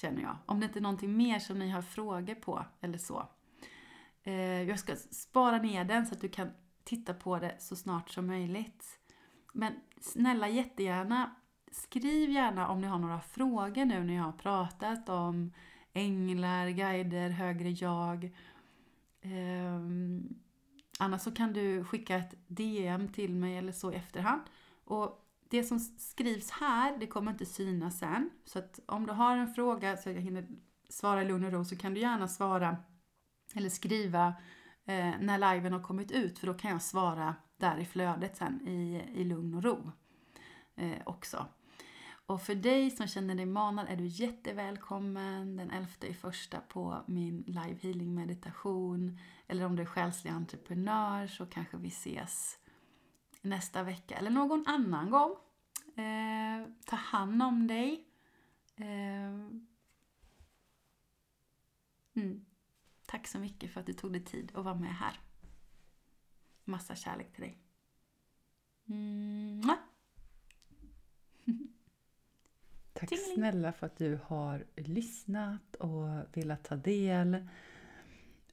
Känner 0.00 0.22
jag. 0.22 0.36
Om 0.46 0.60
det 0.60 0.66
inte 0.66 0.78
är 0.78 0.82
någonting 0.82 1.16
mer 1.16 1.38
som 1.38 1.58
ni 1.58 1.70
har 1.70 1.82
frågor 1.82 2.34
på 2.34 2.64
eller 2.80 2.98
så. 2.98 3.28
Eh, 4.22 4.62
jag 4.62 4.78
ska 4.78 4.96
spara 4.96 5.58
ner 5.58 5.84
den 5.84 6.06
så 6.06 6.14
att 6.14 6.20
du 6.20 6.28
kan 6.28 6.50
titta 6.84 7.14
på 7.14 7.38
det 7.38 7.56
så 7.58 7.76
snart 7.76 8.10
som 8.10 8.26
möjligt. 8.26 8.98
Men 9.56 9.72
snälla 10.00 10.48
jättegärna 10.48 11.30
skriv 11.70 12.30
gärna 12.30 12.68
om 12.68 12.80
ni 12.80 12.86
har 12.86 12.98
några 12.98 13.20
frågor 13.20 13.84
nu 13.84 14.04
när 14.04 14.14
jag 14.14 14.22
har 14.22 14.32
pratat 14.32 15.08
om 15.08 15.52
änglar, 15.92 16.68
guider, 16.68 17.30
högre 17.30 17.70
jag. 17.70 18.30
Um, 19.22 20.34
annars 20.98 21.22
så 21.22 21.30
kan 21.30 21.52
du 21.52 21.84
skicka 21.84 22.16
ett 22.16 22.34
DM 22.46 23.08
till 23.08 23.34
mig 23.34 23.56
eller 23.56 23.72
så 23.72 23.92
i 23.92 23.94
efterhand. 23.94 24.42
Och 24.84 25.28
det 25.48 25.64
som 25.64 25.80
skrivs 25.80 26.50
här, 26.50 26.98
det 26.98 27.06
kommer 27.06 27.30
inte 27.30 27.46
synas 27.46 27.98
sen. 27.98 28.30
Så 28.44 28.58
att 28.58 28.80
om 28.86 29.06
du 29.06 29.12
har 29.12 29.36
en 29.36 29.54
fråga 29.54 29.96
så 29.96 30.10
jag 30.10 30.20
hinner 30.20 30.46
svara 30.88 31.22
i 31.22 31.24
lugn 31.24 31.44
och 31.44 31.52
ro 31.52 31.64
så 31.64 31.76
kan 31.76 31.94
du 31.94 32.00
gärna 32.00 32.28
svara 32.28 32.76
eller 33.54 33.70
skriva 33.70 34.34
eh, 34.84 35.14
när 35.20 35.54
liven 35.54 35.72
har 35.72 35.82
kommit 35.82 36.10
ut 36.10 36.38
för 36.38 36.46
då 36.46 36.54
kan 36.54 36.70
jag 36.70 36.82
svara 36.82 37.34
där 37.56 37.78
i 37.78 37.84
flödet 37.84 38.36
sen 38.36 38.68
i, 38.68 39.02
i 39.14 39.24
lugn 39.24 39.54
och 39.54 39.62
ro 39.62 39.92
eh, 40.76 40.98
också. 41.06 41.46
Och 42.26 42.42
för 42.42 42.54
dig 42.54 42.90
som 42.90 43.06
känner 43.06 43.34
dig 43.34 43.46
manad 43.46 43.86
är 43.88 43.96
du 43.96 44.06
jättevälkommen 44.06 45.56
den 45.56 45.70
11 45.70 45.88
i 46.00 46.14
första 46.14 46.60
på 46.60 47.02
min 47.06 47.44
live 47.46 47.78
healing 47.82 48.14
meditation. 48.14 49.18
Eller 49.46 49.64
om 49.64 49.76
du 49.76 49.82
är 49.82 49.86
själslig 49.86 50.30
entreprenör 50.30 51.26
så 51.26 51.46
kanske 51.46 51.76
vi 51.76 51.88
ses 51.88 52.58
nästa 53.42 53.82
vecka 53.82 54.14
eller 54.14 54.30
någon 54.30 54.64
annan 54.66 55.10
gång. 55.10 55.36
Eh, 55.96 56.68
ta 56.84 56.96
hand 56.96 57.42
om 57.42 57.66
dig. 57.66 58.04
Eh, 58.76 59.34
mm. 62.14 62.44
Tack 63.14 63.26
så 63.26 63.38
mycket 63.38 63.70
för 63.70 63.80
att 63.80 63.86
du 63.86 63.92
tog 63.92 64.12
dig 64.12 64.24
tid 64.24 64.52
att 64.54 64.64
vara 64.64 64.74
med 64.74 64.94
här. 64.94 65.20
Massa 66.64 66.94
kärlek 66.94 67.32
till 67.32 67.40
dig. 67.42 67.58
Mm. 68.88 69.62
Tack 72.92 73.08
Tingling. 73.08 73.34
snälla 73.34 73.72
för 73.72 73.86
att 73.86 73.96
du 73.96 74.18
har 74.24 74.66
lyssnat 74.76 75.74
och 75.74 76.06
velat 76.32 76.64
ta 76.64 76.76
del 76.76 77.48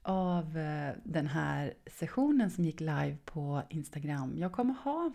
av 0.02 0.58
eh, 0.58 0.94
den 1.04 1.28
här 1.28 1.74
sessionen 1.86 2.52
som 2.52 2.64
gick 2.64 2.80
live 2.80 3.18
på 3.26 3.64
Instagram. 3.70 4.38
Jag 4.38 4.52
kommer 4.52 4.74
ha 4.74 5.12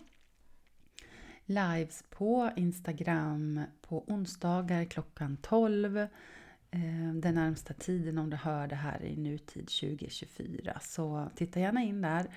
lives 1.45 2.03
på 2.09 2.51
Instagram 2.55 3.61
på 3.81 4.03
onsdagar 4.07 4.85
klockan 4.85 5.37
12 5.41 5.97
eh, 5.97 6.07
Eh, 6.71 7.13
den 7.13 7.35
närmsta 7.35 7.73
tiden 7.73 8.17
om 8.17 8.29
du 8.29 8.37
hör 8.37 8.67
det 8.67 8.75
här 8.75 9.03
i 9.03 9.17
nutid 9.17 9.67
2024. 9.67 10.79
Så 10.81 11.29
titta 11.35 11.59
gärna 11.59 11.83
in 11.83 12.01
där. 12.01 12.27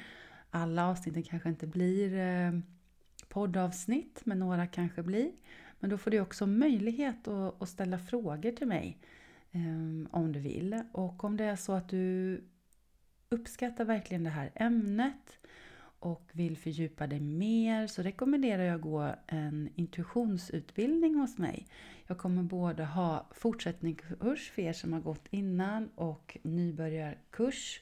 Alla 0.51 0.89
avsnitten 0.89 1.23
kanske 1.23 1.49
inte 1.49 1.67
blir 1.67 2.19
eh, 2.19 2.53
poddavsnitt, 3.29 4.21
men 4.25 4.39
några 4.39 4.67
kanske 4.67 5.03
blir. 5.03 5.33
Men 5.81 5.91
då 5.91 5.99
får 5.99 6.11
du 6.11 6.21
också 6.21 6.47
möjlighet 6.47 7.29
att, 7.29 7.69
ställa 7.69 7.99
frågor 7.99 8.53
till 8.53 8.67
mig 8.67 8.99
eh, 9.51 10.11
om 10.11 10.33
du 10.33 10.41
vill. 10.41 10.83
Och 10.93 11.25
om 11.25 11.37
det 11.37 11.45
är 11.45 11.57
så 11.57 11.73
att 11.73 11.89
du 11.89 12.45
uppskattar 13.29 13.85
verkligen 13.85 14.25
det 14.25 14.31
här 14.31 14.51
ämnet 14.55 15.39
och 16.01 16.31
vill 16.33 16.57
fördjupa 16.57 17.07
dig 17.07 17.21
mer 17.21 17.87
så 17.87 18.03
rekommenderar 18.03 18.63
jag 18.63 18.75
att 18.75 18.81
gå 18.81 19.15
en 19.27 19.69
intuitionsutbildning 19.75 21.15
hos 21.15 21.39
mig. 21.39 21.67
Jag 22.07 22.19
kommer 22.19 22.43
både 22.43 22.85
ha 22.85 23.27
fortsättningskurs 23.31 24.51
för 24.51 24.63
er 24.63 24.73
som 24.73 24.93
har 24.93 25.01
gått 25.01 25.27
innan 25.31 25.89
och 25.95 26.39
nybörjarkurs. 26.43 27.81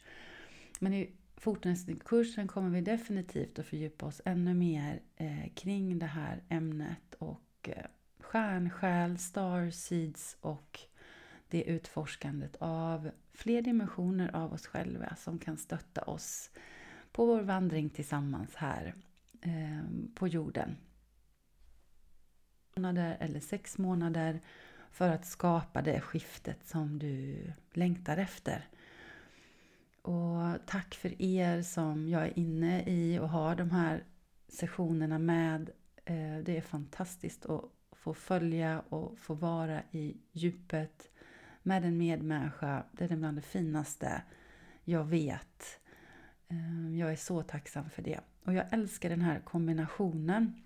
Men 0.81 0.95
i 0.95 1.11
fortsättningskursen 1.37 2.49
kommer 2.49 2.71
vi 2.71 2.81
definitivt 2.81 3.59
att 3.59 3.66
fördjupa 3.66 4.07
oss 4.07 4.21
ännu 4.25 4.55
mer 4.55 5.01
eh, 5.16 5.53
kring 5.55 5.99
det 5.99 6.07
här 6.07 6.43
ämnet 6.49 7.14
och 7.19 7.43
Eh, 7.69 7.85
stjärnsjäl, 8.21 9.19
starseeds 9.19 10.37
och 10.41 10.81
det 11.49 11.62
utforskandet 11.62 12.57
av 12.59 13.11
fler 13.33 13.62
dimensioner 13.62 14.37
av 14.37 14.53
oss 14.53 14.66
själva 14.66 15.16
som 15.16 15.39
kan 15.39 15.59
stötta 15.59 16.03
oss 16.03 16.51
på 17.19 17.27
vår 17.27 17.41
vandring 17.41 17.91
tillsammans 17.91 18.55
här 18.55 18.95
eh, 19.41 20.11
på 20.14 20.29
jorden. 20.29 20.77
Månader 22.77 23.16
eller 23.21 23.41
sex 23.41 23.79
månader 23.79 24.41
för 24.91 25.09
att 25.09 25.27
skapa 25.27 25.83
det 25.83 26.01
skiftet 26.01 26.66
som 26.66 26.99
du 26.99 27.37
längtar 27.73 28.16
efter. 28.16 28.69
Och 30.03 30.66
tack 30.66 30.95
för 30.95 31.23
er 31.23 31.62
som 31.62 32.09
jag 32.09 32.23
är 32.23 32.39
inne 32.39 32.85
i 32.87 33.19
och 33.19 33.29
har 33.29 33.57
de 33.57 33.71
här 33.71 34.05
sessionerna 34.49 35.19
med 35.19 35.71
eh, 36.05 36.39
det 36.45 36.57
är 36.57 36.61
fantastiskt 36.61 37.47
att 37.47 37.64
få 37.93 38.14
följa 38.14 38.83
och 38.89 39.19
få 39.19 39.35
vara 39.35 39.83
i 39.91 40.16
djupet 40.33 41.11
med 41.62 41.85
en 41.85 41.99
medmänniska. 41.99 42.85
Det 42.93 43.11
är 43.11 43.16
bland 43.16 43.39
det 43.39 43.43
finaste 43.43 44.23
jag 44.85 45.05
vet. 45.05 45.81
Ehm, 46.49 46.96
jag 46.96 47.12
är 47.12 47.16
så 47.16 47.42
tacksam 47.42 47.90
för 47.90 48.03
det. 48.03 48.20
Och 48.44 48.55
jag 48.55 48.66
älskar 48.72 49.09
den 49.09 49.20
här 49.20 49.40
kombinationen 49.40 50.62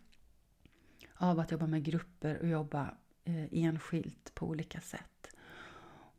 av 1.14 1.40
att 1.40 1.50
jobba 1.50 1.66
med 1.66 1.84
grupper 1.84 2.38
och 2.38 2.48
jobba 2.48 2.94
eh, 3.24 3.44
enskilt 3.52 4.34
på 4.34 4.46
olika 4.46 4.80
sätt. 4.80 5.28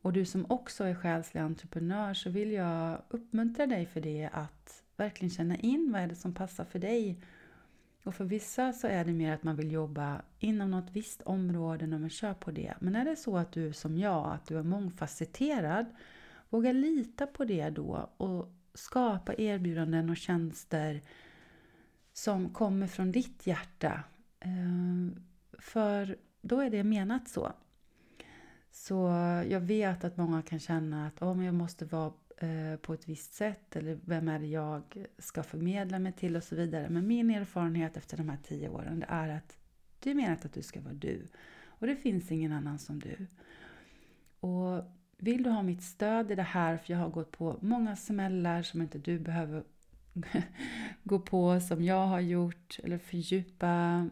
Och 0.02 0.12
du 0.12 0.24
som 0.24 0.46
också 0.48 0.84
är 0.84 0.94
själslig 0.94 1.40
entreprenör 1.40 2.14
så 2.14 2.30
vill 2.30 2.52
jag 2.52 3.02
uppmuntra 3.08 3.66
dig 3.66 3.86
för 3.86 4.00
det 4.00 4.30
att 4.32 4.82
verkligen 4.96 5.30
känna 5.30 5.56
in 5.56 5.92
vad 5.92 6.02
är 6.02 6.06
det 6.06 6.14
som 6.14 6.34
passar 6.34 6.64
för 6.64 6.78
dig 6.78 7.20
Och 8.04 8.14
för 8.14 8.24
vissa 8.24 8.72
så 8.72 8.86
är 8.86 9.04
det 9.04 9.12
mer 9.12 9.32
att 9.32 9.42
man 9.42 9.56
vill 9.56 9.72
jobba 9.72 10.22
inom 10.38 10.70
något 10.70 10.90
visst 10.90 11.22
område 11.22 11.84
och 11.84 12.00
man 12.00 12.10
kör 12.10 12.34
på 12.34 12.50
det. 12.50 12.74
Men 12.80 12.96
är 12.96 13.04
det 13.04 13.16
så 13.16 13.36
att 13.36 13.52
du 13.52 13.72
som 13.72 13.98
jag, 13.98 14.32
att 14.34 14.46
du 14.46 14.58
är 14.58 14.62
mångfacetterad, 14.62 15.86
våga 16.50 16.72
lita 16.72 17.26
på 17.26 17.44
det 17.44 17.70
då 17.70 18.10
och 18.16 18.52
skapa 18.74 19.34
erbjudanden 19.34 20.10
och 20.10 20.16
tjänster 20.16 21.02
som 22.12 22.50
kommer 22.50 22.86
från 22.86 23.12
ditt 23.12 23.46
hjärta. 23.46 24.02
Eh, 24.40 25.18
för 25.58 26.16
då 26.42 26.60
är 26.60 26.70
det 26.70 26.84
menat 26.84 27.28
så. 27.28 27.52
Så 28.70 28.94
jag 29.48 29.60
vet 29.60 30.04
att 30.04 30.16
många 30.16 30.42
kan 30.42 30.58
känna 30.58 31.06
att 31.06 31.22
oh, 31.22 31.34
men 31.34 31.46
jag 31.46 31.54
måste 31.54 31.84
vara 31.84 32.12
eh, 32.36 32.76
på 32.76 32.94
ett 32.94 33.08
visst 33.08 33.34
sätt 33.34 33.76
eller 33.76 33.98
vem 34.04 34.28
är 34.28 34.38
det 34.38 34.46
jag 34.46 35.06
ska 35.18 35.42
förmedla 35.42 35.98
mig 35.98 36.12
till 36.12 36.36
och 36.36 36.44
så 36.44 36.56
vidare. 36.56 36.88
Men 36.90 37.06
min 37.06 37.30
erfarenhet 37.30 37.96
efter 37.96 38.16
de 38.16 38.28
här 38.28 38.38
tio 38.42 38.68
åren 38.68 39.00
det 39.00 39.06
är 39.08 39.28
att 39.28 39.56
det 40.00 40.10
är 40.10 40.14
menat 40.14 40.44
att 40.44 40.52
du 40.52 40.62
ska 40.62 40.80
vara 40.80 40.94
du. 40.94 41.28
Och 41.64 41.86
det 41.86 41.96
finns 41.96 42.32
ingen 42.32 42.52
annan 42.52 42.78
som 42.78 43.00
du. 43.00 43.26
Och 44.40 44.84
vill 45.18 45.42
du 45.42 45.50
ha 45.50 45.62
mitt 45.62 45.82
stöd 45.82 46.30
i 46.30 46.34
det 46.34 46.42
här, 46.42 46.76
för 46.76 46.92
jag 46.92 47.00
har 47.00 47.08
gått 47.08 47.30
på 47.30 47.58
många 47.60 47.96
smällar 47.96 48.62
som 48.62 48.82
inte 48.82 48.98
du 48.98 49.18
behöver 49.18 49.64
gå 51.02 51.18
på 51.18 51.60
som 51.60 51.84
jag 51.84 52.06
har 52.06 52.20
gjort 52.20 52.78
eller 52.84 52.98
fördjupa 52.98 54.08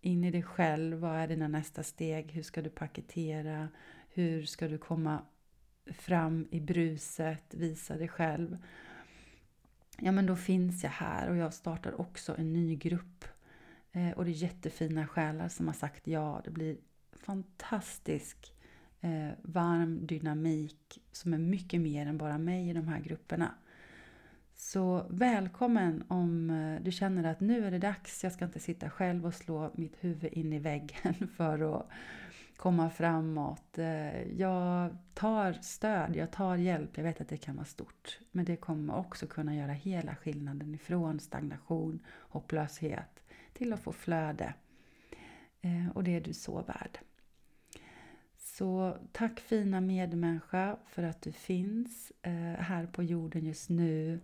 in 0.00 0.24
i 0.24 0.30
dig 0.30 0.42
själv. 0.42 0.98
Vad 0.98 1.16
är 1.16 1.28
dina 1.28 1.48
nästa 1.48 1.82
steg? 1.82 2.32
Hur 2.32 2.42
ska 2.42 2.62
du 2.62 2.70
paketera? 2.70 3.68
Hur 4.08 4.42
ska 4.42 4.68
du 4.68 4.78
komma 4.78 5.22
fram 5.86 6.48
i 6.50 6.60
bruset? 6.60 7.54
Visa 7.54 7.96
dig 7.96 8.08
själv. 8.08 8.58
Ja, 9.98 10.12
men 10.12 10.26
då 10.26 10.36
finns 10.36 10.84
jag 10.84 10.90
här 10.90 11.30
och 11.30 11.36
jag 11.36 11.54
startar 11.54 12.00
också 12.00 12.36
en 12.38 12.52
ny 12.52 12.76
grupp. 12.76 13.24
Eh, 13.92 14.10
och 14.10 14.24
det 14.24 14.30
är 14.30 14.42
jättefina 14.42 15.06
själar 15.06 15.48
som 15.48 15.66
har 15.66 15.74
sagt 15.74 16.06
ja. 16.06 16.40
Det 16.44 16.50
blir 16.50 16.76
fantastisk 17.12 18.54
eh, 19.00 19.30
varm 19.42 20.06
dynamik 20.06 20.98
som 21.12 21.34
är 21.34 21.38
mycket 21.38 21.80
mer 21.80 22.06
än 22.06 22.18
bara 22.18 22.38
mig 22.38 22.68
i 22.68 22.72
de 22.72 22.88
här 22.88 23.00
grupperna. 23.00 23.54
Så 24.54 25.06
välkommen 25.10 26.04
om 26.08 26.50
eh, 26.50 26.82
du 26.82 26.92
känner 26.92 27.30
att 27.30 27.40
nu 27.40 27.66
är 27.66 27.70
det 27.70 27.78
dags, 27.78 28.24
jag 28.24 28.32
ska 28.32 28.44
inte 28.44 28.60
sitta 28.60 28.90
själv 28.90 29.26
och 29.26 29.34
slå 29.34 29.70
mitt 29.74 29.96
huvud 30.00 30.32
in 30.32 30.52
i 30.52 30.58
väggen 30.58 31.28
för 31.36 31.76
att 31.76 31.88
komma 32.56 32.90
framåt. 32.90 33.78
Eh, 33.78 34.22
jag 34.22 34.96
tar 35.14 35.52
stöd, 35.52 36.16
jag 36.16 36.30
tar 36.30 36.56
hjälp, 36.56 36.90
jag 36.96 37.04
vet 37.04 37.20
att 37.20 37.28
det 37.28 37.36
kan 37.36 37.56
vara 37.56 37.66
stort. 37.66 38.18
Men 38.30 38.44
det 38.44 38.56
kommer 38.56 38.96
också 38.96 39.26
kunna 39.26 39.56
göra 39.56 39.72
hela 39.72 40.14
skillnaden 40.14 40.74
ifrån 40.74 41.20
stagnation, 41.20 42.00
hopplöshet 42.18 43.22
till 43.52 43.72
att 43.72 43.80
få 43.80 43.92
flöde. 43.92 44.54
Eh, 45.60 45.88
och 45.94 46.04
det 46.04 46.16
är 46.16 46.20
du 46.20 46.32
så 46.32 46.62
värd. 46.62 46.98
Så 48.58 48.96
tack 49.12 49.40
fina 49.40 49.80
medmänniska 49.80 50.76
för 50.86 51.02
att 51.02 51.22
du 51.22 51.32
finns 51.32 52.12
eh, 52.22 52.32
här 52.58 52.86
på 52.86 53.02
jorden 53.02 53.46
just 53.46 53.68
nu. 53.68 54.20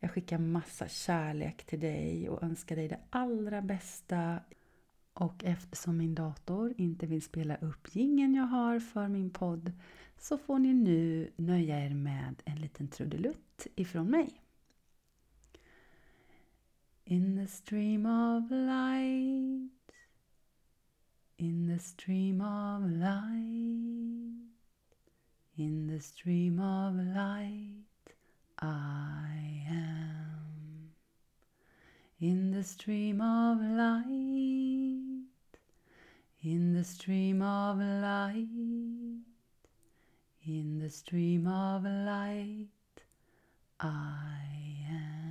Jag 0.00 0.10
skickar 0.10 0.38
massa 0.38 0.88
kärlek 0.88 1.64
till 1.64 1.80
dig 1.80 2.28
och 2.28 2.42
önskar 2.42 2.76
dig 2.76 2.88
det 2.88 3.00
allra 3.10 3.62
bästa. 3.62 4.40
Och 5.12 5.44
eftersom 5.44 5.96
min 5.96 6.14
dator 6.14 6.74
inte 6.76 7.06
vill 7.06 7.22
spela 7.22 7.56
upp 7.56 7.96
gingen 7.96 8.34
jag 8.34 8.44
har 8.44 8.80
för 8.80 9.08
min 9.08 9.30
podd 9.30 9.72
så 10.18 10.38
får 10.38 10.58
ni 10.58 10.74
nu 10.74 11.30
nöja 11.36 11.86
er 11.86 11.94
med 11.94 12.42
en 12.44 12.60
liten 12.60 12.88
trudelutt 12.88 13.66
ifrån 13.74 14.10
mig. 14.10 14.40
In 17.04 17.36
the 17.36 17.46
stream 17.46 18.06
of 18.06 18.50
light 18.50 19.83
In 21.38 21.66
the 21.66 21.78
stream 21.78 22.40
of 22.40 22.82
light 22.90 23.24
In 25.56 25.86
the 25.86 26.00
stream 26.00 26.60
of 26.60 26.94
light 26.94 28.14
I 28.58 29.64
am 29.68 30.44
in 32.20 32.52
the 32.52 32.62
stream 32.62 33.20
of 33.20 33.60
light, 33.60 34.06
in 36.42 36.72
the 36.72 36.84
stream 36.84 37.42
of 37.42 37.76
light, 37.78 38.48
in 40.46 40.78
the 40.78 40.88
stream 40.88 41.46
of 41.46 41.84
light. 41.84 42.68
I 43.78 45.23